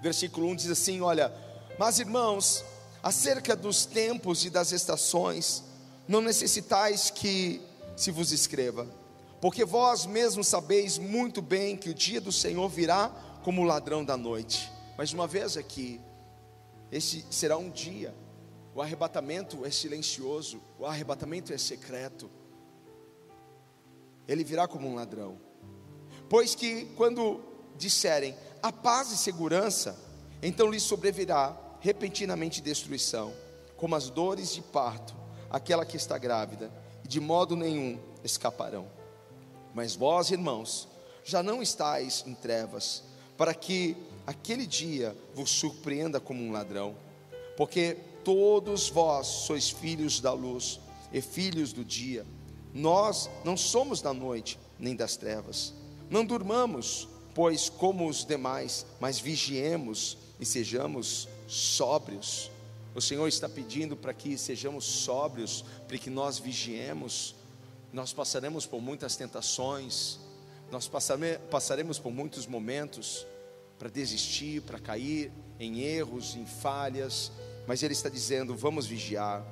versículo 0.00 0.48
1 0.48 0.56
diz 0.56 0.70
assim: 0.70 1.00
Olha, 1.00 1.32
mas 1.78 1.98
irmãos, 1.98 2.64
acerca 3.02 3.54
dos 3.54 3.84
tempos 3.84 4.44
e 4.44 4.50
das 4.50 4.72
estações, 4.72 5.62
não 6.08 6.20
necessitais 6.20 7.10
que 7.10 7.60
se 7.96 8.10
vos 8.10 8.32
escreva, 8.32 8.86
porque 9.40 9.64
vós 9.64 10.06
mesmos 10.06 10.48
sabeis 10.48 10.98
muito 10.98 11.42
bem 11.42 11.76
que 11.76 11.90
o 11.90 11.94
dia 11.94 12.20
do 12.20 12.32
Senhor 12.32 12.68
virá 12.68 13.08
como 13.42 13.62
o 13.62 13.64
ladrão 13.64 14.04
da 14.04 14.16
noite. 14.16 14.70
Mas 14.96 15.12
uma 15.12 15.26
vez 15.26 15.56
aqui, 15.56 16.00
esse 16.90 17.24
será 17.30 17.56
um 17.56 17.70
dia. 17.70 18.14
O 18.74 18.82
arrebatamento 18.82 19.64
é 19.64 19.70
silencioso, 19.70 20.60
o 20.78 20.86
arrebatamento 20.86 21.52
é 21.52 21.58
secreto. 21.58 22.30
Ele 24.26 24.42
virá 24.42 24.66
como 24.66 24.88
um 24.88 24.94
ladrão. 24.94 25.38
Pois 26.28 26.54
que 26.54 26.86
quando 26.96 27.40
disserem 27.76 28.34
a 28.62 28.72
paz 28.72 29.12
e 29.12 29.16
segurança, 29.16 29.98
então 30.42 30.70
lhes 30.70 30.82
sobrevirá 30.82 31.56
repentinamente 31.86 32.60
destruição, 32.60 33.32
como 33.76 33.94
as 33.94 34.10
dores 34.10 34.52
de 34.52 34.60
parto, 34.60 35.14
aquela 35.48 35.86
que 35.86 35.96
está 35.96 36.18
grávida, 36.18 36.68
e 37.04 37.06
de 37.06 37.20
modo 37.20 37.54
nenhum 37.54 37.96
escaparão. 38.24 38.88
Mas 39.72 39.94
vós, 39.94 40.32
irmãos, 40.32 40.88
já 41.22 41.44
não 41.44 41.62
estáis 41.62 42.24
em 42.26 42.34
trevas, 42.34 43.04
para 43.38 43.54
que 43.54 43.96
aquele 44.26 44.66
dia 44.66 45.16
vos 45.32 45.48
surpreenda 45.48 46.18
como 46.18 46.42
um 46.42 46.50
ladrão, 46.50 46.96
porque 47.56 47.96
todos 48.24 48.88
vós 48.88 49.28
sois 49.28 49.70
filhos 49.70 50.18
da 50.18 50.32
luz 50.32 50.80
e 51.12 51.20
filhos 51.20 51.72
do 51.72 51.84
dia. 51.84 52.26
Nós 52.74 53.30
não 53.44 53.56
somos 53.56 54.02
da 54.02 54.12
noite 54.12 54.58
nem 54.76 54.96
das 54.96 55.16
trevas. 55.16 55.72
Não 56.10 56.24
durmamos, 56.24 57.06
pois 57.32 57.68
como 57.68 58.08
os 58.08 58.24
demais, 58.24 58.84
mas 58.98 59.20
vigiemos 59.20 60.18
e 60.40 60.44
sejamos 60.44 61.28
sóbrios. 61.46 62.50
O 62.94 63.00
Senhor 63.00 63.26
está 63.28 63.48
pedindo 63.48 63.96
para 63.96 64.14
que 64.14 64.38
sejamos 64.38 64.84
sóbrios, 64.84 65.64
para 65.86 65.98
que 65.98 66.08
nós 66.08 66.38
vigiemos. 66.38 67.34
Nós 67.92 68.12
passaremos 68.12 68.66
por 68.66 68.80
muitas 68.80 69.16
tentações, 69.16 70.18
nós 70.70 70.90
passaremos 71.50 71.98
por 71.98 72.10
muitos 72.10 72.46
momentos 72.46 73.26
para 73.78 73.88
desistir, 73.88 74.62
para 74.62 74.78
cair 74.78 75.30
em 75.60 75.80
erros, 75.80 76.34
em 76.34 76.44
falhas, 76.44 77.30
mas 77.66 77.82
Ele 77.82 77.92
está 77.92 78.08
dizendo: 78.08 78.56
vamos 78.56 78.86
vigiar, 78.86 79.44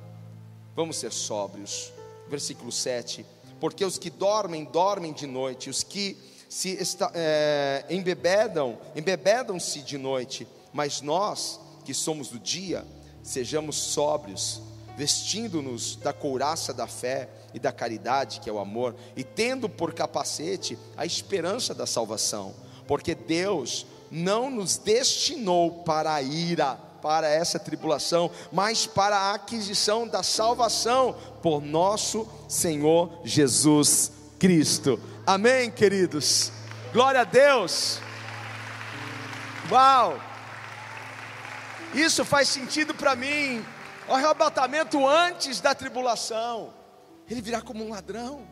vamos 0.75 0.97
ser 0.97 1.11
sóbrios. 1.11 1.91
Versículo 2.27 2.71
7: 2.71 3.25
Porque 3.59 3.85
os 3.85 3.97
que 3.97 4.09
dormem, 4.09 4.65
dormem 4.65 5.13
de 5.13 5.27
noite, 5.27 5.69
os 5.69 5.83
que 5.83 6.17
se 6.49 6.77
é, 7.13 7.85
embebedam, 7.89 8.77
embebedam-se 8.95 9.81
de 9.81 9.97
noite, 9.97 10.47
mas 10.73 11.01
nós 11.01 11.59
que 11.85 11.93
somos 11.93 12.29
do 12.29 12.39
dia, 12.39 12.83
sejamos 13.23 13.77
sóbrios, 13.77 14.61
vestindo-nos 14.97 15.95
da 15.95 16.11
couraça 16.11 16.73
da 16.73 16.87
fé 16.87 17.29
e 17.53 17.59
da 17.59 17.71
caridade, 17.71 18.39
que 18.39 18.49
é 18.49 18.53
o 18.53 18.59
amor, 18.59 18.95
e 19.15 19.23
tendo 19.23 19.69
por 19.69 19.93
capacete 19.93 20.77
a 20.97 21.05
esperança 21.05 21.73
da 21.73 21.85
salvação, 21.85 22.53
porque 22.87 23.13
Deus 23.13 23.85
não 24.11 24.49
nos 24.49 24.77
destinou 24.77 25.83
para 25.83 26.13
a 26.13 26.21
ira, 26.21 26.75
para 27.01 27.29
essa 27.29 27.59
tribulação, 27.59 28.31
mas 28.51 28.87
para 28.87 29.15
a 29.15 29.33
aquisição 29.35 30.07
da 30.07 30.23
salvação 30.23 31.15
por 31.41 31.61
nosso 31.61 32.27
Senhor 32.47 33.21
Jesus 33.23 34.11
Cristo. 34.39 34.99
Amém, 35.25 35.69
queridos. 35.69 36.51
Glória 36.91 37.21
a 37.21 37.25
Deus. 37.25 37.99
Uau! 39.69 40.34
Isso 41.95 42.25
faz 42.25 42.49
sentido 42.49 42.93
para 42.93 43.15
mim. 43.15 43.63
O 44.09 44.13
arrebatamento 44.13 45.07
antes 45.07 45.61
da 45.61 45.73
tribulação, 45.73 46.73
ele 47.29 47.41
virá 47.41 47.61
como 47.61 47.85
um 47.85 47.89
ladrão. 47.89 48.45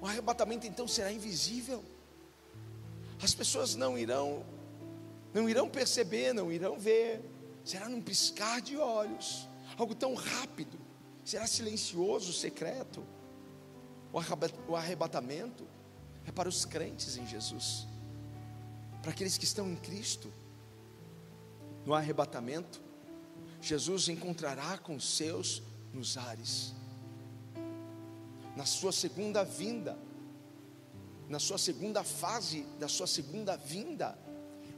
O 0.00 0.06
arrebatamento 0.06 0.66
então 0.66 0.88
será 0.88 1.12
invisível. 1.12 1.84
As 3.22 3.32
pessoas 3.32 3.76
não 3.76 3.96
irão 3.96 4.44
não 5.32 5.48
irão 5.48 5.68
perceber, 5.68 6.32
não 6.32 6.50
irão 6.50 6.78
ver. 6.78 7.22
Será 7.64 7.88
num 7.88 8.00
piscar 8.00 8.60
de 8.60 8.76
olhos, 8.76 9.48
algo 9.76 9.94
tão 9.94 10.14
rápido. 10.14 10.78
Será 11.24 11.46
silencioso, 11.46 12.32
secreto. 12.32 13.06
O 14.66 14.74
arrebatamento 14.74 15.64
é 16.26 16.32
para 16.32 16.48
os 16.48 16.64
crentes 16.64 17.16
em 17.16 17.26
Jesus, 17.26 17.86
para 19.00 19.12
aqueles 19.12 19.38
que 19.38 19.44
estão 19.44 19.70
em 19.70 19.76
Cristo. 19.76 20.32
No 21.88 21.94
arrebatamento, 21.94 22.82
Jesus 23.62 24.10
encontrará 24.10 24.76
com 24.76 24.94
os 24.94 25.16
seus 25.16 25.62
nos 25.90 26.18
ares. 26.18 26.74
Na 28.54 28.66
sua 28.66 28.92
segunda 28.92 29.42
vinda, 29.42 29.98
na 31.30 31.38
sua 31.38 31.56
segunda 31.56 32.04
fase 32.04 32.66
da 32.78 32.88
sua 32.88 33.06
segunda 33.06 33.56
vinda, 33.56 34.18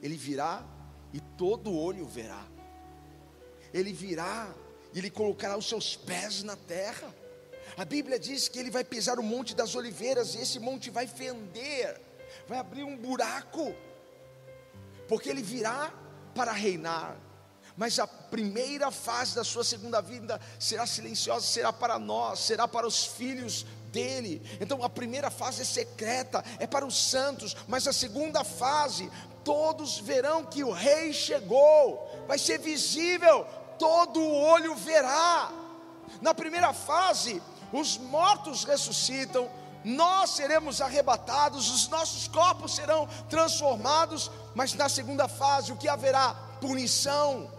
ele 0.01 0.17
virá 0.17 0.65
e 1.13 1.19
todo 1.37 1.77
olho 1.77 2.07
verá. 2.07 2.47
Ele 3.75 3.93
virá 3.93 4.55
e 4.95 4.99
ele 5.01 5.11
colocará 5.11 5.59
os 5.59 5.69
seus 5.69 5.97
pés 5.97 6.45
na 6.45 6.55
terra. 6.55 7.13
A 7.77 7.85
Bíblia 7.85 8.21
diz 8.21 8.47
que 8.47 8.57
ele 8.57 8.71
vai 8.71 8.85
pisar 8.85 9.19
o 9.19 9.23
monte 9.25 9.53
das 9.53 9.75
oliveiras 9.75 10.37
e 10.37 10.43
esse 10.43 10.61
monte 10.61 10.91
vai 10.91 11.09
fender, 11.09 12.01
vai 12.47 12.59
abrir 12.59 12.85
um 12.85 12.97
buraco, 12.97 13.75
porque 15.09 15.29
ele 15.29 15.43
virá 15.43 15.93
para 16.41 16.53
reinar. 16.53 17.19
Mas 17.77 17.99
a 17.99 18.07
primeira 18.07 18.91
fase 18.91 19.35
da 19.35 19.45
sua 19.45 19.63
segunda 19.63 20.01
vinda 20.01 20.41
será 20.59 20.87
silenciosa, 20.87 21.45
será 21.45 21.71
para 21.71 21.99
nós, 21.99 22.39
será 22.39 22.67
para 22.67 22.87
os 22.87 23.05
filhos 23.05 23.67
dele. 23.93 24.41
Então 24.59 24.83
a 24.83 24.89
primeira 24.89 25.31
fase 25.31 25.61
é 25.61 25.65
secreta, 25.67 26.43
é 26.59 26.67
para 26.67 26.87
os 26.87 26.97
santos, 27.11 27.55
mas 27.69 27.87
a 27.87 27.93
segunda 27.93 28.43
fase, 28.43 29.13
todos 29.45 29.99
verão 29.99 30.47
que 30.47 30.65
o 30.65 30.73
rei 30.73 31.13
chegou, 31.13 32.11
vai 32.27 32.39
ser 32.39 32.59
visível, 32.59 33.47
todo 33.79 34.19
olho 34.25 34.75
verá. 34.77 35.53
Na 36.23 36.33
primeira 36.33 36.73
fase, 36.73 37.43
os 37.71 37.99
mortos 37.99 38.65
ressuscitam, 38.65 39.51
nós 39.85 40.31
seremos 40.31 40.81
arrebatados, 40.81 41.71
os 41.71 41.89
nossos 41.89 42.29
corpos 42.29 42.75
serão 42.75 43.07
transformados, 43.29 44.31
mas 44.55 44.75
na 44.75 44.89
segunda 44.89 45.29
fase, 45.29 45.73
o 45.73 45.77
que 45.77 45.89
haverá? 45.89 46.35
Punição, 46.61 47.51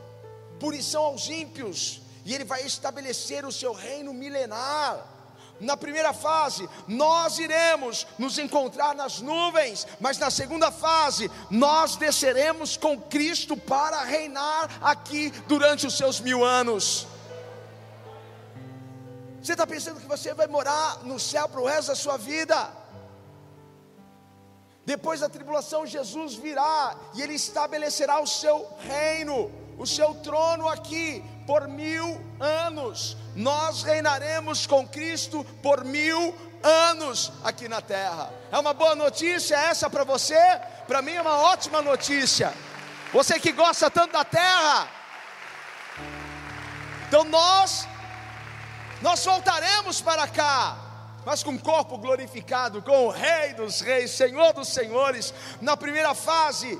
punição 0.59 1.03
aos 1.05 1.29
ímpios, 1.29 2.01
e 2.25 2.33
ele 2.33 2.43
vai 2.43 2.63
estabelecer 2.63 3.45
o 3.45 3.51
seu 3.51 3.73
reino 3.73 4.13
milenar. 4.13 5.07
Na 5.59 5.77
primeira 5.77 6.11
fase, 6.11 6.67
nós 6.87 7.37
iremos 7.37 8.07
nos 8.17 8.39
encontrar 8.39 8.95
nas 8.95 9.21
nuvens, 9.21 9.87
mas 9.99 10.17
na 10.17 10.31
segunda 10.31 10.71
fase, 10.71 11.29
nós 11.51 11.95
desceremos 11.95 12.75
com 12.75 12.99
Cristo 12.99 13.55
para 13.55 14.03
reinar 14.03 14.79
aqui 14.81 15.29
durante 15.47 15.85
os 15.85 15.95
seus 15.95 16.19
mil 16.19 16.43
anos. 16.43 17.07
Você 19.41 19.53
está 19.53 19.65
pensando 19.65 19.99
que 19.99 20.07
você 20.07 20.33
vai 20.33 20.47
morar 20.47 21.03
no 21.03 21.19
céu 21.19 21.47
para 21.47 21.61
o 21.61 21.65
resto 21.65 21.89
da 21.89 21.95
sua 21.95 22.17
vida? 22.17 22.80
Depois 24.85 25.19
da 25.19 25.29
tribulação, 25.29 25.85
Jesus 25.85 26.33
virá 26.33 26.95
e 27.13 27.21
Ele 27.21 27.33
estabelecerá 27.33 28.19
o 28.19 28.27
seu 28.27 28.67
reino, 28.79 29.51
o 29.77 29.85
seu 29.85 30.13
trono 30.15 30.67
aqui 30.67 31.23
por 31.45 31.67
mil 31.67 32.19
anos. 32.39 33.15
Nós 33.35 33.83
reinaremos 33.83 34.65
com 34.65 34.87
Cristo 34.87 35.45
por 35.61 35.83
mil 35.83 36.35
anos 36.63 37.31
aqui 37.43 37.67
na 37.67 37.81
terra. 37.81 38.31
É 38.51 38.57
uma 38.57 38.73
boa 38.73 38.95
notícia 38.95 39.55
essa 39.55 39.89
para 39.89 40.03
você? 40.03 40.39
Para 40.87 41.01
mim 41.01 41.13
é 41.13 41.21
uma 41.21 41.37
ótima 41.37 41.81
notícia. 41.81 42.53
Você 43.13 43.39
que 43.39 43.51
gosta 43.51 43.89
tanto 43.89 44.13
da 44.13 44.23
terra. 44.23 44.87
Então 47.07 47.23
nós 47.25 47.87
nós 49.01 49.25
voltaremos 49.25 49.99
para 49.99 50.27
cá, 50.27 50.77
mas 51.25 51.43
com 51.43 51.57
corpo 51.57 51.97
glorificado, 51.97 52.81
com 52.81 53.07
o 53.07 53.09
Rei 53.09 53.53
dos 53.53 53.81
Reis, 53.81 54.11
Senhor 54.11 54.53
dos 54.53 54.69
Senhores, 54.69 55.33
na 55.61 55.77
primeira 55.77 56.13
fase. 56.15 56.79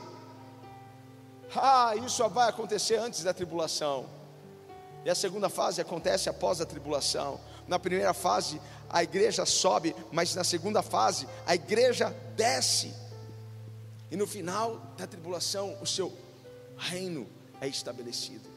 Ah, 1.55 1.93
isso 1.97 2.27
vai 2.29 2.49
acontecer 2.49 2.97
antes 2.97 3.23
da 3.23 3.33
tribulação. 3.33 4.05
E 5.03 5.09
a 5.09 5.15
segunda 5.15 5.49
fase 5.49 5.81
acontece 5.81 6.29
após 6.29 6.61
a 6.61 6.65
tribulação. 6.65 7.39
Na 7.67 7.79
primeira 7.79 8.13
fase, 8.13 8.61
a 8.89 9.03
igreja 9.03 9.45
sobe, 9.45 9.95
mas 10.11 10.35
na 10.35 10.43
segunda 10.43 10.81
fase, 10.81 11.27
a 11.45 11.55
igreja 11.55 12.09
desce. 12.35 12.93
E 14.09 14.15
no 14.15 14.27
final 14.27 14.77
da 14.97 15.07
tribulação, 15.07 15.77
o 15.81 15.85
seu 15.85 16.11
reino 16.77 17.27
é 17.59 17.67
estabelecido. 17.67 18.49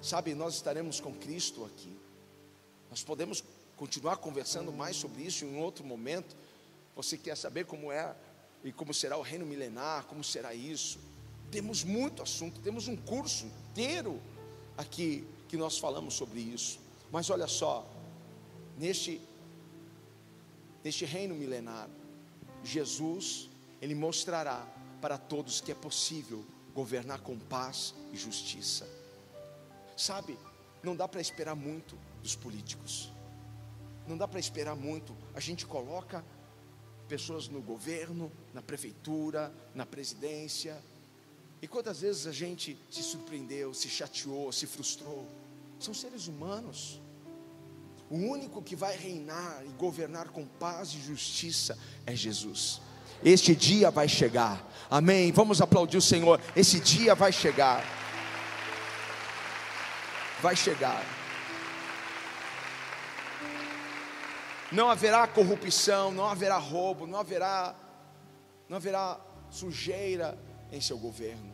Sabe, 0.00 0.34
nós 0.34 0.54
estaremos 0.54 1.00
com 1.00 1.12
Cristo 1.12 1.64
aqui. 1.64 1.98
Nós 2.90 3.02
podemos 3.02 3.42
continuar 3.76 4.16
conversando 4.16 4.72
mais 4.72 4.96
sobre 4.96 5.22
isso 5.22 5.44
em 5.44 5.56
outro 5.58 5.84
momento. 5.84 6.36
Você 6.94 7.16
quer 7.16 7.36
saber 7.36 7.66
como 7.66 7.92
é 7.92 8.14
e 8.64 8.72
como 8.72 8.92
será 8.92 9.16
o 9.16 9.22
reino 9.22 9.44
milenar, 9.46 10.06
como 10.06 10.24
será 10.24 10.54
isso? 10.54 10.98
Temos 11.50 11.84
muito 11.84 12.22
assunto, 12.22 12.60
temos 12.60 12.88
um 12.88 12.96
curso 12.96 13.46
inteiro 13.46 14.20
aqui 14.76 15.26
que 15.48 15.56
nós 15.56 15.78
falamos 15.78 16.14
sobre 16.14 16.40
isso. 16.40 16.80
Mas 17.12 17.30
olha 17.30 17.46
só, 17.46 17.86
neste 18.76 19.20
neste 20.82 21.04
reino 21.04 21.34
milenar, 21.34 21.88
Jesus, 22.62 23.48
ele 23.82 23.94
mostrará 23.94 24.64
para 25.00 25.18
todos 25.18 25.60
que 25.60 25.72
é 25.72 25.74
possível 25.74 26.44
governar 26.72 27.20
com 27.22 27.36
paz 27.36 27.92
e 28.12 28.16
justiça. 28.16 28.88
Sabe, 29.96 30.38
não 30.82 30.94
dá 30.94 31.08
para 31.08 31.20
esperar 31.20 31.56
muito 31.56 31.98
dos 32.22 32.36
políticos. 32.36 33.10
Não 34.06 34.16
dá 34.16 34.28
para 34.28 34.38
esperar 34.38 34.76
muito. 34.76 35.16
A 35.34 35.40
gente 35.40 35.66
coloca 35.66 36.24
pessoas 37.08 37.48
no 37.48 37.60
governo, 37.60 38.30
na 38.52 38.62
prefeitura, 38.62 39.52
na 39.74 39.86
presidência. 39.86 40.76
E 41.60 41.66
quantas 41.66 42.00
vezes 42.00 42.26
a 42.26 42.32
gente 42.32 42.78
se 42.90 43.02
surpreendeu, 43.02 43.72
se 43.74 43.88
chateou, 43.88 44.52
se 44.52 44.66
frustrou? 44.66 45.26
São 45.78 45.94
seres 45.94 46.26
humanos. 46.26 47.00
O 48.08 48.16
único 48.16 48.62
que 48.62 48.76
vai 48.76 48.96
reinar 48.96 49.64
e 49.66 49.68
governar 49.70 50.28
com 50.28 50.46
paz 50.46 50.90
e 50.94 51.00
justiça 51.00 51.76
é 52.04 52.14
Jesus. 52.14 52.80
Este 53.24 53.56
dia 53.56 53.90
vai 53.90 54.08
chegar. 54.08 54.64
Amém. 54.90 55.32
Vamos 55.32 55.60
aplaudir 55.60 55.96
o 55.96 56.02
Senhor. 56.02 56.40
Esse 56.54 56.78
dia 56.78 57.14
vai 57.14 57.32
chegar. 57.32 57.82
Vai 60.40 60.54
chegar. 60.54 61.15
Não 64.76 64.90
haverá 64.90 65.26
corrupção, 65.26 66.12
não 66.12 66.26
haverá 66.26 66.58
roubo, 66.58 67.06
não 67.06 67.18
haverá, 67.18 67.74
não 68.68 68.76
haverá 68.76 69.18
sujeira 69.50 70.38
em 70.70 70.82
seu 70.82 70.98
governo. 70.98 71.50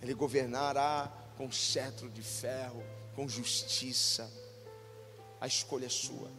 Ele 0.00 0.14
governará 0.14 1.12
com 1.36 1.52
cetro 1.52 2.08
de 2.08 2.22
ferro, 2.22 2.82
com 3.14 3.28
justiça. 3.28 4.32
A 5.38 5.46
escolha 5.46 5.84
é 5.84 5.90
sua. 5.90 6.30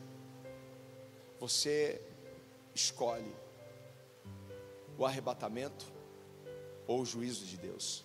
Você 1.39 2.01
escolhe 2.73 3.35
o 4.97 5.05
arrebatamento 5.05 5.85
ou 6.87 7.01
o 7.01 7.05
juízo 7.05 7.45
de 7.45 7.57
Deus. 7.57 8.03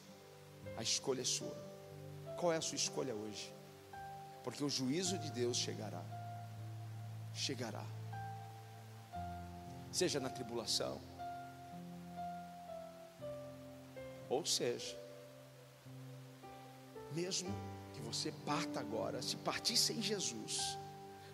A 0.76 0.82
escolha 0.82 1.22
é 1.22 1.24
sua. 1.24 1.56
Qual 2.38 2.52
é 2.52 2.58
a 2.58 2.60
sua 2.60 2.76
escolha 2.76 3.14
hoje? 3.14 3.50
Porque 4.44 4.62
o 4.62 4.68
juízo 4.68 5.18
de 5.18 5.30
Deus 5.30 5.56
chegará. 5.56 6.04
Chegará 7.32 7.99
seja 9.90 10.20
na 10.20 10.30
tribulação, 10.30 11.00
ou 14.28 14.46
seja, 14.46 14.96
mesmo 17.12 17.50
que 17.92 18.00
você 18.00 18.32
parta 18.46 18.78
agora, 18.78 19.20
se 19.20 19.36
partir 19.36 19.76
sem 19.76 20.00
Jesus, 20.00 20.78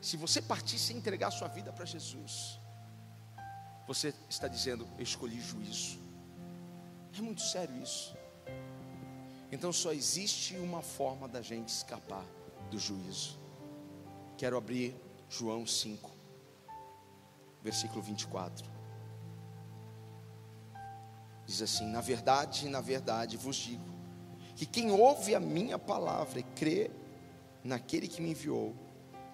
se 0.00 0.16
você 0.16 0.40
partir 0.40 0.78
sem 0.78 0.96
entregar 0.96 1.30
sua 1.30 1.48
vida 1.48 1.72
para 1.72 1.84
Jesus, 1.84 2.58
você 3.86 4.14
está 4.28 4.48
dizendo: 4.48 4.88
Eu 4.96 5.02
escolhi 5.02 5.40
juízo. 5.40 5.98
É 7.16 7.20
muito 7.20 7.40
sério 7.40 7.74
isso. 7.82 8.16
Então 9.50 9.72
só 9.72 9.92
existe 9.92 10.56
uma 10.56 10.82
forma 10.82 11.28
da 11.28 11.40
gente 11.40 11.68
escapar 11.68 12.24
do 12.70 12.78
juízo. 12.78 13.38
Quero 14.36 14.56
abrir 14.56 14.94
João 15.28 15.66
5 15.66 16.05
versículo 17.66 18.00
24. 18.00 18.70
Diz 21.44 21.60
assim: 21.60 21.86
Na 21.90 22.00
verdade, 22.00 22.68
na 22.68 22.80
verdade 22.80 23.36
vos 23.36 23.56
digo, 23.56 23.84
que 24.54 24.64
quem 24.64 24.90
ouve 24.92 25.34
a 25.34 25.40
minha 25.40 25.78
palavra 25.78 26.38
e 26.38 26.44
crê 26.44 26.90
naquele 27.64 28.06
que 28.06 28.22
me 28.22 28.30
enviou, 28.30 28.74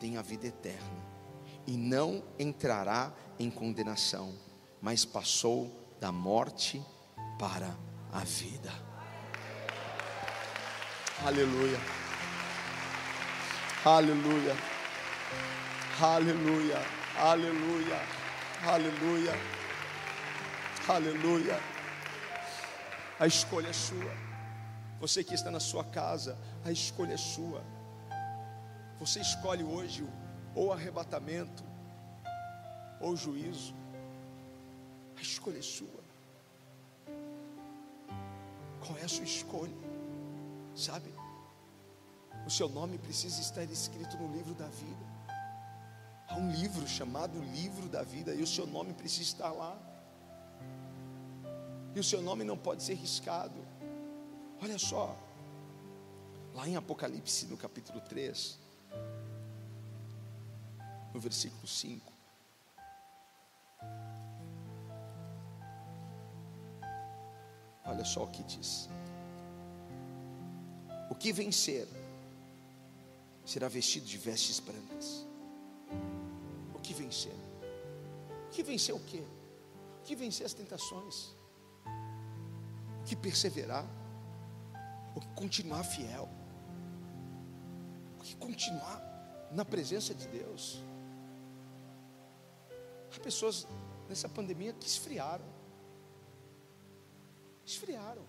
tem 0.00 0.16
a 0.16 0.22
vida 0.22 0.46
eterna, 0.46 1.02
e 1.66 1.76
não 1.76 2.24
entrará 2.38 3.12
em 3.38 3.50
condenação, 3.50 4.34
mas 4.80 5.04
passou 5.04 5.70
da 6.00 6.10
morte 6.10 6.82
para 7.38 7.76
a 8.10 8.20
vida. 8.20 8.72
Aleluia. 11.24 11.78
Aleluia. 13.84 14.56
Aleluia. 16.00 16.82
Aleluia. 17.16 18.21
Aleluia. 18.64 19.32
Aleluia. 20.86 21.58
A 23.18 23.26
escolha 23.26 23.66
é 23.66 23.72
sua. 23.72 24.14
Você 25.00 25.24
que 25.24 25.34
está 25.34 25.50
na 25.50 25.58
sua 25.58 25.82
casa, 25.82 26.38
a 26.64 26.70
escolha 26.70 27.14
é 27.14 27.16
sua. 27.16 27.60
Você 29.00 29.20
escolhe 29.20 29.64
hoje 29.64 30.06
ou 30.54 30.72
arrebatamento 30.72 31.64
ou 33.00 33.16
juízo. 33.16 33.74
A 35.18 35.20
escolha 35.20 35.58
é 35.58 35.62
sua. 35.62 36.04
Qual 38.86 38.96
é 38.96 39.02
a 39.02 39.08
sua 39.08 39.24
escolha? 39.24 39.74
Sabe? 40.76 41.12
O 42.46 42.50
seu 42.50 42.68
nome 42.68 42.96
precisa 42.96 43.40
estar 43.40 43.64
escrito 43.64 44.16
no 44.18 44.32
livro 44.32 44.54
da 44.54 44.68
vida. 44.68 45.11
Há 46.32 46.36
um 46.36 46.50
livro 46.50 46.88
chamado 46.88 47.38
Livro 47.52 47.90
da 47.90 48.02
Vida 48.02 48.34
e 48.34 48.40
o 48.40 48.46
seu 48.46 48.66
nome 48.66 48.94
precisa 48.94 49.22
estar 49.22 49.50
lá. 49.50 49.78
E 51.94 52.00
o 52.00 52.02
seu 52.02 52.22
nome 52.22 52.42
não 52.42 52.56
pode 52.56 52.82
ser 52.82 52.94
riscado. 52.94 53.62
Olha 54.62 54.78
só, 54.78 55.14
lá 56.54 56.66
em 56.66 56.74
Apocalipse, 56.74 57.44
no 57.44 57.58
capítulo 57.58 58.00
3, 58.00 58.58
no 61.12 61.20
versículo 61.20 61.66
5. 61.66 62.10
Olha 67.84 68.06
só 68.06 68.24
o 68.24 68.28
que 68.28 68.42
diz: 68.44 68.88
O 71.10 71.14
que 71.14 71.30
vencer 71.30 71.86
será 73.44 73.68
vestido 73.68 74.06
de 74.06 74.16
vestes 74.16 74.60
brancas. 74.60 75.30
Que 76.82 76.92
vencer? 76.92 77.34
Que 78.50 78.62
vencer 78.62 78.94
o 78.94 79.00
quê? 79.00 79.24
Que 80.04 80.14
vencer 80.14 80.44
as 80.46 80.52
tentações? 80.52 81.34
Que 83.06 83.14
perseverar? 83.16 83.86
O 85.14 85.20
que 85.20 85.28
continuar 85.28 85.84
fiel? 85.84 86.28
O 88.18 88.22
que 88.22 88.36
continuar 88.36 89.00
na 89.50 89.64
presença 89.64 90.14
de 90.14 90.26
Deus? 90.28 90.82
Há 93.14 93.20
pessoas 93.20 93.66
nessa 94.08 94.28
pandemia 94.28 94.72
que 94.72 94.86
esfriaram. 94.86 95.44
Esfriaram. 97.64 98.26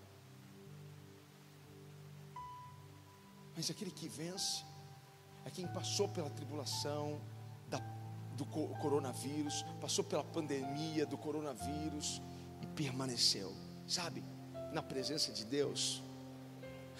Mas 3.56 3.70
aquele 3.70 3.90
que 3.90 4.08
vence 4.08 4.64
é 5.44 5.50
quem 5.50 5.66
passou 5.68 6.08
pela 6.08 6.30
tribulação 6.30 7.20
do 8.36 8.44
coronavírus, 8.44 9.64
passou 9.80 10.04
pela 10.04 10.24
pandemia 10.24 11.06
do 11.06 11.16
coronavírus 11.16 12.20
e 12.60 12.66
permaneceu, 12.66 13.52
sabe, 13.86 14.24
na 14.72 14.82
presença 14.82 15.32
de 15.32 15.44
Deus. 15.44 16.02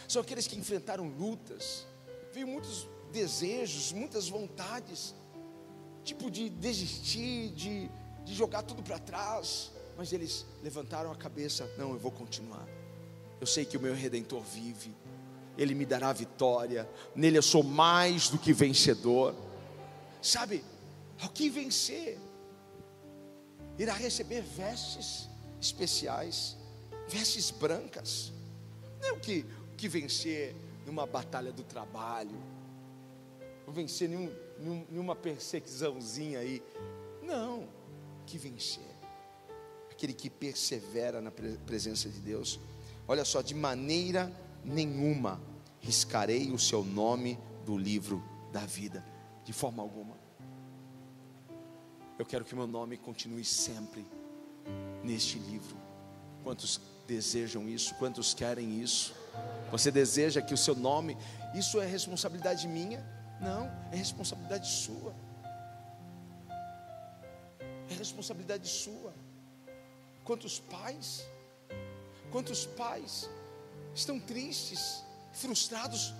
São 0.09 0.22
aqueles 0.22 0.47
que 0.47 0.59
enfrentaram 0.59 1.09
lutas, 1.09 1.87
viu 2.32 2.47
muitos 2.47 2.87
desejos, 3.12 3.93
muitas 3.93 4.28
vontades, 4.28 5.14
tipo 6.03 6.30
de 6.30 6.49
desistir, 6.49 7.51
de, 7.51 7.91
de 8.24 8.35
jogar 8.35 8.62
tudo 8.62 8.82
para 8.82 8.99
trás, 8.99 9.72
mas 9.97 10.12
eles 10.12 10.45
levantaram 10.62 11.11
a 11.11 11.16
cabeça: 11.16 11.68
não, 11.78 11.93
eu 11.93 11.99
vou 11.99 12.11
continuar. 12.11 12.66
Eu 13.41 13.47
sei 13.47 13.64
que 13.64 13.76
o 13.76 13.80
meu 13.80 13.95
redentor 13.95 14.41
vive, 14.43 14.95
ele 15.57 15.74
me 15.74 15.85
dará 15.85 16.12
vitória, 16.12 16.89
nele 17.14 17.39
eu 17.39 17.43
sou 17.43 17.62
mais 17.62 18.28
do 18.28 18.39
que 18.39 18.53
vencedor. 18.53 19.35
Sabe, 20.20 20.64
ao 21.20 21.28
que 21.28 21.48
vencer, 21.48 22.18
irá 23.78 23.94
receber 23.94 24.42
vestes 24.42 25.28
especiais, 25.60 26.56
vestes 27.08 27.50
brancas. 27.50 28.32
Não 29.00 29.08
é 29.08 29.12
o 29.12 29.20
que, 29.20 29.44
o 29.72 29.76
que 29.76 29.88
vencer 29.88 30.54
numa 30.86 31.06
batalha 31.06 31.52
do 31.52 31.62
trabalho, 31.62 32.36
ou 33.66 33.72
vencer 33.72 34.08
nenhum, 34.08 34.30
nenhuma 34.90 35.16
perseguiçãozinha 35.16 36.40
aí. 36.40 36.62
Não, 37.22 37.66
que 38.26 38.36
vencer. 38.38 38.82
Aquele 39.90 40.12
que 40.12 40.28
persevera 40.28 41.20
na 41.20 41.30
presença 41.30 42.08
de 42.08 42.18
Deus. 42.20 42.60
Olha 43.06 43.24
só, 43.24 43.40
de 43.40 43.54
maneira 43.54 44.32
nenhuma 44.64 45.40
riscarei 45.80 46.50
o 46.50 46.58
seu 46.58 46.82
nome 46.82 47.38
do 47.64 47.76
livro 47.76 48.22
da 48.52 48.64
vida, 48.66 49.04
de 49.44 49.52
forma 49.52 49.82
alguma. 49.82 50.24
Eu 52.16 52.24
quero 52.24 52.44
que 52.44 52.54
meu 52.54 52.66
nome 52.66 52.96
continue 52.96 53.44
sempre 53.44 54.06
neste 55.02 55.38
livro. 55.38 55.76
Quantos 56.44 56.80
desejam 57.08 57.68
isso? 57.68 57.94
Quantos 57.96 58.32
querem 58.32 58.80
isso? 58.80 59.14
Você 59.70 59.90
deseja 59.90 60.40
que 60.40 60.54
o 60.54 60.56
seu 60.56 60.76
nome, 60.76 61.16
isso 61.54 61.80
é 61.80 61.86
responsabilidade 61.86 62.68
minha? 62.68 63.04
Não, 63.40 63.66
é 63.90 63.96
responsabilidade 63.96 64.68
sua. 64.68 65.14
É 67.90 67.94
responsabilidade 67.98 68.68
sua. 68.68 69.12
Quantos 70.22 70.60
pais, 70.60 71.26
quantos 72.30 72.64
pais 72.64 73.28
estão 73.92 74.20
tristes, 74.20 75.02
frustrados 75.32 76.14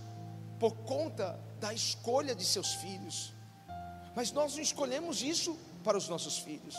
por 0.59 0.75
conta 0.79 1.39
da 1.61 1.73
escolha 1.73 2.35
de 2.35 2.45
seus 2.45 2.75
filhos. 2.75 3.33
Mas 4.17 4.33
nós 4.33 4.55
não 4.57 4.63
escolhemos 4.63 5.23
isso 5.23 5.57
para 5.85 5.97
os 5.97 6.09
nossos 6.09 6.39
filhos. 6.39 6.75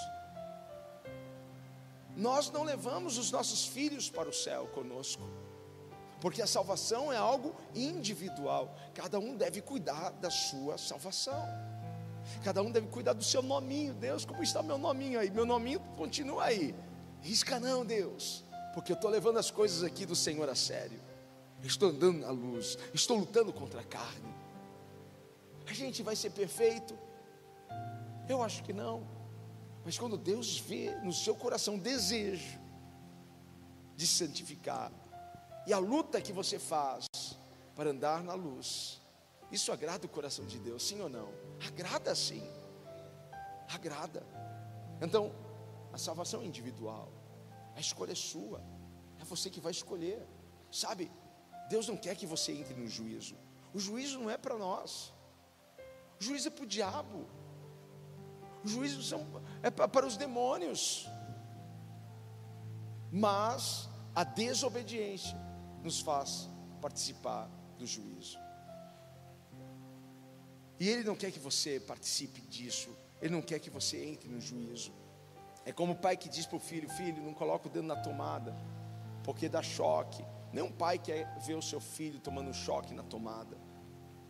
Nós 2.18 2.50
não 2.50 2.64
levamos 2.64 3.18
os 3.18 3.32
nossos 3.32 3.66
filhos 3.66 4.10
para 4.10 4.28
o 4.28 4.34
céu 4.34 4.68
conosco. 4.74 5.24
Porque 6.20 6.42
a 6.42 6.48
salvação 6.48 7.14
é 7.14 7.18
algo 7.18 7.56
individual. 7.74 8.76
Cada 8.94 9.20
um 9.20 9.36
deve 9.36 9.62
cuidar 9.62 10.10
da 10.12 10.30
sua 10.30 10.78
salvação. 10.78 11.46
Cada 12.44 12.62
um 12.64 12.72
deve 12.72 12.88
cuidar 12.88 13.14
do 13.14 13.24
seu 13.24 13.42
nominho. 13.42 13.94
Deus, 13.94 14.26
como 14.26 14.42
está 14.42 14.64
meu 14.64 14.78
nominho 14.78 15.20
aí? 15.20 15.30
Meu 15.30 15.46
nominho 15.46 15.80
continua 15.96 16.46
aí. 16.46 16.74
Risca 17.22 17.60
não, 17.60 17.86
Deus 17.86 18.46
porque 18.76 18.92
eu 18.92 18.96
estou 18.96 19.10
levando 19.10 19.38
as 19.38 19.50
coisas 19.50 19.84
aqui 19.84 20.06
do 20.06 20.18
Senhor 20.18 20.50
a 20.50 20.54
sério. 20.54 21.00
estou 21.64 21.90
andando 21.90 22.20
na 22.20 22.30
luz, 22.30 22.78
estou 22.94 23.18
lutando 23.18 23.54
contra 23.54 23.80
a 23.80 23.84
carne. 23.86 24.36
A 25.66 25.72
gente 25.72 26.04
vai 26.04 26.14
ser 26.14 26.32
perfeito? 26.32 26.94
Eu 28.28 28.42
acho 28.42 28.64
que 28.64 28.74
não. 28.74 29.08
Mas 29.84 29.98
quando 29.98 30.18
Deus 30.18 30.58
vê 30.58 30.96
no 31.02 31.14
seu 31.14 31.36
coração 31.36 31.78
desejo 31.78 32.60
de 33.96 34.08
santificar, 34.08 34.92
e 35.68 35.74
a 35.74 35.78
luta 35.78 36.22
que 36.22 36.34
você 36.34 36.60
faz 36.60 37.06
para 37.76 37.90
andar 37.90 38.24
na 38.24 38.34
luz, 38.34 39.02
isso 39.52 39.72
agrada 39.72 40.06
o 40.06 40.10
coração 40.10 40.46
de 40.46 40.60
Deus, 40.60 40.84
sim 40.84 41.02
ou 41.02 41.10
não? 41.10 41.30
Agrada 41.68 42.14
sim, 42.16 42.44
agrada. 43.74 44.26
Então, 45.02 45.32
a 45.94 45.98
salvação 45.98 46.42
é 46.42 46.46
individual. 46.46 47.12
A 47.76 47.80
escolha 47.80 48.12
é 48.12 48.16
sua. 48.16 48.64
É 49.20 49.24
você 49.24 49.50
que 49.50 49.60
vai 49.60 49.72
escolher. 49.72 50.26
Sabe? 50.72 51.12
Deus 51.70 51.88
não 51.88 51.98
quer 51.98 52.16
que 52.16 52.26
você 52.26 52.52
entre 52.52 52.74
no 52.74 52.88
juízo. 52.88 53.36
O 53.74 53.80
juízo 53.80 54.20
não 54.20 54.30
é 54.30 54.38
para 54.38 54.58
nós. 54.58 55.14
O 56.20 56.24
juízo 56.24 56.48
é 56.48 56.52
para 56.52 56.64
o 56.64 56.68
diabo. 56.68 57.28
Juízo 58.66 59.02
são, 59.04 59.26
é 59.62 59.70
para 59.70 60.06
os 60.06 60.18
demônios. 60.18 61.08
Mas 63.12 63.88
a 64.14 64.24
desobediência 64.24 65.38
nos 65.84 66.02
faz 66.02 66.50
participar 66.82 67.50
do 67.78 67.86
juízo. 67.86 68.38
E 70.80 70.90
Ele 70.90 71.04
não 71.04 71.16
quer 71.16 71.32
que 71.32 71.40
você 71.40 71.80
participe 71.80 72.42
disso. 72.42 72.90
Ele 73.22 73.34
não 73.34 73.42
quer 73.42 73.60
que 73.60 73.70
você 73.70 74.04
entre 74.04 74.28
no 74.28 74.42
juízo. 74.42 74.94
É 75.66 75.72
como 75.72 75.94
o 75.94 75.96
pai 75.96 76.18
que 76.18 76.30
diz 76.30 76.46
para 76.46 76.58
o 76.58 76.60
filho: 76.60 76.90
Filho, 76.90 77.24
não 77.24 77.34
coloca 77.34 77.68
o 77.68 77.72
dedo 77.72 77.88
na 77.88 77.96
tomada, 77.96 78.56
porque 79.24 79.50
dá 79.50 79.64
choque. 79.64 80.24
Nenhum 80.52 80.72
pai 80.72 81.00
quer 81.00 81.38
ver 81.40 81.56
o 81.56 81.62
seu 81.62 81.80
filho 81.80 82.20
tomando 82.20 82.54
choque 82.54 82.94
na 82.94 83.04
tomada. 83.04 83.58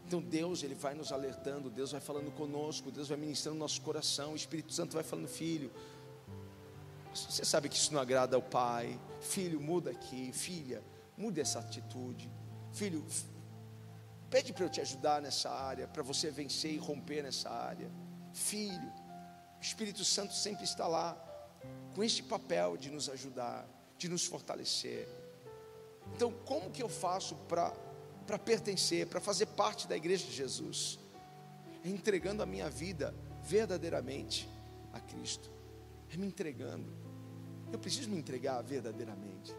Então 0.07 0.21
Deus, 0.21 0.63
Ele 0.63 0.75
vai 0.75 0.93
nos 0.93 1.11
alertando, 1.11 1.69
Deus 1.69 1.91
vai 1.91 2.01
falando 2.01 2.31
conosco, 2.31 2.91
Deus 2.91 3.07
vai 3.07 3.17
ministrando 3.17 3.57
nosso 3.57 3.81
coração, 3.81 4.33
o 4.33 4.35
Espírito 4.35 4.71
Santo 4.73 4.93
vai 4.93 5.03
falando, 5.03 5.27
filho, 5.27 5.71
Você 7.15 7.45
sabe 7.45 7.69
que 7.69 7.77
isso 7.77 7.93
não 7.93 8.01
agrada 8.01 8.35
ao 8.35 8.41
pai. 8.41 8.99
Filho, 9.21 9.59
muda 9.61 9.89
aqui. 9.89 10.33
Filha, 10.33 10.83
muda 11.17 11.39
essa 11.39 11.59
atitude. 11.59 12.29
Filho, 12.73 13.05
pede 14.29 14.51
para 14.51 14.65
eu 14.65 14.69
te 14.69 14.81
ajudar 14.81 15.21
nessa 15.21 15.49
área, 15.49 15.87
para 15.87 16.03
você 16.03 16.29
vencer 16.29 16.73
e 16.73 16.77
romper 16.77 17.23
nessa 17.23 17.49
área. 17.49 17.89
Filho, 18.33 18.91
o 19.57 19.61
Espírito 19.61 20.03
Santo 20.03 20.33
sempre 20.33 20.65
está 20.65 20.87
lá, 20.87 21.17
com 21.95 22.03
este 22.03 22.21
papel 22.21 22.75
de 22.75 22.91
nos 22.91 23.07
ajudar, 23.09 23.65
de 23.97 24.09
nos 24.09 24.25
fortalecer. 24.25 25.07
Então, 26.13 26.33
como 26.45 26.69
que 26.69 26.83
eu 26.83 26.89
faço 26.89 27.35
para 27.47 27.73
pertencer, 28.39 29.07
para 29.07 29.19
fazer 29.19 29.45
parte 29.47 29.87
da 29.87 29.95
igreja 29.95 30.25
de 30.25 30.33
Jesus? 30.33 30.99
É 31.83 31.89
entregando 31.89 32.41
a 32.41 32.45
minha 32.45 32.69
vida 32.69 33.13
verdadeiramente 33.43 34.49
a 34.91 34.99
Cristo, 34.99 35.51
é 36.11 36.17
me 36.17 36.27
entregando. 36.27 36.91
Eu 37.71 37.79
preciso 37.79 38.09
me 38.09 38.17
entregar 38.17 38.61
verdadeiramente. 38.61 39.53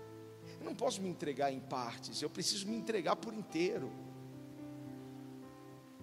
Eu 0.58 0.64
não 0.64 0.74
posso 0.74 1.00
me 1.00 1.08
entregar 1.08 1.52
em 1.52 1.60
partes, 1.60 2.22
eu 2.22 2.30
preciso 2.30 2.66
me 2.66 2.76
entregar 2.76 3.16
por 3.16 3.32
inteiro. 3.32 3.92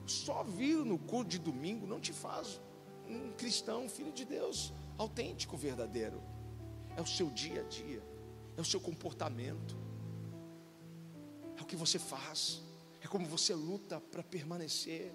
Só 0.05 0.43
vir 0.43 0.77
no 0.77 0.97
culto 0.97 1.31
de 1.31 1.39
domingo 1.39 1.87
não 1.87 1.99
te 1.99 2.13
faz 2.13 2.61
um 3.07 3.31
cristão, 3.33 3.89
filho 3.89 4.11
de 4.11 4.25
Deus, 4.25 4.73
autêntico, 4.97 5.57
verdadeiro. 5.57 6.21
É 6.95 7.01
o 7.01 7.07
seu 7.07 7.29
dia 7.29 7.61
a 7.61 7.63
dia, 7.63 8.03
é 8.55 8.61
o 8.61 8.65
seu 8.65 8.79
comportamento, 8.79 9.75
é 11.57 11.61
o 11.61 11.65
que 11.65 11.75
você 11.75 11.99
faz, 11.99 12.61
é 13.01 13.07
como 13.07 13.25
você 13.25 13.53
luta 13.53 13.99
para 13.99 14.23
permanecer 14.23 15.13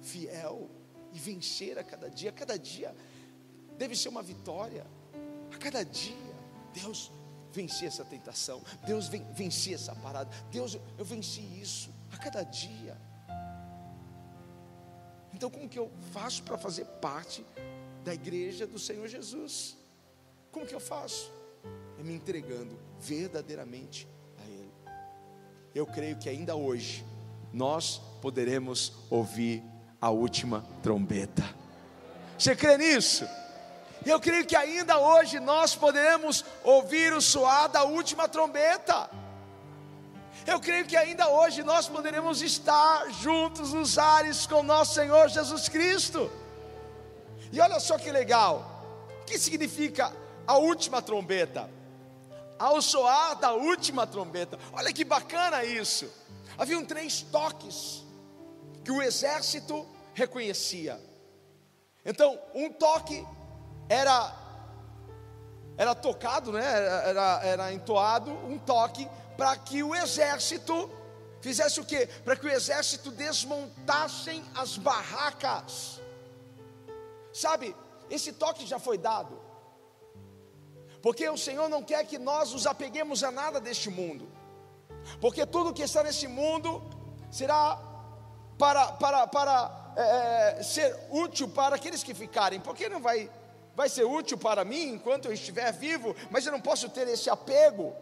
fiel 0.00 0.70
e 1.12 1.18
vencer 1.18 1.78
a 1.78 1.84
cada 1.84 2.08
dia. 2.08 2.30
A 2.30 2.32
cada 2.32 2.58
dia 2.58 2.94
deve 3.76 3.94
ser 3.96 4.08
uma 4.08 4.22
vitória. 4.22 4.86
A 5.52 5.58
cada 5.58 5.84
dia, 5.84 6.16
Deus 6.72 7.10
venci 7.52 7.84
essa 7.84 8.04
tentação, 8.04 8.62
Deus 8.86 9.08
venci 9.08 9.74
essa 9.74 9.94
parada, 9.94 10.30
Deus, 10.50 10.78
eu 10.96 11.04
venci 11.04 11.42
isso 11.60 11.90
a 12.10 12.16
cada 12.16 12.42
dia. 12.42 12.96
Então, 15.34 15.50
como 15.50 15.68
que 15.68 15.78
eu 15.78 15.90
faço 16.12 16.42
para 16.42 16.56
fazer 16.56 16.86
parte 17.00 17.44
da 18.04 18.14
igreja 18.14 18.66
do 18.66 18.78
Senhor 18.78 19.06
Jesus? 19.08 19.76
Como 20.50 20.66
que 20.66 20.74
eu 20.74 20.80
faço? 20.80 21.30
É 21.98 22.02
me 22.02 22.14
entregando 22.14 22.78
verdadeiramente. 22.98 24.08
Eu 25.74 25.86
creio 25.86 26.16
que 26.16 26.28
ainda 26.28 26.54
hoje 26.54 27.04
nós 27.52 28.00
poderemos 28.20 28.92
ouvir 29.08 29.62
a 30.00 30.10
última 30.10 30.64
trombeta. 30.82 31.42
Você 32.38 32.54
crê 32.54 32.76
nisso? 32.76 33.26
Eu 34.04 34.20
creio 34.20 34.44
que 34.44 34.56
ainda 34.56 34.98
hoje 34.98 35.40
nós 35.40 35.74
poderemos 35.74 36.44
ouvir 36.62 37.12
o 37.12 37.20
soar 37.20 37.68
da 37.68 37.84
última 37.84 38.28
trombeta. 38.28 39.08
Eu 40.46 40.60
creio 40.60 40.84
que 40.84 40.96
ainda 40.96 41.28
hoje 41.28 41.62
nós 41.62 41.88
poderemos 41.88 42.42
estar 42.42 43.10
juntos 43.12 43.72
nos 43.72 43.96
ares 43.96 44.46
com 44.46 44.62
nosso 44.62 44.94
Senhor 44.94 45.28
Jesus 45.28 45.68
Cristo. 45.68 46.30
E 47.50 47.60
olha 47.60 47.78
só 47.78 47.96
que 47.96 48.10
legal, 48.10 48.84
o 49.22 49.24
que 49.24 49.38
significa 49.38 50.12
a 50.46 50.58
última 50.58 51.00
trombeta? 51.00 51.70
Ao 52.62 52.80
soar 52.80 53.34
da 53.34 53.54
última 53.54 54.06
trombeta, 54.06 54.56
olha 54.72 54.92
que 54.92 55.04
bacana 55.04 55.64
isso. 55.64 56.08
Haviam 56.56 56.84
três 56.84 57.20
toques 57.20 58.04
que 58.84 58.92
o 58.92 59.02
exército 59.02 59.84
reconhecia. 60.14 61.00
Então, 62.04 62.38
um 62.54 62.72
toque 62.72 63.26
era 63.88 64.32
era 65.76 65.92
tocado, 65.92 66.52
né? 66.52 66.64
Era, 66.64 67.40
era 67.42 67.72
entoado 67.72 68.30
um 68.30 68.56
toque 68.56 69.10
para 69.36 69.56
que 69.56 69.82
o 69.82 69.92
exército 69.92 70.88
fizesse 71.40 71.80
o 71.80 71.84
quê? 71.84 72.08
Para 72.24 72.36
que 72.36 72.46
o 72.46 72.48
exército 72.48 73.10
desmontassem 73.10 74.40
as 74.54 74.78
barracas. 74.78 76.00
Sabe, 77.32 77.74
esse 78.08 78.32
toque 78.32 78.64
já 78.64 78.78
foi 78.78 78.98
dado. 78.98 79.41
Porque 81.02 81.28
o 81.28 81.36
Senhor 81.36 81.68
não 81.68 81.82
quer 81.82 82.06
que 82.06 82.18
nós 82.18 82.52
nos 82.52 82.66
apeguemos 82.66 83.24
a 83.24 83.30
nada 83.30 83.60
deste 83.60 83.90
mundo. 83.90 84.28
Porque 85.20 85.44
tudo 85.44 85.72
que 85.72 85.82
está 85.82 86.02
nesse 86.02 86.28
mundo 86.28 86.82
será 87.30 87.76
para, 88.56 88.92
para, 88.92 89.26
para 89.26 89.94
é, 89.96 90.60
é 90.60 90.62
ser 90.62 90.96
útil 91.10 91.48
para 91.48 91.74
aqueles 91.74 92.04
que 92.04 92.14
ficarem. 92.14 92.60
Porque 92.60 92.88
não 92.88 93.00
vai, 93.00 93.28
vai 93.74 93.88
ser 93.88 94.04
útil 94.04 94.38
para 94.38 94.64
mim 94.64 94.94
enquanto 94.94 95.26
eu 95.26 95.32
estiver 95.32 95.72
vivo, 95.72 96.14
mas 96.30 96.46
eu 96.46 96.52
não 96.52 96.60
posso 96.60 96.88
ter 96.88 97.08
esse 97.08 97.28
apego. 97.28 97.92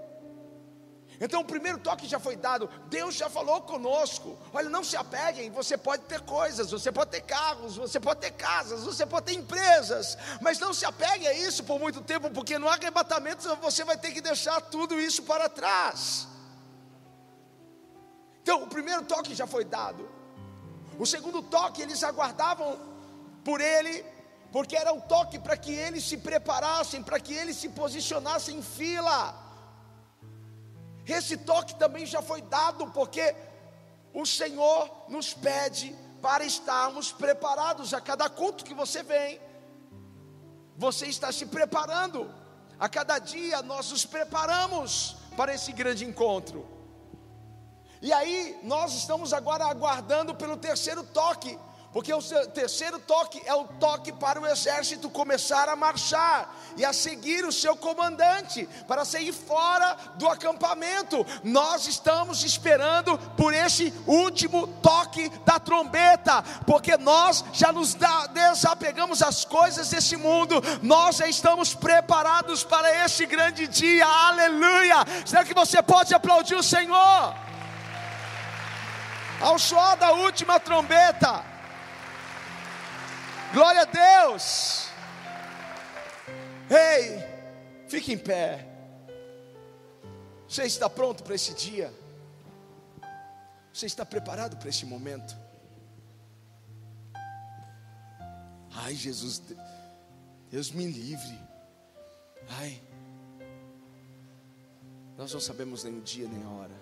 Então 1.21 1.43
o 1.43 1.45
primeiro 1.45 1.77
toque 1.79 2.09
já 2.09 2.19
foi 2.19 2.35
dado, 2.35 2.69
Deus 2.87 3.15
já 3.15 3.29
falou 3.29 3.61
conosco. 3.61 4.39
Olha, 4.55 4.71
não 4.71 4.83
se 4.83 4.97
apeguem, 4.97 5.51
você 5.51 5.77
pode 5.77 6.05
ter 6.05 6.23
coisas, 6.23 6.71
você 6.71 6.91
pode 6.91 7.11
ter 7.11 7.21
carros, 7.21 7.77
você 7.77 8.01
pode 8.01 8.21
ter 8.21 8.31
casas, 8.31 8.85
você 8.85 9.05
pode 9.05 9.27
ter 9.27 9.35
empresas, 9.35 10.17
mas 10.41 10.59
não 10.59 10.73
se 10.73 10.87
apegue 10.87 11.29
a 11.29 11.35
isso 11.35 11.63
por 11.65 11.79
muito 11.79 12.01
tempo, 12.01 12.31
porque 12.31 12.59
no 12.59 12.67
arrebatamento 12.69 13.55
você 13.57 13.85
vai 13.85 13.99
ter 13.99 14.13
que 14.13 14.23
deixar 14.23 14.63
tudo 14.63 14.99
isso 14.99 15.23
para 15.25 15.47
trás. 15.47 16.27
Então 18.43 18.63
o 18.63 18.67
primeiro 18.67 19.05
toque 19.05 19.35
já 19.35 19.47
foi 19.47 19.65
dado. 19.65 20.09
O 20.99 21.05
segundo 21.05 21.43
toque 21.43 21.83
eles 21.83 22.03
aguardavam 22.03 22.79
por 23.45 23.61
ele 23.61 24.05
porque 24.51 24.75
era 24.75 24.93
um 24.93 25.01
toque 25.01 25.39
para 25.39 25.57
que 25.57 25.73
eles 25.73 26.03
se 26.03 26.17
preparassem, 26.17 27.03
para 27.03 27.21
que 27.21 27.35
eles 27.35 27.57
se 27.57 27.69
posicionassem 27.69 28.57
em 28.59 28.63
fila. 28.63 29.50
Esse 31.07 31.37
toque 31.37 31.75
também 31.77 32.07
já 32.07 32.23
foi 32.23 32.43
dado, 32.43 32.87
porque 32.89 33.35
o 34.13 34.27
Senhor 34.27 34.91
nos 35.09 35.33
pede 35.33 35.95
para 36.21 36.45
estarmos 36.45 37.13
preparados 37.13 37.95
a 37.95 38.01
cada 38.01 38.29
culto 38.29 38.65
que 38.65 38.75
você 38.75 39.03
vem. 39.03 39.41
Você 40.77 41.07
está 41.07 41.31
se 41.33 41.47
preparando, 41.47 42.33
a 42.79 42.89
cada 42.89 43.19
dia 43.19 43.63
nós 43.63 43.91
nos 43.91 44.05
preparamos 44.05 45.17
para 45.37 45.55
esse 45.55 45.73
grande 45.73 46.05
encontro. 46.05 46.67
E 48.03 48.13
aí, 48.13 48.59
nós 48.63 48.95
estamos 48.95 49.35
agora 49.35 49.67
aguardando 49.67 50.35
pelo 50.35 50.57
terceiro 50.57 51.05
toque, 51.05 51.59
porque 51.93 52.15
o 52.15 52.23
terceiro 52.23 53.01
toque 53.01 53.43
é 53.45 53.55
o 53.55 53.65
toque 53.65 54.13
para 54.13 54.41
o 54.41 54.47
exército 54.47 55.11
começar 55.11 55.69
a 55.69 55.75
marchar 55.75 56.55
e 56.77 56.85
a 56.85 56.93
seguir 56.93 57.45
o 57.45 57.51
seu 57.51 57.75
comandante 57.75 58.69
para 58.87 59.05
sair 59.05 59.33
fora 59.33 59.97
do 60.15 60.29
acampamento. 60.29 61.27
Nós 61.43 61.89
estamos 61.89 62.45
esperando 62.45 63.19
por 63.37 63.53
esse 63.53 63.93
último 64.07 64.69
toque 64.81 65.29
da 65.45 65.59
trombeta, 65.59 66.43
porque 66.65 66.97
nós 66.97 67.45
já 67.53 67.73
nos 67.73 67.97
desapegamos 68.33 69.21
às 69.21 69.45
coisas 69.45 69.91
desse 69.91 70.17
mundo, 70.17 70.63
nós 70.83 71.17
já 71.17 71.27
estamos 71.27 71.75
preparados 71.75 72.63
para 72.63 73.05
esse 73.05 73.27
grande 73.27 73.67
dia. 73.67 74.07
Aleluia! 74.07 75.05
Será 75.27 75.45
que 75.45 75.55
você 75.55 75.83
pode 75.83 76.15
aplaudir 76.15 76.55
o 76.55 76.63
Senhor? 76.63 77.35
Ao 79.41 79.59
soar 79.59 79.97
da 79.97 80.13
última 80.13 80.61
trombeta, 80.61 81.50
Glória 83.53 83.83
a 83.83 83.85
Deus. 83.85 84.89
Ei, 86.71 87.89
fique 87.89 88.13
em 88.13 88.19
pé. 88.19 88.67
Você 90.47 90.65
está 90.65 90.89
pronto 90.89 91.25
para 91.25 91.35
esse 91.35 91.55
dia? 91.55 91.93
Você 93.73 93.87
está 93.87 94.07
preparado 94.07 94.57
para 94.57 94.69
esse 94.69 94.87
momento? 94.87 95.37
Ai, 98.73 98.95
Jesus, 98.95 99.43
Deus 100.49 100.71
me 100.71 100.87
livre. 100.87 101.39
Ai, 102.49 102.81
nós 105.17 105.33
não 105.33 105.41
sabemos 105.41 105.85
nem 105.85 105.99
o 105.99 106.01
dia 106.01 106.29
nem 106.29 106.43
a 106.45 106.49
hora. 106.51 106.81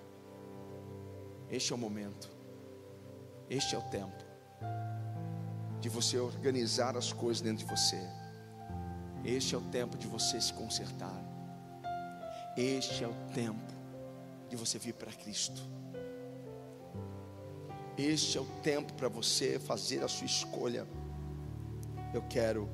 Este 1.50 1.72
é 1.72 1.74
o 1.74 1.78
momento, 1.78 2.30
este 3.48 3.74
é 3.74 3.78
o 3.78 3.82
tempo 3.82 4.27
de 5.80 5.88
você 5.88 6.18
organizar 6.18 6.96
as 6.96 7.12
coisas 7.12 7.40
dentro 7.40 7.64
de 7.64 7.70
você. 7.70 8.00
Este 9.24 9.54
é 9.54 9.58
o 9.58 9.60
tempo 9.60 9.96
de 9.96 10.06
você 10.06 10.40
se 10.40 10.52
consertar. 10.52 11.22
Este 12.56 13.04
é 13.04 13.08
o 13.08 13.14
tempo 13.32 13.72
de 14.48 14.56
você 14.56 14.78
vir 14.78 14.94
para 14.94 15.12
Cristo. 15.12 15.62
Este 17.96 18.38
é 18.38 18.40
o 18.40 18.46
tempo 18.62 18.92
para 18.94 19.08
você 19.08 19.58
fazer 19.58 20.02
a 20.02 20.08
sua 20.08 20.26
escolha. 20.26 20.86
Eu 22.14 22.22
quero, 22.22 22.68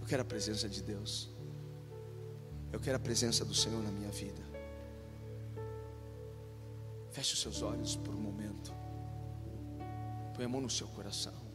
eu 0.00 0.06
quero 0.06 0.22
a 0.22 0.24
presença 0.24 0.68
de 0.68 0.82
Deus. 0.82 1.30
Eu 2.72 2.78
quero 2.78 2.96
a 2.96 3.00
presença 3.00 3.44
do 3.44 3.54
Senhor 3.54 3.82
na 3.82 3.90
minha 3.90 4.10
vida. 4.10 4.42
Feche 7.10 7.34
os 7.34 7.40
seus 7.40 7.62
olhos 7.62 7.96
por 7.96 8.14
um 8.14 8.20
momento. 8.20 8.72
Põe 10.34 10.44
a 10.44 10.48
mão 10.48 10.60
no 10.60 10.70
seu 10.70 10.86
coração. 10.88 11.49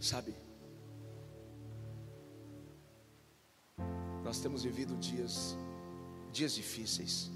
Sabe? 0.00 0.34
Nós 4.24 4.40
temos 4.40 4.62
vivido 4.62 4.96
dias, 4.96 5.56
dias 6.32 6.54
difíceis. 6.54 7.30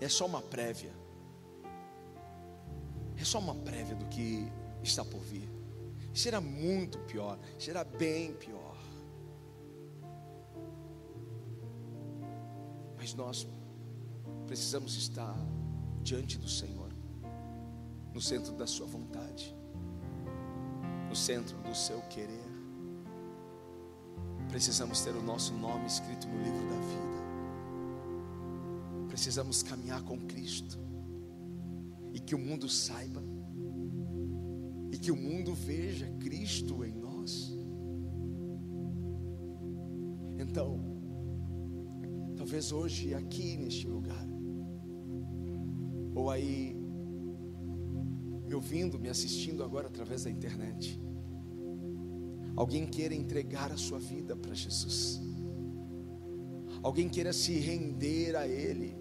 É 0.00 0.08
só 0.08 0.26
uma 0.26 0.42
prévia. 0.42 0.92
É 3.16 3.24
só 3.24 3.38
uma 3.38 3.54
prévia 3.54 3.94
do 3.94 4.06
que 4.06 4.50
está 4.82 5.04
por 5.04 5.20
vir. 5.20 5.48
Será 6.12 6.40
muito 6.40 6.98
pior, 7.00 7.38
será 7.58 7.84
bem 7.84 8.34
pior. 8.34 8.76
Mas 12.96 13.14
nós 13.14 13.46
precisamos 14.46 14.96
estar 14.96 15.36
diante 16.02 16.38
do 16.38 16.48
Senhor, 16.48 16.90
no 18.12 18.20
centro 18.20 18.52
da 18.54 18.66
Sua 18.66 18.86
vontade, 18.86 19.54
no 21.08 21.16
centro 21.16 21.56
do 21.58 21.74
seu 21.74 22.00
querer. 22.02 22.48
Precisamos 24.48 25.02
ter 25.02 25.14
o 25.14 25.22
nosso 25.22 25.54
nome 25.54 25.86
escrito 25.86 26.26
no 26.28 26.42
livro 26.42 26.66
da 26.68 26.76
vida. 26.76 27.18
Precisamos 29.08 29.62
caminhar 29.62 30.02
com 30.02 30.18
Cristo. 30.18 30.78
E 32.12 32.20
que 32.20 32.34
o 32.34 32.38
mundo 32.38 32.68
saiba. 32.68 33.22
E 34.90 34.98
que 34.98 35.10
o 35.10 35.16
mundo 35.16 35.54
veja 35.54 36.06
Cristo 36.20 36.84
em 36.84 36.92
nós. 36.92 37.52
Então, 40.38 40.80
talvez 42.36 42.72
hoje 42.72 43.12
aqui 43.14 43.56
neste 43.56 43.86
lugar, 43.86 44.26
ou 46.14 46.30
aí 46.30 46.77
ouvindo, 48.58 48.98
me 48.98 49.08
assistindo 49.08 49.62
agora 49.62 49.86
através 49.86 50.24
da 50.24 50.30
internet, 50.30 51.00
alguém 52.56 52.84
queira 52.86 53.14
entregar 53.14 53.70
a 53.70 53.76
sua 53.76 53.98
vida 53.98 54.34
para 54.34 54.52
Jesus, 54.52 55.20
alguém 56.82 57.08
queira 57.08 57.32
se 57.32 57.52
render 57.58 58.36
a 58.36 58.46
Ele, 58.46 58.96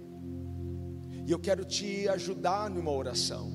e 1.25 1.31
eu 1.31 1.39
quero 1.39 1.65
te 1.65 2.07
ajudar 2.07 2.69
numa 2.69 2.91
oração, 2.91 3.51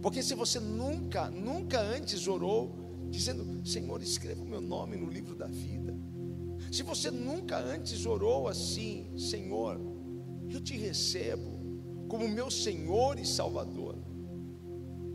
porque 0.00 0.22
se 0.22 0.34
você 0.34 0.58
nunca, 0.58 1.30
nunca 1.30 1.80
antes 1.80 2.26
orou, 2.26 3.06
dizendo: 3.10 3.66
Senhor, 3.66 4.02
escreva 4.02 4.42
o 4.42 4.48
meu 4.48 4.60
nome 4.60 4.96
no 4.96 5.08
livro 5.08 5.34
da 5.36 5.46
vida, 5.46 5.94
se 6.72 6.82
você 6.82 7.10
nunca 7.10 7.58
antes 7.58 8.06
orou 8.06 8.48
assim, 8.48 9.12
Senhor, 9.18 9.78
eu 10.48 10.60
te 10.60 10.76
recebo 10.76 11.54
como 12.08 12.26
meu 12.26 12.50
Senhor 12.50 13.18
e 13.18 13.26
Salvador 13.26 13.83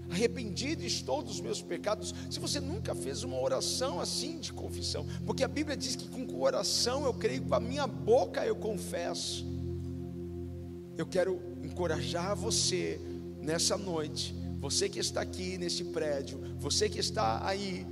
arrependido 0.10 0.84
estou 0.84 1.22
dos 1.22 1.40
meus 1.40 1.62
pecados. 1.62 2.14
Se 2.30 2.40
você 2.40 2.60
nunca 2.60 2.96
fez 2.96 3.24
uma 3.24 3.40
oração 3.40 4.00
assim 4.00 4.40
de 4.40 4.52
confissão, 4.52 5.06
porque 5.26 5.44
a 5.44 5.48
Bíblia 5.48 5.78
diz 5.78 5.96
que 5.96 6.08
com 6.08 6.24
o 6.24 6.28
coração 6.28 7.06
eu 7.06 7.14
creio, 7.14 7.44
com 7.44 7.56
a 7.56 7.60
minha 7.60 7.86
boca 7.86 8.46
eu 8.46 8.56
confesso. 8.56 9.46
Eu 10.98 11.06
quero 11.06 11.40
encorajar 11.64 12.36
você 12.36 13.00
nessa 13.40 13.78
noite, 13.78 14.36
você 14.60 14.90
que 14.90 15.00
está 15.00 15.22
aqui 15.22 15.58
nesse 15.58 15.86
prédio, 15.86 16.40
você 16.58 16.90
que 16.90 17.00
está 17.00 17.46
aí 17.48 17.86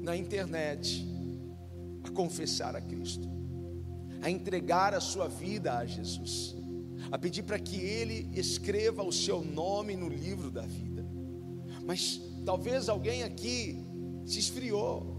na 0.00 0.16
internet, 0.16 1.06
a 2.02 2.10
confessar 2.10 2.76
a 2.76 2.80
Cristo, 2.80 3.28
a 4.22 4.30
entregar 4.30 4.94
a 4.94 5.00
sua 5.00 5.28
vida 5.28 5.76
a 5.76 5.84
Jesus, 5.84 6.54
a 7.10 7.18
pedir 7.18 7.42
para 7.42 7.58
que 7.58 7.76
Ele 7.76 8.30
escreva 8.32 9.02
o 9.02 9.12
seu 9.12 9.42
nome 9.44 9.96
no 9.96 10.08
livro 10.08 10.50
da 10.50 10.62
vida. 10.62 10.93
Mas 11.86 12.20
talvez 12.44 12.88
alguém 12.88 13.22
aqui 13.22 13.84
se 14.24 14.38
esfriou. 14.38 15.14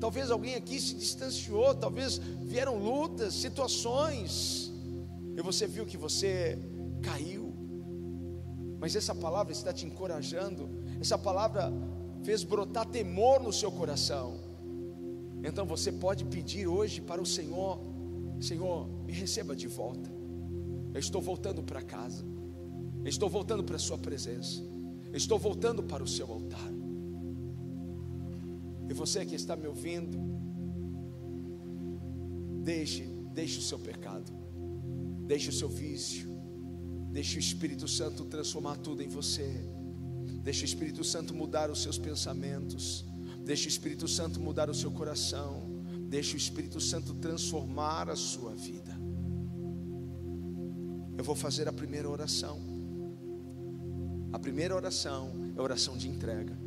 Talvez 0.00 0.30
alguém 0.30 0.54
aqui 0.54 0.80
se 0.80 0.94
distanciou, 0.94 1.74
talvez 1.74 2.18
vieram 2.42 2.76
lutas, 2.76 3.32
situações, 3.34 4.72
e 5.36 5.40
você 5.40 5.66
viu 5.66 5.86
que 5.86 5.96
você 5.96 6.58
caiu. 7.00 7.54
Mas 8.78 8.94
essa 8.94 9.14
palavra 9.14 9.52
está 9.52 9.72
te 9.72 9.86
encorajando, 9.86 10.68
essa 11.00 11.16
palavra 11.16 11.72
fez 12.22 12.44
brotar 12.44 12.86
temor 12.86 13.42
no 13.42 13.52
seu 13.52 13.72
coração. 13.72 14.38
Então 15.42 15.64
você 15.64 15.90
pode 15.90 16.24
pedir 16.26 16.66
hoje 16.66 17.00
para 17.00 17.22
o 17.22 17.26
Senhor: 17.26 17.80
Senhor, 18.40 18.86
me 19.06 19.12
receba 19.12 19.56
de 19.56 19.68
volta. 19.68 20.10
Eu 20.92 21.00
estou 21.00 21.22
voltando 21.22 21.62
para 21.62 21.80
casa, 21.82 22.24
eu 23.02 23.08
estou 23.08 23.28
voltando 23.28 23.64
para 23.64 23.76
a 23.76 23.78
Sua 23.78 23.96
presença. 23.96 24.73
Estou 25.14 25.38
voltando 25.38 25.80
para 25.82 26.02
o 26.02 26.08
seu 26.08 26.30
altar. 26.30 26.72
E 28.88 28.92
você 28.92 29.24
que 29.24 29.36
está 29.36 29.54
me 29.54 29.68
ouvindo, 29.68 30.18
deixe, 32.64 33.04
deixe 33.32 33.58
o 33.60 33.62
seu 33.62 33.78
pecado, 33.78 34.32
deixe 35.24 35.50
o 35.50 35.52
seu 35.52 35.68
vício, 35.68 36.28
deixe 37.12 37.36
o 37.36 37.40
Espírito 37.40 37.86
Santo 37.86 38.24
transformar 38.24 38.76
tudo 38.78 39.02
em 39.02 39.08
você, 39.08 39.48
deixe 40.42 40.64
o 40.64 40.66
Espírito 40.66 41.04
Santo 41.04 41.32
mudar 41.32 41.70
os 41.70 41.80
seus 41.80 41.96
pensamentos, 41.96 43.04
deixe 43.44 43.66
o 43.66 43.68
Espírito 43.68 44.08
Santo 44.08 44.40
mudar 44.40 44.68
o 44.68 44.74
seu 44.74 44.90
coração, 44.90 45.62
deixe 46.08 46.34
o 46.34 46.36
Espírito 46.36 46.80
Santo 46.80 47.14
transformar 47.14 48.10
a 48.10 48.16
sua 48.16 48.52
vida. 48.54 48.98
Eu 51.16 51.22
vou 51.22 51.36
fazer 51.36 51.68
a 51.68 51.72
primeira 51.72 52.10
oração. 52.10 52.60
A 54.34 54.38
primeira 54.40 54.74
oração 54.74 55.54
é 55.56 55.62
oração 55.62 55.96
de 55.96 56.08
entrega. 56.08 56.58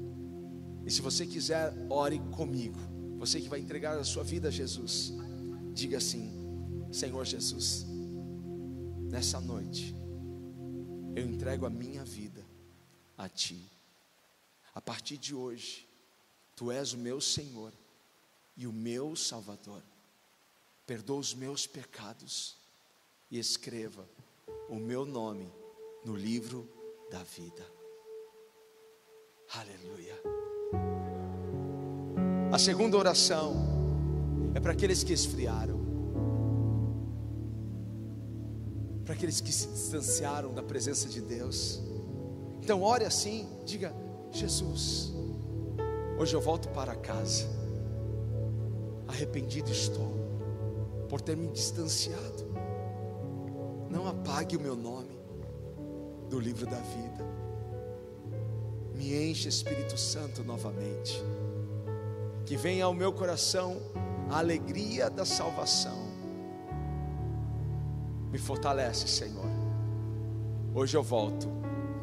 E 0.85 0.89
se 0.89 1.01
você 1.01 1.27
quiser, 1.27 1.73
ore 1.89 2.17
comigo. 2.31 2.79
Você 3.17 3.41
que 3.41 3.49
vai 3.49 3.59
entregar 3.59 3.97
a 3.97 4.05
sua 4.05 4.23
vida 4.23 4.47
a 4.47 4.51
Jesus, 4.51 5.11
diga 5.73 5.97
assim: 5.97 6.31
Senhor 6.93 7.25
Jesus, 7.25 7.85
nessa 9.11 9.41
noite, 9.41 9.93
eu 11.13 11.25
entrego 11.25 11.65
a 11.65 11.69
minha 11.69 12.05
vida 12.05 12.41
a 13.17 13.27
Ti. 13.27 13.69
A 14.73 14.79
partir 14.79 15.17
de 15.17 15.35
hoje, 15.35 15.85
Tu 16.55 16.71
és 16.71 16.93
o 16.93 16.97
meu 16.97 17.19
Senhor 17.19 17.73
e 18.55 18.65
o 18.65 18.71
meu 18.71 19.13
Salvador. 19.13 19.83
Perdoa 20.85 21.19
os 21.19 21.33
meus 21.33 21.67
pecados 21.67 22.55
e 23.29 23.37
escreva 23.37 24.07
o 24.69 24.77
meu 24.77 25.05
nome 25.05 25.51
no 26.05 26.15
livro 26.15 26.76
da 27.09 27.23
vida. 27.23 27.63
Aleluia. 29.53 30.13
A 32.51 32.59
segunda 32.59 32.97
oração 32.97 33.55
é 34.53 34.59
para 34.59 34.73
aqueles 34.73 35.03
que 35.03 35.13
esfriaram, 35.13 35.79
para 39.05 39.13
aqueles 39.13 39.39
que 39.39 39.51
se 39.53 39.67
distanciaram 39.67 40.53
da 40.53 40.61
presença 40.61 41.07
de 41.07 41.21
Deus. 41.21 41.81
Então, 42.61 42.81
ore 42.83 43.05
assim, 43.05 43.47
diga: 43.65 43.93
Jesus, 44.31 45.13
hoje 46.19 46.35
eu 46.35 46.41
volto 46.41 46.67
para 46.69 46.95
casa, 46.95 47.47
arrependido 49.07 49.71
estou 49.71 50.13
por 51.07 51.21
ter 51.21 51.37
me 51.37 51.47
distanciado. 51.47 52.47
Não 53.89 54.07
apague 54.07 54.57
o 54.57 54.59
meu 54.59 54.75
nome 54.75 55.16
do 56.29 56.39
livro 56.39 56.65
da 56.65 56.77
vida. 56.77 57.25
Me 58.93 59.29
enche, 59.29 59.47
Espírito 59.47 59.97
Santo, 59.97 60.43
novamente. 60.43 61.21
Que 62.45 62.57
venha 62.57 62.85
ao 62.85 62.93
meu 62.93 63.13
coração 63.13 63.77
a 64.29 64.39
alegria 64.39 65.09
da 65.09 65.25
salvação. 65.25 66.07
Me 68.31 68.37
fortalece, 68.37 69.07
Senhor. 69.07 69.45
Hoje 70.73 70.97
eu 70.97 71.03
volto 71.03 71.47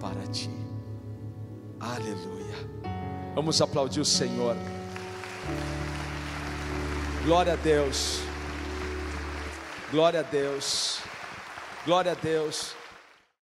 para 0.00 0.26
ti. 0.28 0.50
Aleluia. 1.78 2.54
Vamos 3.34 3.60
aplaudir 3.60 4.00
o 4.00 4.04
Senhor. 4.04 4.56
Glória 7.24 7.54
a 7.54 7.56
Deus. 7.56 8.20
Glória 9.90 10.20
a 10.20 10.22
Deus. 10.22 11.00
Glória 11.84 12.12
a 12.12 12.14
Deus. 12.14 12.83